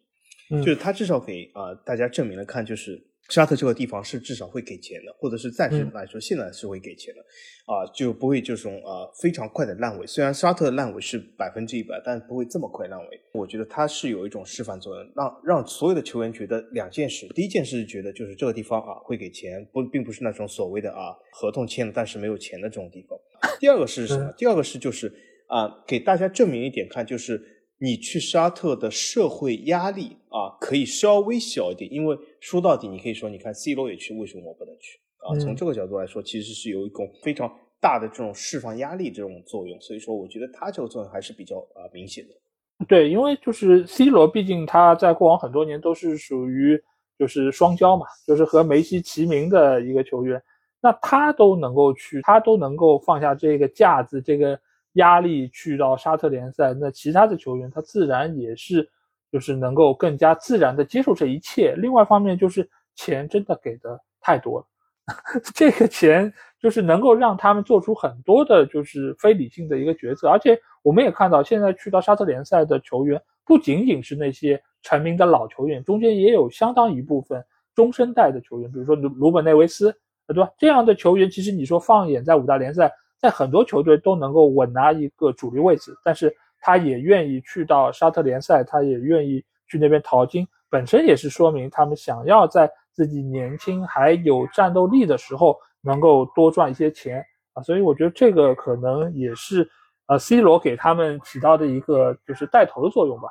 [0.65, 3.05] 就是他至少给啊大家证明了看，就是。
[3.29, 7.21] 沙特这个地方是至少会给钱的，或者是暂时来说现在是会给钱的，
[7.67, 10.07] 啊，就不会这种啊非常快的烂尾。
[10.07, 13.21] 虽然沙特的烂尾是百分之一百，但不会这么快烂尾。
[13.33, 23.19] 我觉得它是有一种示范作用，让让所有的球员觉得两件事：第一件事是觉得就是这个地方啊会给钱，不并不是那种所谓的啊合同签了但是没有钱的这种地方。
[23.61, 24.33] 第二个是什么？
[24.39, 25.13] 第二个是就是
[25.49, 30.17] 啊给大家证明一点看，就是你去沙特的社会压力。
[30.31, 35.01] 啊，可以稍微小一点，因为说到底，你可以说，你看 C 罗也去，为什么我不能去？
[35.17, 37.51] 啊，从这个角度来说，其实是有一种非常
[37.81, 42.85] 大的这种释放压力这种作用，所以说，我觉得他这个作用还是比较啊明显的。
[42.87, 46.79] 对，因为就是 C 罗，毕竟他在过往很多年都是属于
[47.19, 50.41] 就是双骄嘛，就是和梅西齐名的一个球员，
[50.83, 54.61] 那他都能够去，他都能够放下这个架子、这个
[54.99, 58.89] 压力去到沙特联赛，那其他的球员他自然也是。
[59.31, 61.75] 就是能够更加自然的接受这一切。
[61.77, 64.67] 另外一方面，就是钱真的给的太多了，
[65.55, 70.31] 这个钱就是能够让他们做出很多的，就是非理性的一个决策。
[70.31, 77.45] 而且我们也看到，现在去到沙特联赛的球员，不仅仅是那些成名的老球员，中间也有相当一部分
[77.75, 79.95] 中生代的球员，比如说鲁鲁本内维斯，
[80.27, 80.51] 对吧？
[80.57, 86.35] 这样的球员，其实你说放眼在五大联赛，在很多球队都能够稳拿一个主力位置，但是。
[86.61, 97.25] 他也愿意去到沙特联赛，他也愿意去那边淘金，本身也是说明他们想要在自己年轻还有战斗力的时候能够多赚一些钱
[97.55, 99.71] 啊，所以我觉得这个可能也是
[100.09, 103.29] 呃 C 罗给他们起到的一个就是带头的作用吧。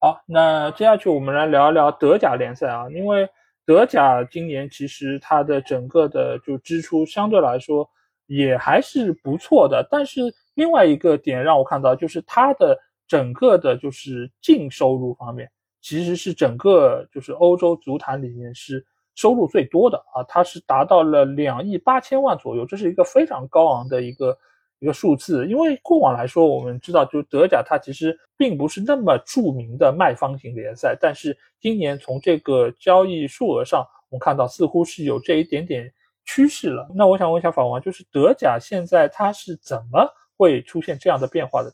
[0.00, 3.28] 好，那接下去我们来聊一聊德甲联赛啊，因为
[3.66, 7.86] 德甲今年其实它的整个的就支出相对来说
[8.30, 10.34] 也还是不错的，但是。
[10.54, 12.78] 另外一个点让我看到，就是它的
[13.08, 15.50] 整个的，就是净收入方面，
[15.80, 18.84] 其实是整个就是欧洲足坛里面是
[19.14, 24.36] 收入最多的啊，它是达到了两亿八千万左右，这是一个非常高昂的一个
[24.80, 25.46] 一个数字。
[25.46, 35.90] 因为过往来说，我们知道，就德甲它其实并不是那么著名的卖方型联赛，但是今年从这个交易数额上，我们看到似乎是有这一点点
[36.34, 36.88] 趋势了。
[36.94, 40.08] 那我想问一下法王，就是德甲现在它是怎么？
[40.40, 41.70] 会出现这样的变化的，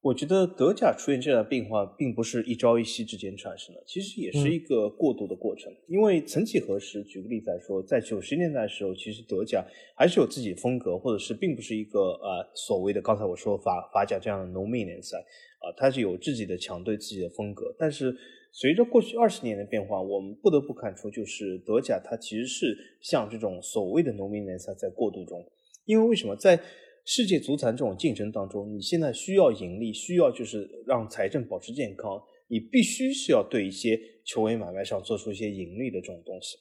[0.00, 5.72] 我觉得德甲出现这样的变化，并不是一朝一夕之间产生的，其实也是一个过渡的过程。
[5.88, 9.64] 因为曾几何时，举个例子来说，在九十年代的时候，其实德甲
[9.96, 15.18] 还是有自己的风格，或者是并不是一个呃所谓的刚才我说法法甲这样的农民联赛
[15.58, 17.74] 啊，它是有自己的强队、自己的风格。
[17.76, 18.16] 但是
[18.56, 25.44] 随着过去二十年的变化，我们不得不看出，就是德甲它其实是像这种所谓的农民联赛在过渡中。
[25.86, 26.60] 因为为什么在
[27.04, 36.56] 世界足坛这种竞争当中，你现在需要盈利，需要就是让财政保持健康，你必须是要对一些球员买卖上做出一些盈利的这种东西。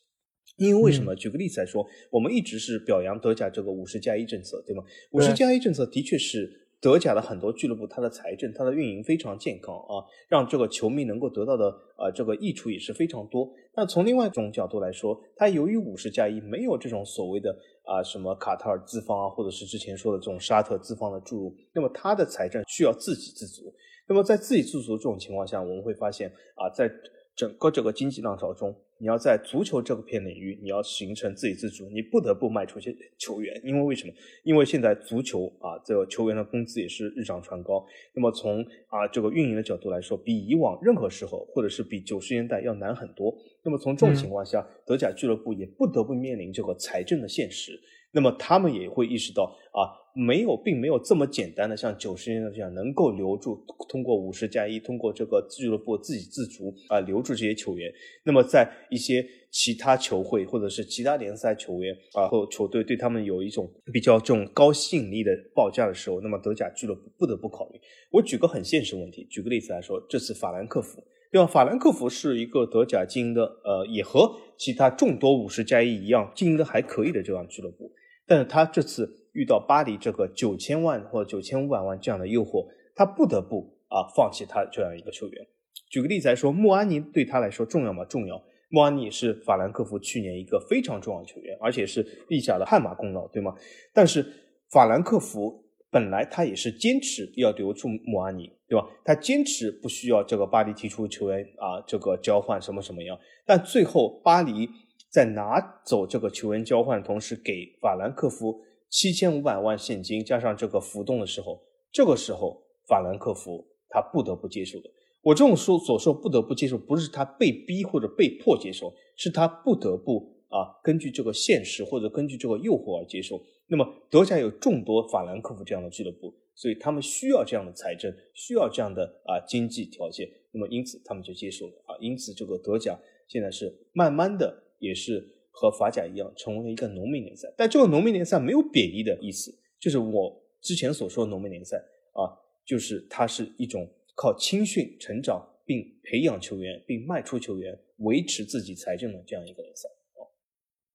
[0.58, 1.16] 因为为什么？
[1.16, 4.84] 举个例子来说，我们一直是表扬德甲这个五十加一政策，对吗？
[5.12, 13.50] 五十加一政策的确是德甲的很多俱乐部它的财政、它的运营非常健康啊，让这个球迷能够得到的呃这个益处也是非常多。
[13.76, 17.58] 那从另外一种角度来说，它由于五十加一没有这种所谓的。
[17.86, 23.64] 啊，什么卡塔尔资方啊，或者是之前说的这种沙特资方的注入，那么它的财政需要自给自足。
[24.08, 26.90] 那么在自给自足这种情况下，我们会发现啊，在
[27.36, 34.14] 整个这个经济浪潮中，你要在足球这个片领域，你要形成自给自足，你不得不卖出些 球员，因为为什么？
[34.44, 37.86] 因为现在足球啊，这个球员的工资也是日涨船高。
[38.14, 43.36] 那么从啊这个运营的角度来说，比以往任何时候，或者是比九十年代要难很多。
[43.64, 47.80] 那么从这种情况下，德甲俱乐部也不得不面临这个财政的现实。
[48.14, 57.92] 那么他们也会意识到啊，没有，并没有这么简单的像九十年代这样能够留住，通过五十加一，通过这个俱乐部自给自足啊，留住这些球员。
[58.24, 67.80] 那么在一些其他球会或者是其他联赛球员啊或球队对他们有一种比较这种高吸引力的报价的时候，那么德甲俱乐部不得不考虑。
[68.12, 71.48] 我举个很现实问题，举个例子来说，这次法兰克福，对吧？
[71.48, 77.92] 法兰克福是一个德甲经营的，呃，也和其他众多五十加一一样经营的还可以的这样俱乐部。
[78.26, 85.48] 但是他这次遇到巴黎这个九千万或九千五百万这样的诱惑，他不得不啊放弃他这样一个球员。
[85.90, 88.06] 举个例子来说，穆安尼对他来说重要吗？
[88.06, 88.42] 重要。
[88.70, 93.54] 穆安尼是法兰克福去年一个非常重要的球员，而且是立下了汗马功劳，对吗？
[93.94, 94.26] 但是
[94.72, 98.88] 法兰克福本来他也是坚持要留住穆安尼，对吧？
[99.04, 104.70] 他坚持不需要这个巴黎提出球员啊这个交换什么什么样，但最后巴黎。
[105.14, 108.60] 在拿走这个球员交换同时，给法兰克福
[108.90, 111.62] 七千五百万现金加上这个浮动的时候，
[111.92, 114.90] 这个时候法兰克福他不得不接受的。
[115.22, 123.40] 我这种说所说不得不接受，不是他被逼或者被迫接受，是他不得不啊根据这个现实或者根据这个诱惑而接受。
[123.68, 131.94] 那么德甲有众多法兰克福这样的俱乐部，所以他们需要这样的财政，需要这样的啊经济条件，那么因此他们就接受了啊。
[132.02, 134.63] 因此这个德甲现在是慢慢的。
[134.84, 137.48] 也是和法甲一样，成为了一个农民联赛。
[137.58, 141.78] 但这个农民联赛没有贬义的意思，就是我之前所说的农民联赛
[142.12, 142.28] 啊，
[142.66, 149.88] 就是它是一种靠青训成长并培养球员，并卖出球员维持自己财政的这样一个联赛。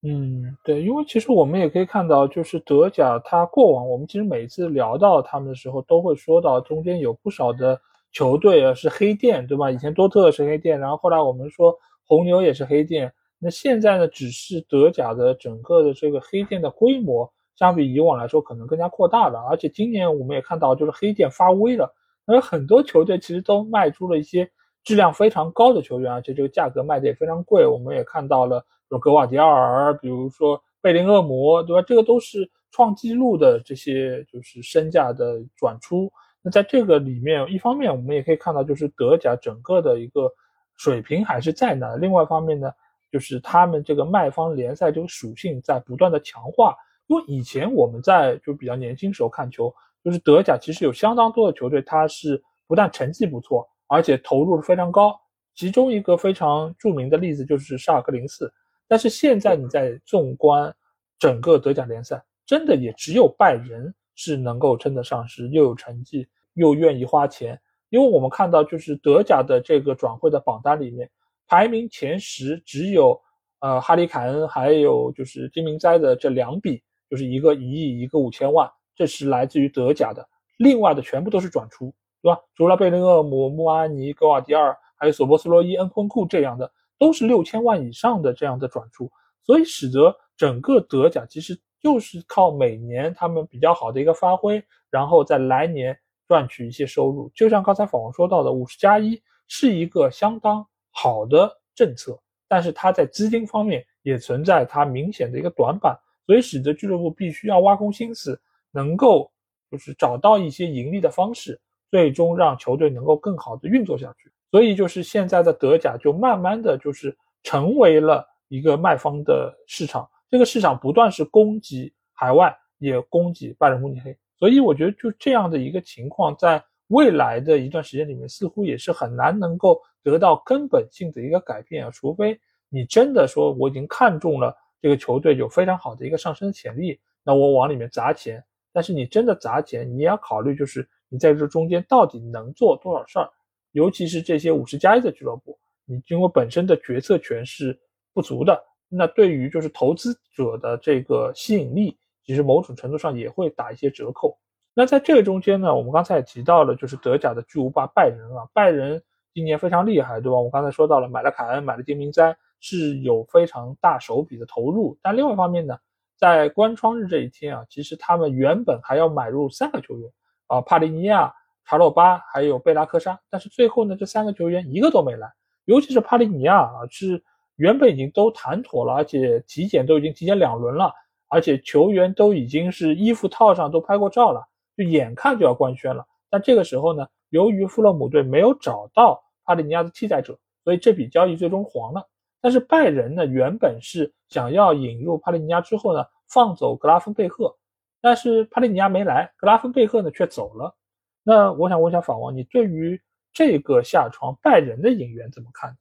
[0.03, 7.81] 嗯，对，因为其实我们也可以看到，就是德甲它过往，我们其实每次聊到他们的时候，都会说到中间有不少的
[8.13, 9.73] 球队啊是黑店，对吧？
[9.73, 13.13] 以前多特是黑店，然后后来我们说红牛也是黑店。
[13.41, 19.39] 那现在呢，只是德甲的整个的这个黑店的规模，相比以往来说，可能更加扩大了。
[19.49, 21.95] 而且今年我们也看到，就是黑店发威了，
[22.27, 24.51] 而很多球队其实都卖出了一些
[24.83, 27.65] 质量非常高的球员，而且这个价格卖的也非常贵。
[27.65, 31.83] 我们也看到了，比如格瓦迪奥尔，比如说贝林厄姆，对吧？
[31.83, 36.13] 这个都是创纪录的这些就是身价的转出。
[36.43, 40.29] 那在这个里面，一方面我们也可以看到，就是德甲整个的一个
[40.77, 42.73] 水平还是在那；另外一方面呢。
[43.11, 46.77] 就是他们这个卖方联赛这个属性在不断的强化，
[47.07, 49.75] 因为以前我们在就比较年轻时候看球，
[50.05, 55.19] 就是德甲其实有相当多的球队，它是不但成绩不错，而且投入非常高。
[55.55, 58.53] 其中一个非常著名的例子就是沙尔克零四。
[58.87, 60.75] 但是现在你在纵观
[61.19, 71.11] 整个德甲联赛，真的也只有拜仁是能够称得上是又有成绩又愿意花钱，因为我们看到就是德甲的这个转会的榜单里面。
[71.49, 73.19] 排名前十只有，
[73.61, 80.29] 呃，哈里凯恩还有就是金明哉的这两笔，就是一个一亿，一个五千万，这是来自于德甲的。
[80.59, 82.39] 另外的全部都是转出，对吧？
[82.55, 89.11] 除了贝林厄姆、穆阿尼、格瓦迪尔，还有索博斯洛伊、恩昆库这样的，都是六千万以上的这样的转出。
[89.43, 97.31] 所以使得整个德甲其实就是靠每年他们比较好的一个发挥，然后在来年赚取一些收入。
[97.35, 100.67] 就像刚才访问说到的，五十加一是一个相当。
[101.01, 102.19] 好的政策，
[102.49, 105.97] 但是它在资金方面也存在它明显的一个短板，
[106.27, 108.41] 所以使得俱乐部必须要挖空心思，
[108.73, 109.31] 能够
[109.71, 114.29] 就是找到一些盈利的方式，最终让球队能够更好的运作下去。
[114.51, 124.19] 所以就是现在的德甲就慢慢的就是成为了一个卖方的市场，这个市场不断是供给海外，也供给拜仁慕尼黑。
[124.37, 129.81] 所以我觉得就这样的一个情况，在未来的一段时间里面，似乎也是很难能够。
[130.03, 132.39] 得到根本性的一个改变啊，除非
[132.69, 138.45] 你真的说我已经看中了这个球队有非常好的一个上升潜力，那我往里面砸钱。
[138.73, 143.29] 但是你真的砸钱，你也要考虑就是你在这中间到底能做多少事儿，
[143.73, 147.77] 尤其是这些五十加一的俱乐部，你因为本身的决策权是
[148.13, 154.39] 不足的，那对于就是投资者的这个吸引力，其实某种程度上也会打一些折扣。
[154.75, 159.03] 那在这个中间呢，我们刚才也提到了，就是德甲的巨无霸拜仁啊，拜仁。
[159.39, 160.37] 今年非常厉害，对吧？
[160.37, 164.99] 我刚才说到了，买了凯恩，买了丁明哉，是有非常大手笔的投入。
[165.01, 165.79] 但另外一方面呢，
[166.17, 170.11] 在关窗日这一天啊，其实他们原本还要买入三个球员
[170.49, 171.33] 啊，帕利尼亚、
[171.65, 175.33] 查洛巴还有贝拉科沙，但是最后呢，这三个球员一个都没来，
[175.67, 177.23] 尤其是帕利尼亚啊，是
[177.55, 180.93] 原本已经都谈妥了，而且体检都已经体检两轮了，
[181.29, 184.45] 而且球员都已经是衣服套上都拍过照了，
[184.77, 186.05] 就眼看就要官宣了。
[186.29, 192.07] 但这个时候呢，由于富勒姆队没有找到帕利尼亚的替代者，所以这笔交易最终黄了。
[192.43, 197.57] 但是拜仁呢，原本是想要引入帕利尼亚之后呢，放走格拉芬贝赫，
[198.03, 200.77] 但是帕利尼亚没来，格拉芬贝赫呢却走了。
[201.23, 203.01] 那我想问一下法王，你对于
[203.33, 205.75] 这个下床拜仁的引援怎么看？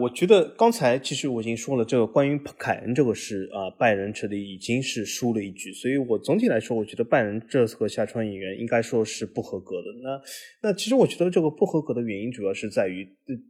[0.00, 9.88] 我觉得刚才其实我已经说了，这个关于凯恩这个事啊，拜仁这里已经是输了一局，所以我总体来说，我觉得拜仁这次和下川引援应该说是不合格的。
[10.02, 10.22] 那
[10.62, 13.06] 那其实我觉得这个不合格的原因主要是在于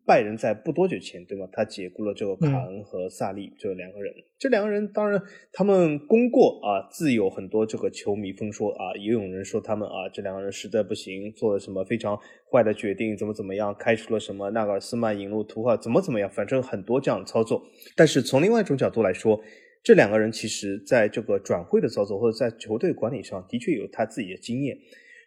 [0.07, 1.49] 拜仁在不多久前，对吧？
[1.53, 5.21] 他解雇了这个卡恩和萨利这两个人，这两个人当然
[5.53, 12.19] 他们功过啊，自有很多这个球迷风说啊，也有人说他们啊，这两个人实在不行，做了什么非常
[12.51, 16.31] 坏的决定，怎么怎么样，开除了什么纳格尔斯曼引入图赫，怎么怎么样。
[16.31, 17.63] 反正很多这样的操作，
[17.97, 19.41] 但是从另外一种角度来说，
[19.83, 24.79] 这两个人其实在这个转会的操作或者在球队管理上的确有他自己的经验，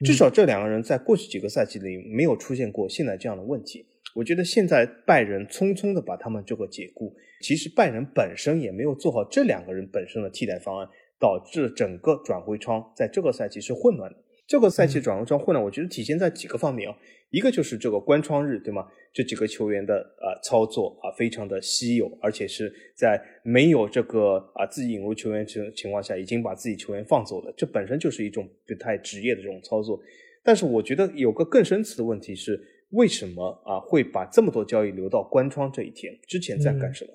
[0.06, 3.86] 至少这两个人在过去几个赛季里没有出现过现在这样的问题。
[4.16, 10.88] 我觉得现在拜仁匆匆的把他们这个解雇，其实拜仁本身也没有做好这两个人本身的替代方案，
[11.20, 14.18] 导致整个转会窗在这个赛季是混乱的。
[14.48, 16.96] 这个赛季转会窗混乱，我觉得体现在几个方面啊。
[17.32, 18.88] 一个就是这个关窗日，对吗？
[19.12, 30.00] 这几个球员的啊操作啊非常的稀有，而且是在没有这个啊自己引入球员情情况下，已经把自己球员放走了，这本身就是一种不太职业的这种操作。
[30.44, 32.62] 但是我觉得有个更深层的问题是，
[32.96, 36.18] 为什么啊会把这么多交易留到关窗这一天？
[36.28, 37.12] 之前在干什么？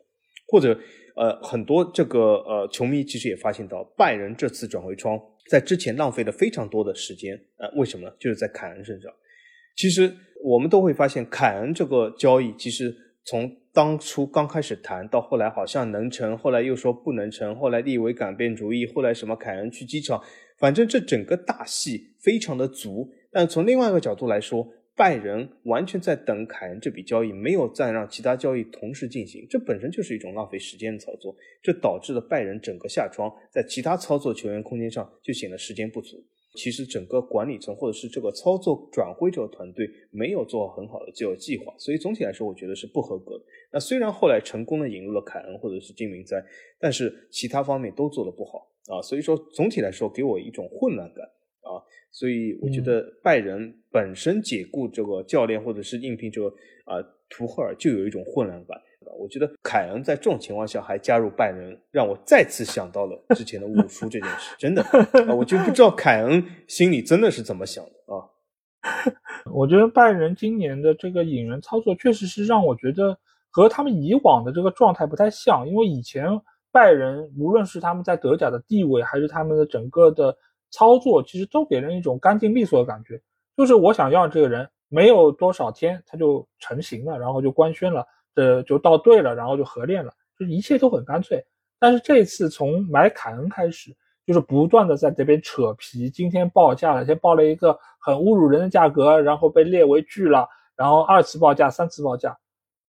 [0.46, 0.78] 或者
[1.16, 8.14] 呃很多这个呃球迷其实也发现到，拜仁这次转会窗在之前浪费了非常多的时间，呃为什么呢？
[8.18, 9.12] 就是在凯恩身上。
[9.76, 10.12] 其实
[10.42, 12.94] 我们都会发现，凯恩这个交易，其实
[13.24, 20.20] 从当初刚开始谈到后来好像能成，后来又说不能成，后来利维改变主意，后来什么凯恩去机场，
[20.58, 23.08] 反正这整个大戏非常的足。
[23.30, 24.66] 但从另外一个角度来说，
[25.00, 36.22] 拜仁完全在等凯恩这笔交易，没有再让其他交易同时进行，这本身就是一种浪费时间的操作，这导致了拜仁整个下窗在其他操作球员空间上就显得时间不足。
[36.52, 43.44] 其实整个管理层或者是这个操作转会这个团队没有做好很好的这个计划，所以总体来说我觉得是不合格的。
[43.72, 46.44] 那虽然后来成功的引入了凯恩或者是金明哉，
[46.78, 49.00] 但是其他方面都做的不好啊。
[49.00, 51.24] 所以说总体来说给我一种混乱感
[51.62, 51.80] 啊。
[52.10, 56.48] 所以我觉得拜仁本身解雇这个教练或者是应聘这个
[56.84, 58.80] 啊图赫尔就有一种混乱感。
[59.18, 64.54] 我觉得凯恩在这种情况下还加入拜仁，让我再次想到了之前的五叔这件事。
[64.56, 64.84] 真的，
[65.36, 68.22] 我就不知道凯恩心里真的是怎么想的啊。
[69.52, 73.18] 我觉得拜仁今年的这个引人操作，确实是让我觉得
[73.50, 75.66] 和他们以往的这个状态不太像。
[75.66, 76.24] 因为以前
[76.70, 80.36] 拜仁无论是他们在德甲的地位，还是他们的整个的
[80.70, 83.20] 操作，其实都给人一种干净利索的感觉。
[83.60, 88.06] 就是我想要这个人，没有多少天他就成型了，然后就官宣了。
[88.36, 91.44] 呃，就到队了，然后就合练了，就一切都很干脆。
[91.78, 96.08] 但是这次从买凯恩开始，就是不断的在这边扯皮。
[96.08, 102.34] 今天报价了，先报了一个很侮辱人的价格，然后被列为拒了，然后二次报价、三次报价。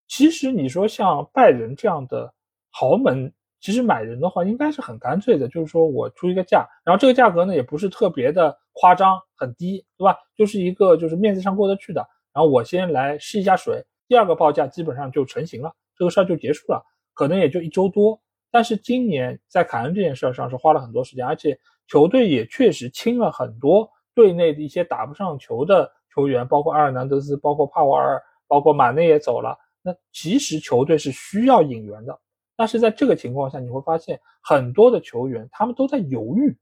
[0.08, 2.34] 其实你说像拜仁这样的
[2.70, 10.18] 豪门，其实买人的话应该是很干脆的，就是说我出一个价，然后这个价格呢也不是特别的夸张，很低，对吧？
[10.36, 12.06] 就是一个就是面子上过得去的。
[12.34, 13.86] 然后我先来试一下水。
[14.08, 16.84] 第二个报价基本上就成型了，这个事儿就结束了，
[17.14, 18.20] 可能也就一周多。
[18.50, 21.58] 但是今年在凯恩这件事上是花了很多时间，而且
[21.88, 29.58] 球队也确实清了很多队内的一些打不上球的球员，包括阿尔南德斯，包括帕瓦尔，包括马内也走了。
[29.82, 32.20] 那其实球队是需要引援的，
[32.62, 36.56] 但是在这个情况下，你会发现很多的球员他们都在犹豫，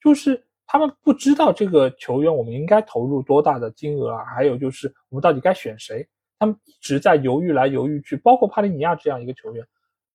[0.00, 6.08] 就是他们不知道这个球员我们应该投入多大的金额啊，还有就是我们到底该选谁。
[6.38, 9.66] 他们一直在犹豫来犹豫去，包括帕利尼亚这样一个球员，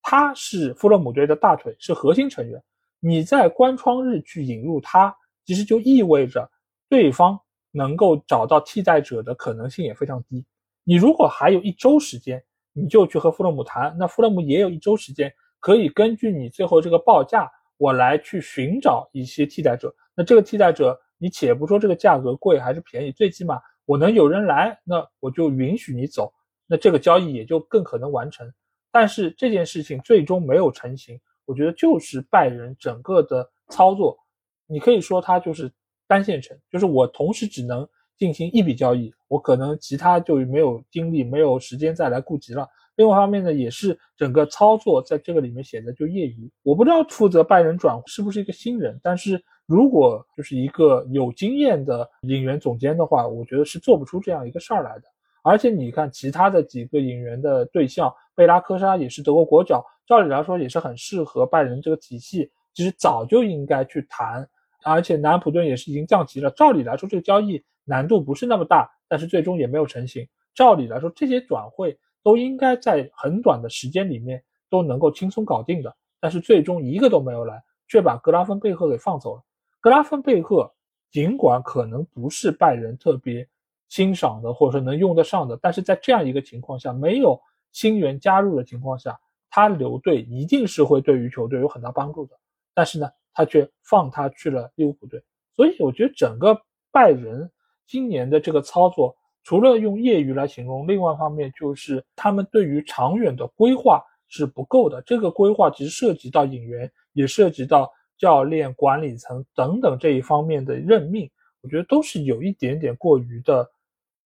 [0.02, 2.64] 他是富勒姆队的大腿，是核心成员。
[3.02, 5.14] 你在关窗日去引入他，
[5.46, 6.50] 其实就意味着
[6.88, 7.38] 对方
[7.72, 10.46] 能够找到替代者的可能性也非常低。
[10.86, 12.42] 你如果还有一周时间，
[12.78, 19.94] 你就去和富勒姆谈，那富勒姆也有一周时间，可以根据你最后这个报价，我来去寻找一些替代者。
[20.16, 23.60] 那这个替代者，你且不说这个价格贵还是便宜，最起码。
[23.86, 26.34] 我能有人来，那我就允许你走，
[26.68, 28.52] 那这个交易也就更可能完成。
[28.92, 34.20] 但是这件事情最终没有成型，我觉得就是拜仁整个的操作，
[34.68, 35.72] 你可以说它就是
[36.06, 37.88] 单线程，就是我同时只能
[38.18, 42.68] 进行一笔交易，我可能其他就没有精力、没有时间再来顾及了。
[42.96, 46.52] 另外一方面呢，也是整个操作在这个里面显得就业余。
[46.64, 55.04] 我不知道负责拜仁转是不是一个新人，但是如果就是一个有经验的引援总监的话，我觉得是做不出这样一个事儿来的。
[55.44, 64.50] 而且你看其他的几个引援的对象，贝拉科沙也是德国国脚，照理来说也是很适合拜仁这个体系，其实早就应该去谈。
[64.84, 70.28] 而且南普顿也是已经降级了，照理来说这个交易难度不是那么大，但是最终也没有成型。
[70.54, 71.98] 照理来说这些转会。
[72.24, 79.44] 都应该在很短的时间里面都能够轻松搞定的，但是最终一个都没有来，却把格拉芬贝赫给放走了。
[79.80, 80.70] 格拉芬贝赫
[81.10, 83.48] 尽管可能不是拜仁特别
[83.88, 87.40] 欣赏的，或者说能用得上的，但是在这样一个情况下，没有
[87.72, 89.18] 新援加入的情况下，
[89.50, 92.36] 他留队一定是会对于球队有很大帮助的。
[92.74, 95.24] 但是呢，他却放他去了利物浦队，
[95.56, 96.60] 所以我觉得整个
[96.92, 97.50] 拜仁
[97.88, 99.16] 今年的这个操作。
[99.44, 105.02] 除了用业余来形容，另外一方面就是他们对于长远的规划是不够的。
[105.04, 111.32] 这个规划其实涉及到引援，也涉及到教练、管理层等等这一方面的任命，
[111.62, 113.66] 我觉得都是有一点点过于的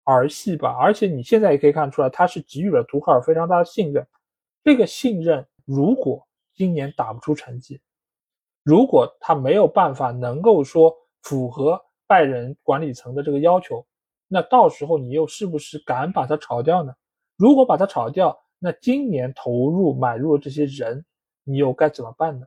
[0.04, 0.74] 儿戏吧。
[0.80, 4.06] 而且你现在也可以看出来，他是给予了图赫尔非常大的信任。
[4.64, 7.78] 这个信任如果今年打不出成绩，
[8.62, 11.78] 如果他没有办法能够说符合
[12.10, 13.86] 拜仁管理层的这个要求。
[14.26, 16.92] 那到时候你又是不是敢把它炒掉呢？
[17.36, 21.04] 如果把它炒掉，那今年投入买入的这些人，
[21.44, 22.46] 你又该怎么办呢？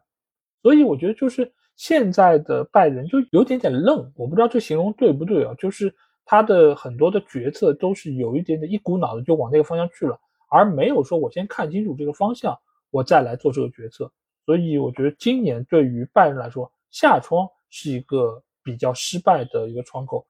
[0.62, 5.54] 所以我觉得就是现在的拜仁就有点点愣，我不知道这形容对不对啊？
[5.58, 5.96] 就是
[6.26, 10.20] 他的很多的决策都是有一点点一股脑的就往那个方向去了，
[10.50, 12.54] 而没有说我先看清楚这个方向，
[12.92, 14.12] 我再来做这个决策。
[14.46, 20.26] 所以我觉得今年对于拜仁来说，下窗是一个比较失败的一个窗口。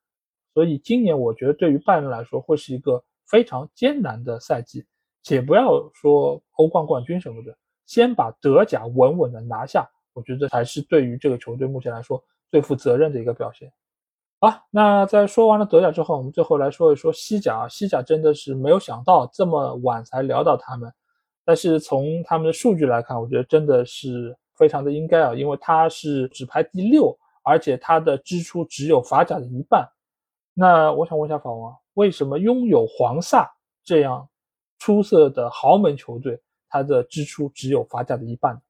[0.54, 4.86] 所以今年我觉得对于拜仁来说会是一个非常艰难的赛季，
[5.24, 13.72] 且不要说欧冠冠军什么的，先把德甲稳稳的拿下，我觉得才是对于这个球队目前来说最负责任的一个表现。
[14.40, 17.66] 好，那在说完了德甲之后，我们最后来说一说西甲。
[17.70, 20.92] 西甲真的是没有想到这么晚才聊到他们，
[21.46, 29.88] 但是从他们的数据来看，我觉得真的是非常的应该啊，因为他是只排第六，而且他的支出只有法甲的一半。
[30.54, 33.52] 那我想问一下法王，为什么拥有黄萨
[33.84, 34.30] 这样
[34.80, 36.40] 出色的豪门球队，
[36.70, 38.62] 他的支出只有法甲的一半？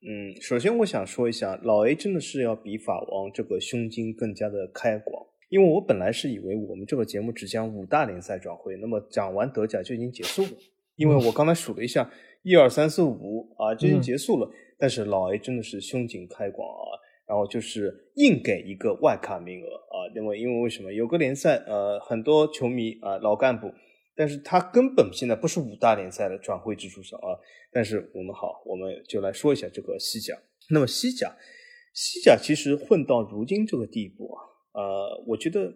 [0.00, 10.50] 嗯，首先我想说一下，老 A 真的是要比法王这个胸襟更加的开广，因为我本来是以为我们这个节目只讲五大联赛转会，那么讲完德甲就已经结束了，
[10.94, 12.08] 因为我刚才数了一下，
[12.42, 14.48] 一二三四五啊，就已经结束了。
[14.78, 16.94] 但是老 A 真的是胸襟开广啊。
[17.28, 23.70] 然后就是硬给一个外卡名额啊，因为因为为什么有个联赛呃很多球迷啊老干部，
[24.16, 27.36] 但是他根本现在不是五大联赛的转会支出上啊，
[27.70, 30.34] 但是我们好我们就来说一下这个西甲。
[30.70, 31.36] 那么西甲，
[31.92, 34.42] 西甲其实混到如今这个地步啊，
[34.72, 35.74] 呃，我觉得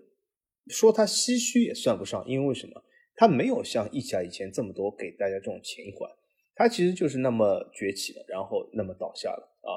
[0.68, 2.82] 说他唏嘘也算不上，因为为什么？
[3.14, 6.06] 他没有像意甲以前这么多给大家这种情怀，
[6.54, 9.76] 他其实就是那么崛起了，然后那么倒下了啊。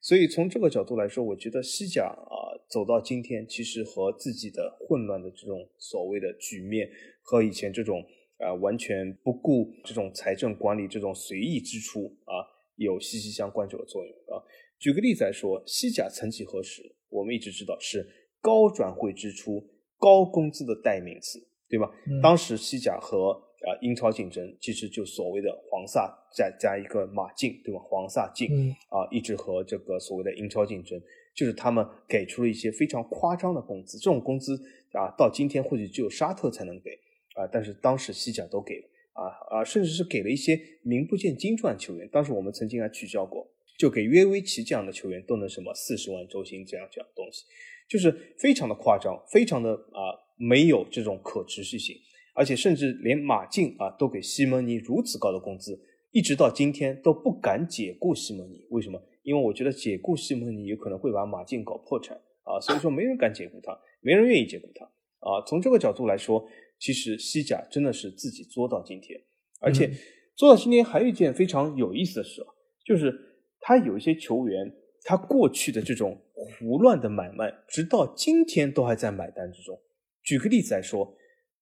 [0.00, 2.36] 所以从这个角度来说，我觉得西甲啊
[2.68, 6.88] 走到今天，其实和自己的混乱的这种所谓的局面，
[7.22, 8.04] 和以前这种
[8.38, 12.46] 啊完全不顾这种财政管理、这种随意支出啊
[12.76, 14.42] 有息息相关这个作用啊。
[14.78, 18.06] 举个例子来说，西甲曾几何时，我们一直知道是
[18.40, 19.66] 高转会支出、
[19.98, 21.90] 高工资的代名词，对吧？
[22.22, 27.80] 当时西甲和啊，英超竞争其实就所谓的黄萨再加一个马竞，对吧？
[27.80, 31.02] 黄萨竞啊，一直和这个所谓的英超竞争，
[31.34, 34.56] 就是他们给出了一些非常夸张的工资，这种工资
[34.92, 36.92] 啊，到今天或许只有沙特才能给
[37.34, 42.08] 啊，但是当时西甲都给了啊啊，甚至是给了一些名不见经传球员。
[42.12, 47.44] 当时我们曾经还取消过，就给约维奇这样的球员都能什么四十万周薪这样这样东西，
[47.88, 51.96] 就是非常的夸张，非常的啊没有这种可持续性。
[52.36, 55.80] 而且甚至连马竞啊都给西蒙尼如此高的工资，
[56.12, 58.66] 一直到今天都不敢解雇西蒙尼。
[58.68, 59.02] 为什么？
[59.22, 65.42] 因为我觉得解雇西蒙尼有可能会把马竞搞破产啊，所以说没人敢解雇他，没人愿意解雇他啊。
[65.46, 66.46] 从这个角度来说，
[66.78, 69.18] 其实西甲真的是自己作到今天，
[69.60, 69.90] 而且
[70.36, 72.48] 做到今天还有一件非常有意思的事啊，
[72.84, 73.12] 就是
[73.60, 74.70] 他有一些球员，
[75.04, 76.20] 他过去的这种
[76.60, 79.80] 胡乱的买卖，直到今天都还在买单之中。
[80.22, 81.16] 举个例子来说。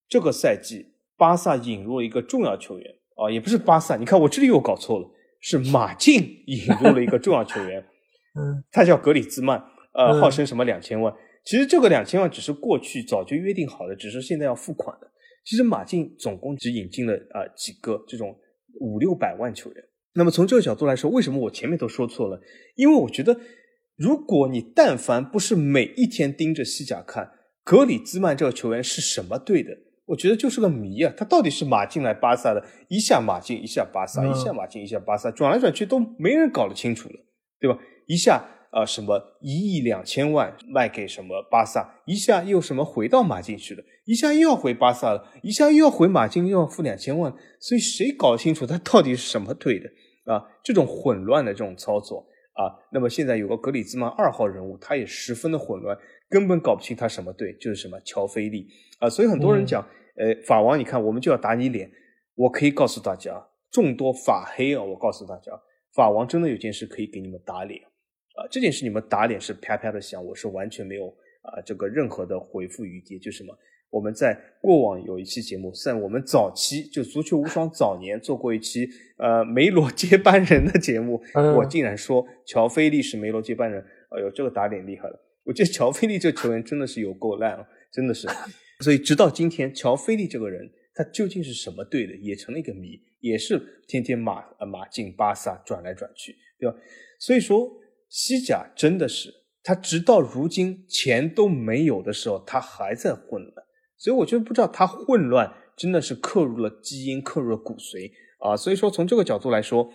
[0.07, 5.09] 这个赛季，巴萨引入了一个重要球员啊，也不是巴萨，你看我这里又搞错了，
[5.39, 7.79] 是马竞 引入了一个重要球员，
[8.39, 9.63] 嗯，他叫格里兹曼，
[9.93, 11.13] 呃，号称什么两千万，
[11.43, 15.11] 其实这个两千万只是过去早就约定好的，只是现在要付款的。
[15.43, 18.35] 其实马竞总共只引进了啊几个这种
[18.79, 19.83] 五六百万球员。
[20.13, 22.41] 那么从这个角度来说，为什么我前面都说错了？
[22.75, 23.39] 因为我觉得，
[23.95, 27.31] 如果你但凡不是每一天盯着西甲看，
[27.63, 31.13] 格里兹曼这个球员是什么队的，我觉得就是个谜啊。
[31.15, 37.15] 他到底是马竞来巴萨的，一下马竞，一下巴萨，一下马竞，一下巴萨，转来转去都没人搞得清楚了，
[37.59, 37.79] 对吧？
[38.07, 38.49] 一下。
[38.71, 49.87] 啊，什么一亿两千万卖给什么巴萨，一下又什么回到马竞去了，一下又要回巴萨了，一下又要回马竞，又要付两千万，所以谁搞清楚他到底是什么队的
[50.25, 50.43] 啊？
[50.61, 55.97] 这种混乱的这种操作啊，那么现在有个格里兹曼二号人物，他也十分的混乱，
[56.29, 58.67] 根本搞不清他什么队，就是什么乔菲利
[58.99, 59.81] 啊，所以很多人讲，
[60.15, 61.89] 呃，法王，你看我们就要打你脸，
[62.35, 65.51] 我可以告诉大家，众多法黑啊，我告诉大家，
[65.93, 67.81] 法王真的有件事可以给你们打脸。
[68.35, 71.07] 啊，这件事你们打脸是啪啪的响，我是完全没有
[71.41, 73.17] 啊这个任何的回复余地。
[73.17, 73.57] 就什么，
[73.89, 78.89] 我们在过往有一期节目，在我们早期就足球无双早年做过一期
[79.19, 81.21] 呃梅罗接班人的节目，
[81.55, 85.17] 我竟然说乔菲利是梅罗接班人，哎呦这个打脸厉害了！
[85.45, 88.27] 我觉得乔菲利这球员真的是有够烂了，真的是。
[88.83, 96.75] 所以直到今天，乔菲利这个人他究竟是什么队的，也成了一个谜，也是天天马呃马竞巴萨转来转去，对吧？
[97.19, 97.81] 所以说。
[98.07, 103.65] 西甲真的是，他直到如今钱都没有的时候，他还在混乱。
[103.97, 108.55] 所以我就不知道他混乱真的是刻入了基因，刻入了骨髓啊。
[108.55, 109.91] 所以说从这个角度来说，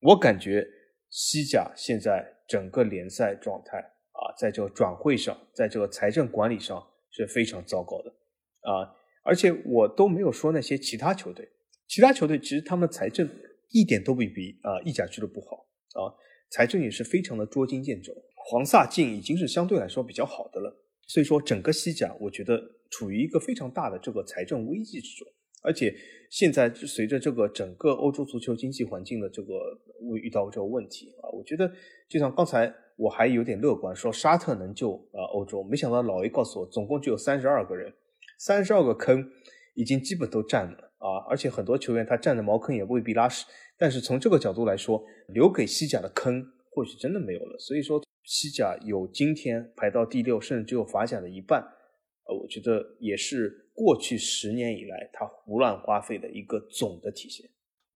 [0.00, 0.66] 我感觉
[1.08, 8.10] 西甲现在整个联赛状态啊，在这个转会上，在这个财政管理上是非常糟糕的
[8.62, 8.96] 啊。
[9.22, 11.48] 而且我都没有说那些其他球队，
[11.86, 13.28] 其他球队其实他们财政
[13.70, 15.66] 一点都不比啊意甲俱乐部好
[16.00, 16.14] 啊。
[16.48, 20.72] 财政也是非常的捉襟见肘，黄萨进已经是相对来说比较好的了，
[21.08, 25.26] 所以说整个西甲我觉得处于一个非常大的这个财政危机之中，
[25.62, 25.92] 而且
[26.30, 29.54] 现在随着这个整个欧洲足球经济环境的这个
[30.22, 31.68] 遇到这个问题啊，我觉得
[32.08, 37.92] 就像刚才我还有点乐观说沙特能救啊欧洲，没想到老 A 告诉我总共只有三十二个人，
[38.38, 39.30] 三十二个坑
[39.74, 43.44] 已经基本都占了啊，而且很多球员他占的茅坑也未必拉屎。
[43.78, 47.58] 但是从这个角度来说，留给西甲的坑或许真的没有了。
[47.58, 51.60] 所以说，西甲有今天排到第六，甚至只有法甲的一半，
[52.24, 57.46] 呃，我觉得也是过去十年以来他胡乱花费的一个总的体现。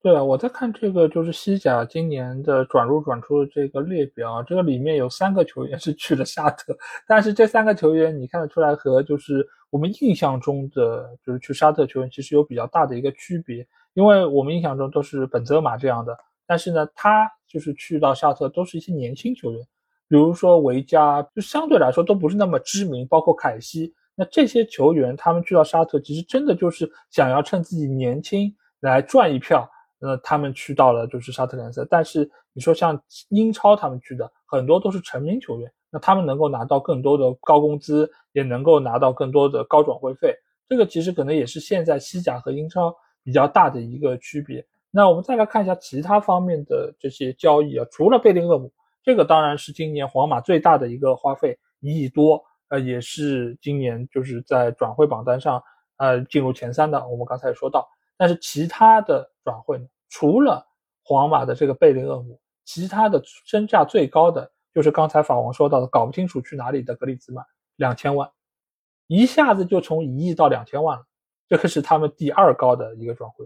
[0.02, 6.74] 对啊，我在看这个就是西甲今年的转入转出的这个列表，这个里面有三个球员是去了沙特，
[7.06, 13.66] 但是这三个球员你看得出来和就是我们印象中的就是去沙特球员其实有比较大的一个区别。
[13.92, 16.16] 因为我们印象中都是本泽马这样的，
[16.46, 19.60] 但是呢，他就是去到沙特都是一些年轻球员，
[20.08, 23.92] 比如说维加，就相对来说都不是那么知名，包括凯西。
[24.14, 28.50] 那这些球员他们去到沙特，其实真的就是想要趁自己年轻
[28.80, 29.68] 来赚一票。
[30.00, 40.34] 那他们去到了就是沙特联赛，但是你说像英超他们去的很多都是成名球员，那他们能够拿到更多的高工资，也能够拿到更多的高转会费。
[40.68, 42.92] 这个其实可能也是现在西甲和英超。
[43.22, 44.66] 比较大的一个区别。
[44.90, 48.72] 那我们再来看一下其他方面的这些交易啊，除了贝林厄姆，
[49.02, 55.62] 这个当然是今年皇马最大的一个花费，一亿多，呃，也是今年就是在转会榜单上
[55.98, 57.06] 呃进入前三的。
[57.08, 57.86] 我们刚才也说到，
[58.16, 60.66] 但是其他的转会呢，除了
[61.02, 67.44] 皇马的这个贝林厄姆，其他的身价最高的就是刚才法王说到的，搞不清楚去哪里的格里兹曼，
[67.76, 68.30] 两千万，
[69.08, 71.04] 一下子就从一亿到两千万了。
[71.48, 73.44] 这个是他们第二高的一个转会，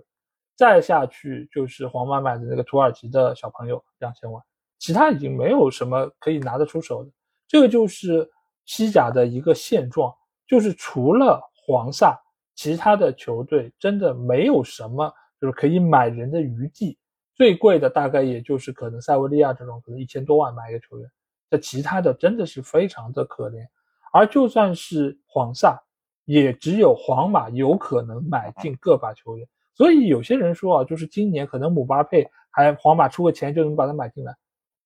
[0.56, 4.42] 再下去就是皇马买的那个土耳其的小朋友两千万，
[4.78, 7.10] 其他已经没有什么可以拿得出手的。
[7.48, 8.30] 这个就是
[8.66, 10.14] 西甲的一个现状，
[10.46, 12.20] 就是除了黄萨，
[12.54, 15.10] 其他的球队真的没有什么
[15.44, 16.98] 就是可以买人的余地。
[17.34, 21.10] 最贵的大概也就是可能塞维利亚这种，可能一千多万买一个球员。
[21.50, 23.66] 这其他的真的是非常的可怜，
[24.12, 25.78] 而就算是皇萨。
[26.26, 34.34] 也只有皇马有可能买进个把球员，所以有些人说啊，就是今年可能姆巴佩还皇马出个钱就能把他买进来，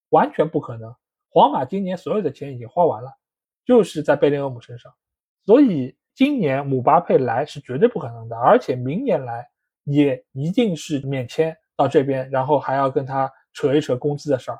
[0.09, 0.93] 完全不可能。
[1.31, 3.13] 皇马今年所有的钱已经花完了，
[3.65, 4.93] 就是在贝林厄姆身上，
[5.47, 9.49] 所以今年姆巴佩来是绝对不可能的，而且明年来
[9.93, 14.59] 也一定是免签到这边，然后还要跟他扯一扯工资的事儿。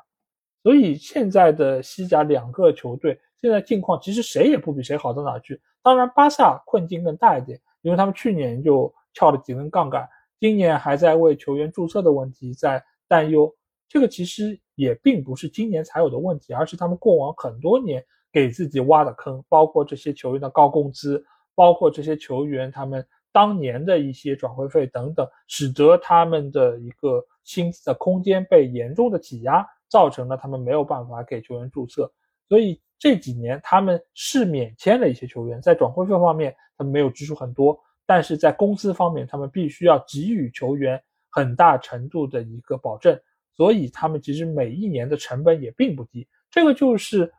[0.61, 5.61] 所以现在的西甲两个球队现在境况其实谁也不比谁好到哪去。
[5.81, 10.07] 当然，巴萨困境更大一点，因为他们去年就翘了几根杠杆，
[10.39, 13.53] 今年还在为球员注册的问题在担忧。
[13.87, 21.25] 这个其实也并不是今年才有的问题，而是他们过往很多年给自己挖的坑，包括这些球员的高工资，
[21.55, 32.11] 包括这些球员他们当年的一些转会费等等，使得他们的一个薪资的空间被严重的挤压，造成了他们没有办法给球员注册。
[32.47, 43.19] 所以这几年他们是免签了一些球员，在转会费方面他们没有支出很多，但是在工资方面他们必须要给予球员很大程度的一个保证。
[43.55, 47.31] 所以他们其实每一年的成本也并不低，这个就是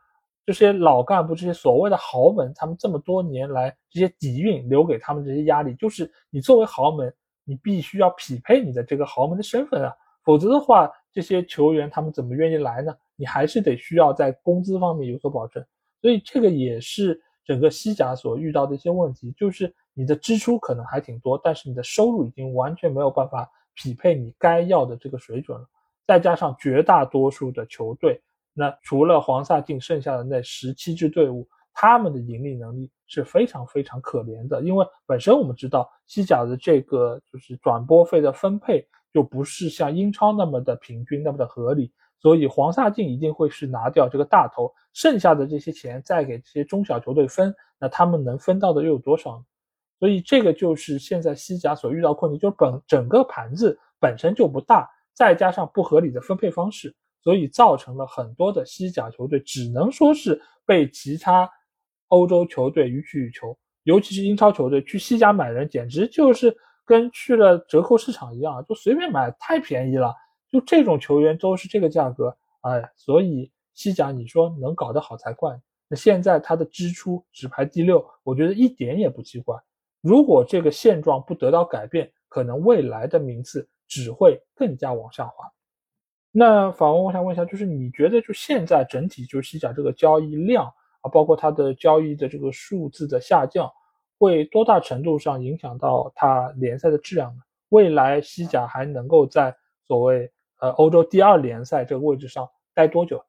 [0.45, 7.13] 这些老干部、这些所谓的豪门，他们这么多年来这些底蕴留给他们这些压力，就是你作为豪门，
[7.43, 9.93] 你必须要匹配你的这个豪门的身份啊，
[10.23, 12.93] 否则的话，这些球员他们怎么愿意来呢？
[13.15, 15.63] 你还是得需要在工资方面有所保证。
[16.01, 25.67] 所以这个也是整个西甲所遇到的一些问题，就是你的支出可能还挺多，但是你的收入已经完全没有办法匹配你该要的这个水准了。
[26.07, 28.19] 再加上绝大多数的球队，
[28.53, 34.61] 那除了黄萨进剩下的那十七支队伍，他们的盈利能力是非常非常可怜的。
[34.61, 49.43] 因为本身我们知道西甲的这个就是转播费的分配就不是像英超那么的平均那么的合理，所以黄萨进一定会是拿掉这个大头，剩下的这些钱再给这些中小球队分，那他们能分到的又有多少呢？
[49.99, 54.89] 所以这个就是现在西甲所遇到困境，就是本整个盘子本身就不大。
[55.13, 61.49] 再加上不合理的分配方式，所以造成了很多的西甲球队只能说是被其他
[62.07, 70.13] 欧洲球队予取予求，尤其是英超球队去西甲买人，简直就是跟去了折扣市场一样，就随便买，太便宜了。
[70.49, 75.59] 就这种球员都是这个价格，哎，所以西甲你说能搞得好才怪。
[75.87, 79.55] 那现在他的支出只排第六，我觉得一点也不奇怪。
[80.01, 83.67] 如果这个现状不得到改变，可能未来的名次。
[83.91, 85.51] 只会更加往下滑。
[86.31, 90.65] 那法文，我想问一下，就是你觉得就现在整体就西甲这个交易量
[91.01, 93.69] 啊，包括它的交易的这个数字的下降，
[94.17, 97.41] 会多大程度上影响到它联赛的质量呢？
[97.69, 99.55] 未来西甲还能够在
[99.87, 103.23] 所谓呃欧洲第二联赛这个位置上待多久？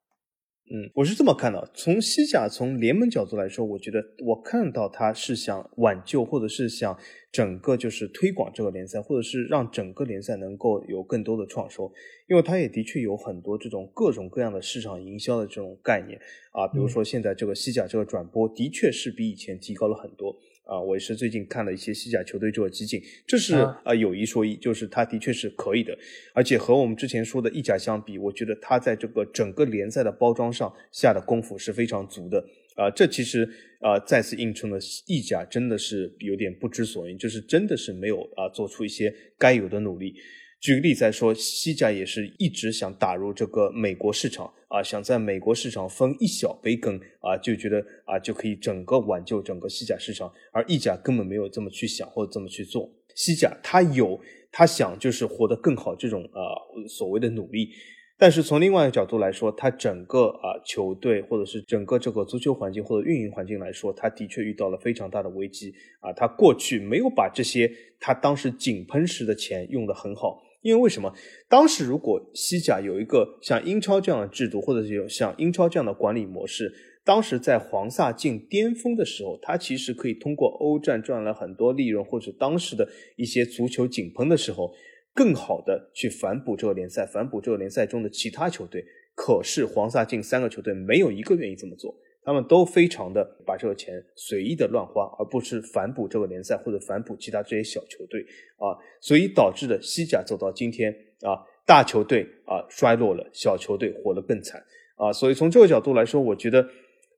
[0.75, 1.71] 嗯，我是这么看的。
[1.75, 6.99] 从西甲从联盟角度来说，我觉得我看到他是想挽救，或者是想
[7.31, 11.93] 整个就是推广这个联赛，或者是让整个联赛能够有更多的创收。
[12.27, 16.19] 因为他也的确有很多这种各种各样的市场营销的这种概念
[16.53, 20.35] 啊，比如说现在这个西甲这个转播的确是比以前提高了很多。
[20.65, 23.95] 啊，我也是最近看了一些西甲球队做的集锦，这是啊。
[23.95, 25.97] 有一说一，就是他的确是可以的，
[26.35, 32.45] 而且和我们之前说的意甲相比，我觉得他在这个整个联赛的包装上下的功夫是非常足的。
[32.75, 33.47] 啊，这其实
[33.81, 40.15] 啊再次映衬了意甲真的是有点不知所云，就是真的是没有啊做出一些该有的努力。
[40.63, 52.89] 举个例子来说，西甲也是一直想打入这个美国市场啊，想在美国市场分一小杯羹啊，就觉得啊就可以整个挽救整个西甲市场，而意甲根本没有这么去想或者这么去做。
[53.17, 54.21] 西甲他有
[54.53, 56.41] 他想就是活得更好这种啊
[56.89, 57.71] 所谓的努力。
[58.17, 66.13] 但是从另外一个角度来说，他整个啊球队或者是整个这个足球环境或者运营环境来说，他的确遇到了非常大的危机啊。
[66.13, 67.69] 他过去没有把这些
[67.99, 71.13] 他当时井喷时的钱用得很好，因为为什么？
[71.49, 76.73] 当时如果西甲有一个像英超这样的制度，或者是有像英超这样的管理模式，
[77.05, 84.73] 当时在黄萨进巅峰的时候，他其实可以通过欧战赚了很多利润，或者当时的一些足球井喷的时候。
[85.15, 88.83] 更好的去反哺这个联赛，反哺这个联赛中的其他球队。
[89.15, 91.95] 可是黄萨进三个球队没有一个愿意这么做，
[92.25, 98.21] 他们都非常的把这个钱随意的乱花，而不是反哺这个联赛或者反哺其他这些小球队
[98.57, 100.93] 啊，所以导致的西甲走到今天
[101.23, 104.63] 啊，大球队啊衰落了，小球队活得更惨
[104.97, 105.13] 啊。
[105.13, 106.65] 所以从这个角度来说，我觉得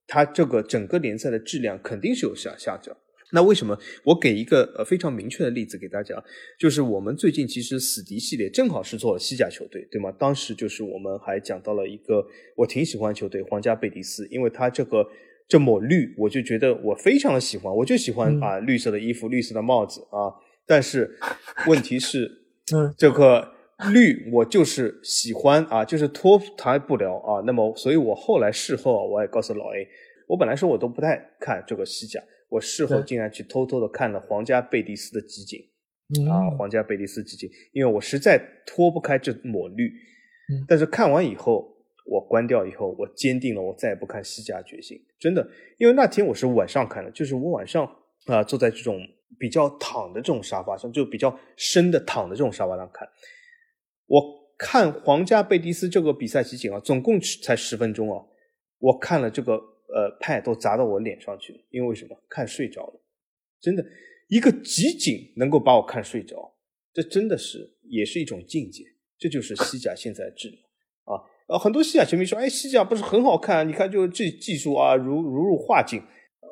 [0.06, 2.96] 他这个整个联赛的质量肯定是有下下降。
[3.34, 6.14] 那为什么我给一个呃非常明确的例子给大家，
[6.58, 10.10] 就是我们最近其实死敌系列正好是做了西甲球队，对吗？
[10.12, 12.24] 当时就是我们还讲到了一个
[12.56, 15.04] 我挺喜欢球队皇家贝蒂斯，因为他这个
[15.48, 20.32] 这抹绿，我就觉得我非常的喜欢，我就喜欢啊绿色的衣服、绿色的帽子啊。
[20.66, 21.18] 但是
[21.66, 22.30] 问题是，
[22.72, 23.52] 嗯，这个
[23.92, 27.42] 绿我就是喜欢啊，就是脱胎不了啊。
[27.44, 29.86] 那么，所以我后来事后我也告诉老 A，
[30.28, 32.22] 我本来说我都不太看这个西甲。
[32.54, 35.58] 我事后竟然去偷偷的看了皇家贝蒂斯的集锦，
[36.30, 39.92] 啊，皇家贝蒂斯集锦，因为我实在脱不开这抹绿。
[40.68, 41.76] 但是看完以后，
[42.06, 44.96] 我关掉以后，我坚定了我再也不看西甲决心。
[45.18, 45.44] 真的，
[45.78, 47.84] 因为那天我是晚上看的，就是我晚上
[48.26, 49.00] 啊坐在这种
[49.36, 53.08] 比较躺的这种沙发上，就比较深的躺的这种沙发上看。
[54.06, 54.22] 我
[54.56, 58.24] 看皇家贝蒂斯这个比赛集锦啊，总共才十分钟啊，
[58.78, 59.73] 我看了这个。
[59.94, 62.16] 呃派都砸到我脸上去了，因为什么？
[62.28, 63.00] 看睡着了，
[63.60, 63.86] 真的，
[64.28, 66.56] 一个集锦能够把我看睡着，
[66.92, 68.84] 这真的是也是一种境界。
[69.16, 70.58] 这就是西甲现在治疗
[71.04, 73.66] 啊，呃，很多西甲球迷说，哎，西甲不是很好看？
[73.66, 76.02] 你看就这技术啊，如如入画境，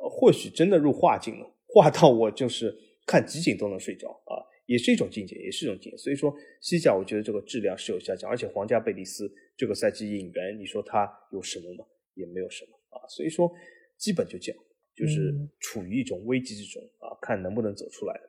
[0.08, 2.74] 或许真的入画境了，画到我就是
[3.04, 5.98] 看集锦都能睡着啊，也是一种境界，也是一种境界。
[5.98, 11.84] 所以说西甲，我觉得这个质量是有下降，而且皇家贝蒂斯这个赛季引援，你说他有什么吗？
[12.14, 12.70] 也没有什么，
[13.14, 13.50] 所以说
[13.98, 14.60] 基本就这样，
[14.96, 18.20] 就是处于一种危机之中啊，看能不能走出来。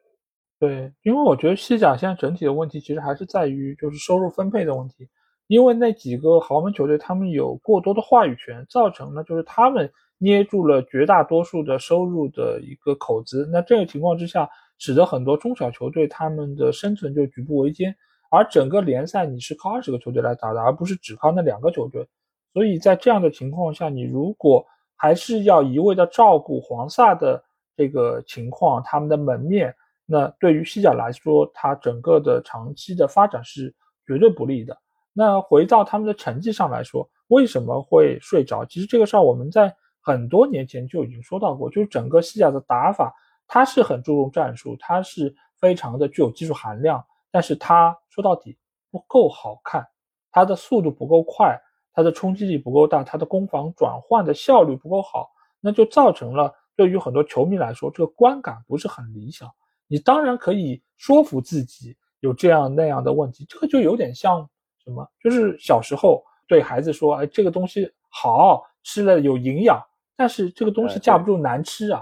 [0.59, 5.09] 对，因为我觉得西甲现在整体的问题其实还是在于就是收入分配的问题，
[5.47, 13.49] 因为那几个豪门球队他们有过多的话语权，造成了就是他们捏住了绝大多数的收入的一个口子。
[13.51, 17.93] 那这个情况之下，使得很多中小球队他们的生存就举步维艰，
[18.31, 22.07] 而整个联赛你是靠二十个球队来打的，而不是只靠那两个球队。
[22.53, 24.65] 所以在这样的情况下，你如果
[25.03, 27.43] 还是要一味的照顾黄萨的
[27.75, 29.75] 这个情况，他们的门面。
[30.05, 33.75] 那对于西甲来说，它整个的长期的发展是
[34.07, 34.77] 绝对不利的。
[35.11, 38.63] 那回到他们的成绩上来说，为什么会睡着？
[38.63, 43.13] 其实这个事儿我们在很多年前就已经说到过，就是整个西甲的打法，
[43.45, 48.57] 它是很注重战术，它是非常的具有技术含量，但是它说到底
[48.89, 49.85] 不够好看，
[50.31, 51.59] 它的速度不够快，
[51.93, 55.29] 它的冲击力不够大，它的攻防转换的效率不够好，
[55.61, 59.49] 那就造成了对于很多球迷来说，这个观感不是很理想。
[59.87, 64.49] 你当然可以说服自己有这样那样的问题，这个就有点像
[64.83, 65.07] 什么？
[65.21, 69.79] 就是小时候对孩子说：“哎，这个东西好吃了有营养，
[70.15, 72.01] 但是这个东西架不住难吃啊。”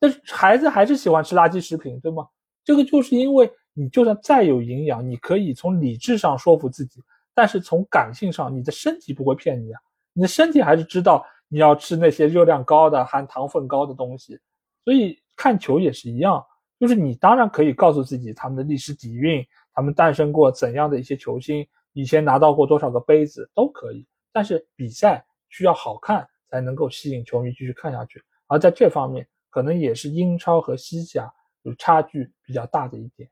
[0.00, 2.26] 但是孩子还是喜欢吃垃圾食品，对吗？
[2.64, 7.00] 这个就是因为你就算再有营养，你可以从理智上说服自己，
[7.34, 9.80] 但是从感性上，你的身体不会骗你啊。
[10.12, 14.38] 你的身体还是知道你要吃那些热量高的、含糖分高的东西。
[14.84, 16.44] 所以看球也是一样。
[16.78, 24.04] 就是你当然可以告诉自己他们的历史底蕴，他们诞生过怎样的一些球星，以前拿到过多少个杯子都可以。
[24.32, 31.32] 但是比赛需要好看才能够吸引球迷继续看下去，而在这方面可能也是英超和西甲
[31.62, 33.30] 有差距比较大的一点。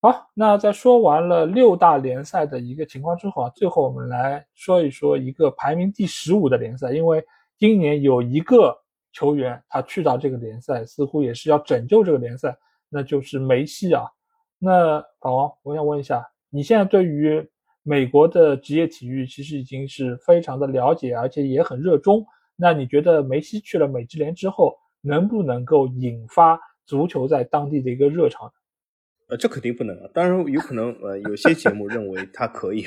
[0.00, 7.24] 好，那在说完了六大联赛的一个情况之后啊，最后我们来说一说一个排名第十五的联赛，因为
[7.58, 8.76] 今年有一个。
[9.10, 12.56] 球员他去到这个联赛，似乎也是要拯救这个联赛，
[12.88, 14.04] 那就是梅西啊。
[14.58, 17.44] 那法王，我想问一下，你现在对于
[17.82, 22.24] 美国的职业体育其实已经是非常的了解，而且也很热衷。
[22.54, 28.52] 那你觉得梅西去了美职联之后，能不能够引发足球在当地的一个热潮呢？
[29.28, 30.10] 呃，这肯定不能啊。
[30.12, 32.86] 当然有可能，呃，有些节目认为它可以，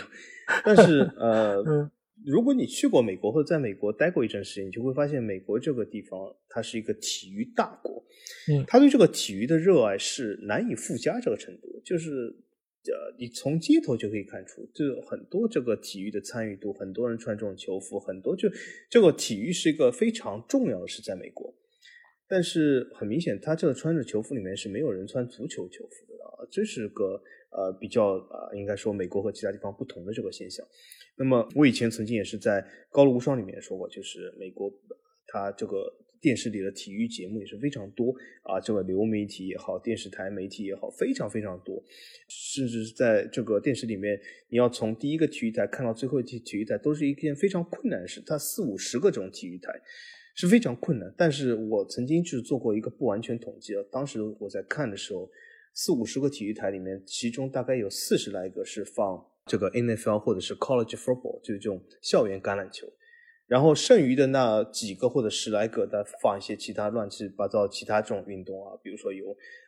[0.66, 1.90] 但是呃。
[2.24, 8.06] 如果你去过美国或者在美国待过一阵时间，你就会发现美国这个地方它是一个体育大国，
[8.48, 12.32] 嗯，他对这个体育的热爱是难以附加这个程度，就是
[12.86, 18.48] 呃，你从街头就可以看出，就很多这个体育的参与度，很多人穿这种球服，很多就
[18.88, 21.52] 这个体育是一个非常重要的事在美国，
[22.32, 27.22] 但是很明显，他这个穿着球服里面是没有人穿足球球服的啊，这是个
[27.52, 30.66] 呃比较啊，应该说美国和其他地方不同的这个现象。
[31.18, 34.72] 那么我以前曾经也是在《高露无双》里面说过，就是美国
[35.28, 41.84] 它这个电视里的体育节目也是非常多啊，这个流媒体也好，电视台媒体也好，非常非常多，
[42.30, 44.18] 甚至在这个电视里面，
[44.48, 48.24] 你要从第一个体育台看到最后一体育台，都是一件非常困难的事。
[48.26, 49.74] 它四五十个这种体育台
[50.42, 55.30] 是非常困难，但是我曾经就是做过一个不完全统计啊，当时我在看的时候，
[55.72, 59.24] 四五十个体育台里面，其中大概有四十来个是放。
[59.46, 62.88] 这个 NFL 或者是 College Football 就是这种校园橄榄球，
[63.46, 69.26] 然后剩余的那几个或者十来个，再放一些其他乱七八糟其他这种运动啊，比如说有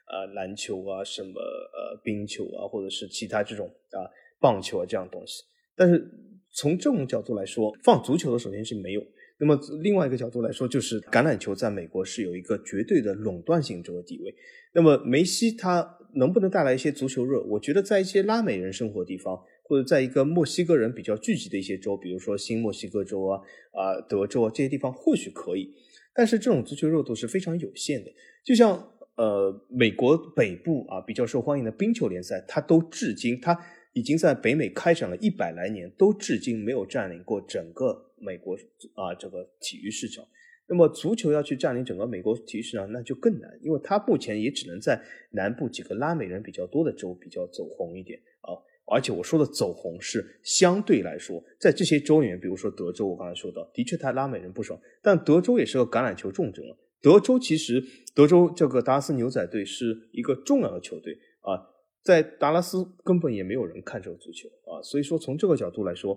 [0.08, 4.10] 呃篮球啊，什么呃冰球啊，或者是其他这种啊
[4.40, 5.44] 棒球啊这样东西。
[5.76, 6.08] 但是
[6.52, 9.04] 从这种角度来说，放足球的首先是没有。
[9.44, 14.34] 那么另外一个角度来说，就是橄榄球在美国是有一个绝对的垄断性这个地位。
[14.74, 17.44] 那么梅西他能不能带来一些足球热？
[17.44, 19.38] 我觉得在一些拉美人生活的地方。
[19.66, 23.40] 或者在一个墨西哥人比较聚集的一些州，比如说新墨西哥州啊、
[23.72, 25.74] 啊德州啊这些地方，或许可以。
[26.14, 28.12] 但是这种足球热度是非常有限的。
[28.44, 28.78] 就像
[29.16, 33.58] 呃美国北部啊比较受欢迎的冰球联赛，它都至今它
[33.94, 38.56] 已经在北美开展了一百来年，都至今没有占领过整个美国
[38.96, 40.26] 啊这个体育市场。
[40.68, 45.00] 那么足球要去占领整个美国体育市场，那就更难，因为它目前也只能在
[45.32, 48.56] 南部几个拉美人比较多的州比较走红一点啊。
[48.86, 56.76] 而且我说的走红是相对来说，在这些州里面，比如说德州，我刚才说到，的确它拉美人不少，但德州也是个橄榄球重镇啊。
[57.02, 57.84] 德州其实，
[58.16, 61.60] 德州这个达斯牛仔队是一个重要的球队啊，
[62.04, 66.14] 在达拉斯根本也没有人看这个足球啊，所以说从这个角度来说，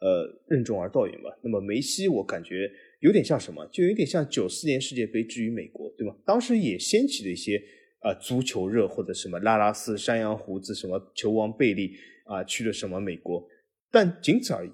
[0.00, 1.30] 呃，任重而道远吧。
[1.42, 2.68] 那么梅西，我感觉
[3.00, 6.16] 有点像什么，就有点像九四年世界杯之于美国，对吗？
[6.26, 7.62] 当时也掀起了一些
[8.00, 11.92] 啊足球热，或者什么拉拉斯、山羊胡子、什么球王贝利
[12.24, 13.48] 啊去了什么美国，
[13.92, 14.70] 但仅此而已。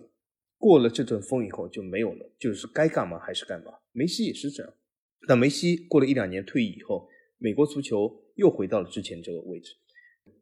[0.57, 3.70] 过了这阵风以后就没有了，就是该干嘛还是干嘛。
[3.93, 4.73] 梅西也是这样。
[5.28, 9.74] 那梅西过了一两年退役以后，美国足球又回到了之前这个位置。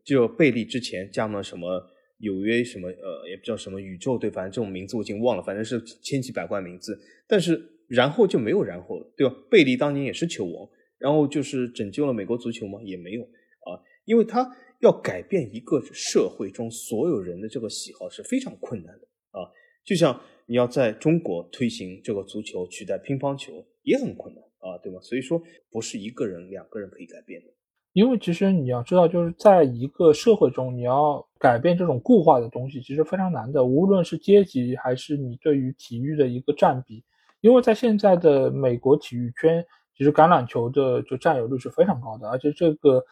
[0.05, 1.83] 就贝利之前加盟什么
[2.19, 6.99] 纽约什么呃，也不知道什么宇宙队，反正这种名字我已经忘了，反正是千奇百怪名字。
[7.27, 9.35] 但是然后就没有然后了，对吧？
[9.51, 10.69] 贝利当年也是球王，
[10.99, 12.81] 然后就是拯救了美国足球吗？
[12.83, 14.51] 也没有啊，因为他
[14.81, 19.51] 要改变一个社会中所有人的这个喜好是非常困难的啊。
[19.85, 24.43] 就像你要在中国推行这个足球取代乒乓球也很困难。
[24.62, 25.01] 啊，对吗？
[25.01, 25.43] 所以说
[25.73, 27.49] 不是一个人、两个人可以改变的。
[27.93, 33.64] 因为其实你要知道，就是在一个社会中，你要改变这种固化的东西，其实非常难的。
[33.64, 37.05] 无论是阶级，还是你对于体育的一个占比，
[37.43, 39.62] 因为在现在的美国体育圈，
[39.97, 43.05] 其实橄榄球的就占有率是非常高的，而且这个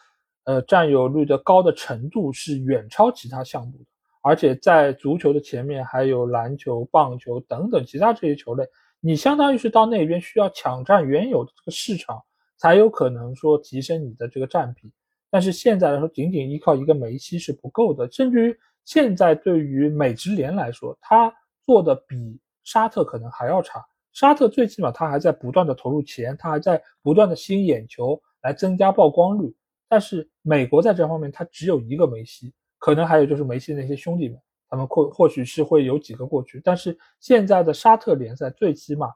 [0.44, 3.84] 呃占有率的高的程度是远超其他项目的。
[4.22, 8.64] 而且在足球的前面，还有篮球、棒球等等其他这些球类。
[9.00, 12.22] 你相当于是到那边需要抢占原有的这个市场，
[12.60, 14.92] 才有可能说提升你的这个占比。
[15.30, 18.10] 但是现在来说，仅仅依靠一个梅西是不够的。
[18.12, 21.32] 甚至于现在对于美职联来说，他
[21.64, 23.82] 做的比沙特可能还要差。
[24.12, 29.54] 沙特最起码他还在不断的投入钱，他还在不断的吸引眼球来增加曝光率。
[29.88, 34.38] 但是美国在这方面，他只有一个梅西，可能还有就是梅西那些兄弟们。
[34.68, 39.08] 他们或或许是会有几个过去，但是现在的沙特联赛最起码，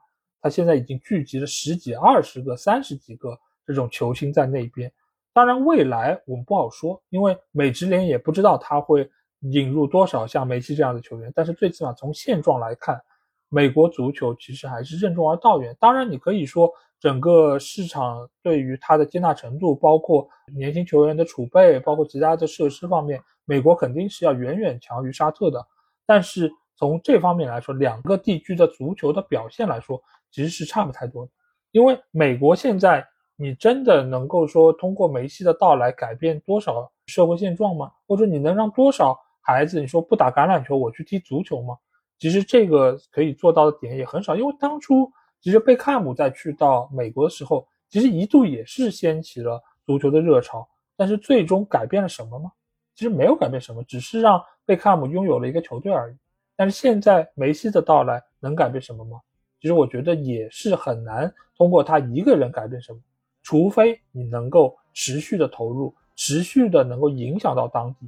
[0.44, 3.34] 他现在已经聚集了十几、二十个、三十几个
[3.66, 4.92] 这种球星在那边。
[5.32, 9.08] 当然，未来我们不好说，因为美职联也不知道他会
[9.40, 11.32] 引入多少像梅西这样的球员。
[11.34, 13.00] 但是最起码从现状来看，
[13.48, 15.74] 美国足球其实还是任重而道远。
[15.80, 23.18] 当然，你可以说整个市场对于他的接纳程度，包括年轻球员的储备，包括其他的设施方面。
[23.46, 25.66] 美国肯定是要远远强于沙特的，
[26.04, 30.02] 但是从这方面来说，两个地区的足球的表现来说，
[30.34, 31.30] 其实是差不太多的。
[31.70, 33.06] 因为美国现在，
[33.36, 37.92] 你真的能够说通过梅西的到来改变多少社会现状吗？
[38.08, 41.76] 或者你能让多少孩子你说不打橄榄球我去踢足球吗？
[42.18, 44.34] 其实这个可以做到的点也很少。
[44.34, 45.08] 因为当初
[45.40, 52.50] 其实贝克汉姆在去到美国的时候，其实一度也是掀起了足球的热潮，但是最终改变了什么吗？
[52.96, 56.16] 其实没有改变什么，只是让贝克汉姆拥有了一个球队而已。
[56.56, 59.20] 但是现在梅西的到来能改变什么吗？
[59.64, 62.98] 其实我觉得也是很难通过他一个人改变什么，
[63.42, 68.06] 除非你能够持续的投入，持续的能够影响到当地。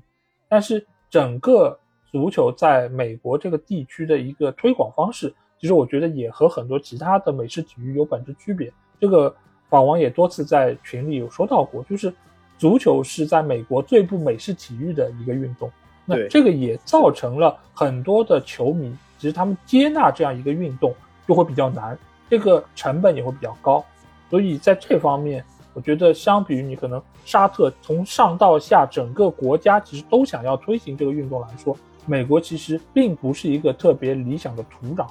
[0.51, 1.81] 但是整个
[2.13, 8.71] 足球在美国这个地区的一个推广方式，其实我觉得也和很多其他的美式体育有本质区别。
[9.01, 9.35] 这个
[9.71, 12.13] 法王也多次在群里有说到过，就是。
[12.59, 15.71] 足球是在美国最不美式体育的一个运动，
[16.07, 20.95] 那这个也造成了很多的球迷，其实他们接纳这样一个运动
[21.27, 21.99] 就会比较难，
[22.31, 23.85] 这个成本也会比较高，
[24.31, 25.45] 所以在这方面，
[25.75, 31.77] 我觉得相比于你可能沙特从上到下整个国家其实都想要推行这个运动来说，
[32.07, 35.07] 美国其实并不是一个特别理想的土壤，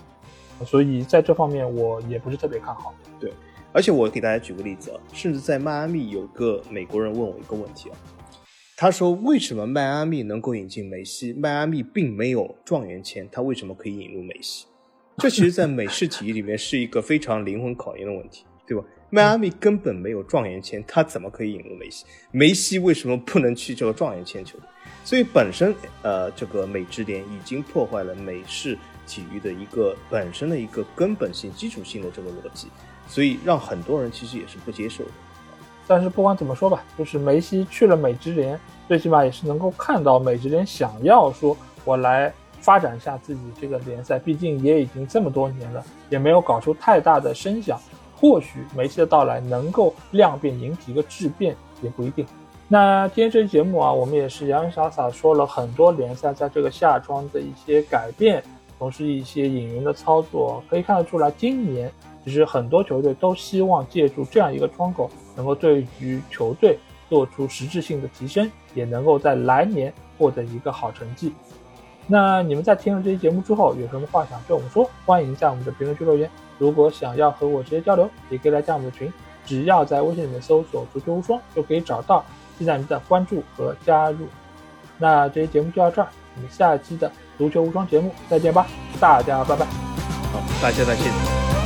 [0.65, 2.93] 所以在这方面我也不是特别看好。
[3.19, 3.31] 对。
[3.73, 7.97] 而且我给大家举个例子啊，甚至在迈阿密有个美国人问我一个问题啊，
[8.77, 11.33] 他说为什么迈阿密能够引进梅西？
[11.33, 14.65] 迈阿密并没有状元签，他为什么可以引入梅西？
[15.17, 18.83] 这其实，在美式体育里面是一个非常灵魂考验的问题，对吧？
[19.09, 22.05] 迈阿密根本没有状元签，他怎么可以引入梅西？
[22.31, 24.67] 梅西为什么不能去这个状元签球队？
[25.05, 28.77] 所以本身呃，这个美职联已经破坏了美式
[29.07, 32.67] 体育的一个本身的一个根本性、基础性的这个逻辑。
[33.07, 35.11] 所以让很多人其实也是不接受的，
[35.87, 41.55] 但是不管怎么说吧，就是梅西去了美职联，最起码也是能够看到美职联想要说
[41.85, 42.33] 我来
[42.65, 47.79] 发展一下自己这个联赛，毕竟也已经这么多年了，也没有搞出太大的声响。
[48.17, 52.25] 或许梅西的到来能够量变引起一个质变，也不一定。
[52.67, 58.41] 那今天这期节目啊，我们也是洋洋洒洒说了很多联赛在这个夏窗的一些改变，
[58.79, 61.91] 同时一些引援的操作，可以看得出来，今年。
[62.23, 71.31] 其实很多球队都希望借助这样一个窗口，能够对于球队做出实质性的提升，也能够在来年获得一个好成绩。
[72.07, 74.89] 那你们在听了这期节目之后，有什么话想对我们说？
[75.05, 76.29] 欢迎在我们的评论区留言。
[76.57, 79.11] 如果想要和我直接交流，也可以来加我们的群，
[79.45, 82.23] 只要在微信里面搜索“足球无双”就可以找到，
[82.57, 84.27] 期待您的关注和加入。
[84.97, 88.65] 那这期节目就到这儿，我们下期的足球无双节目再见吧，
[88.99, 89.65] 大家拜拜。
[89.65, 91.64] 好，大家再见。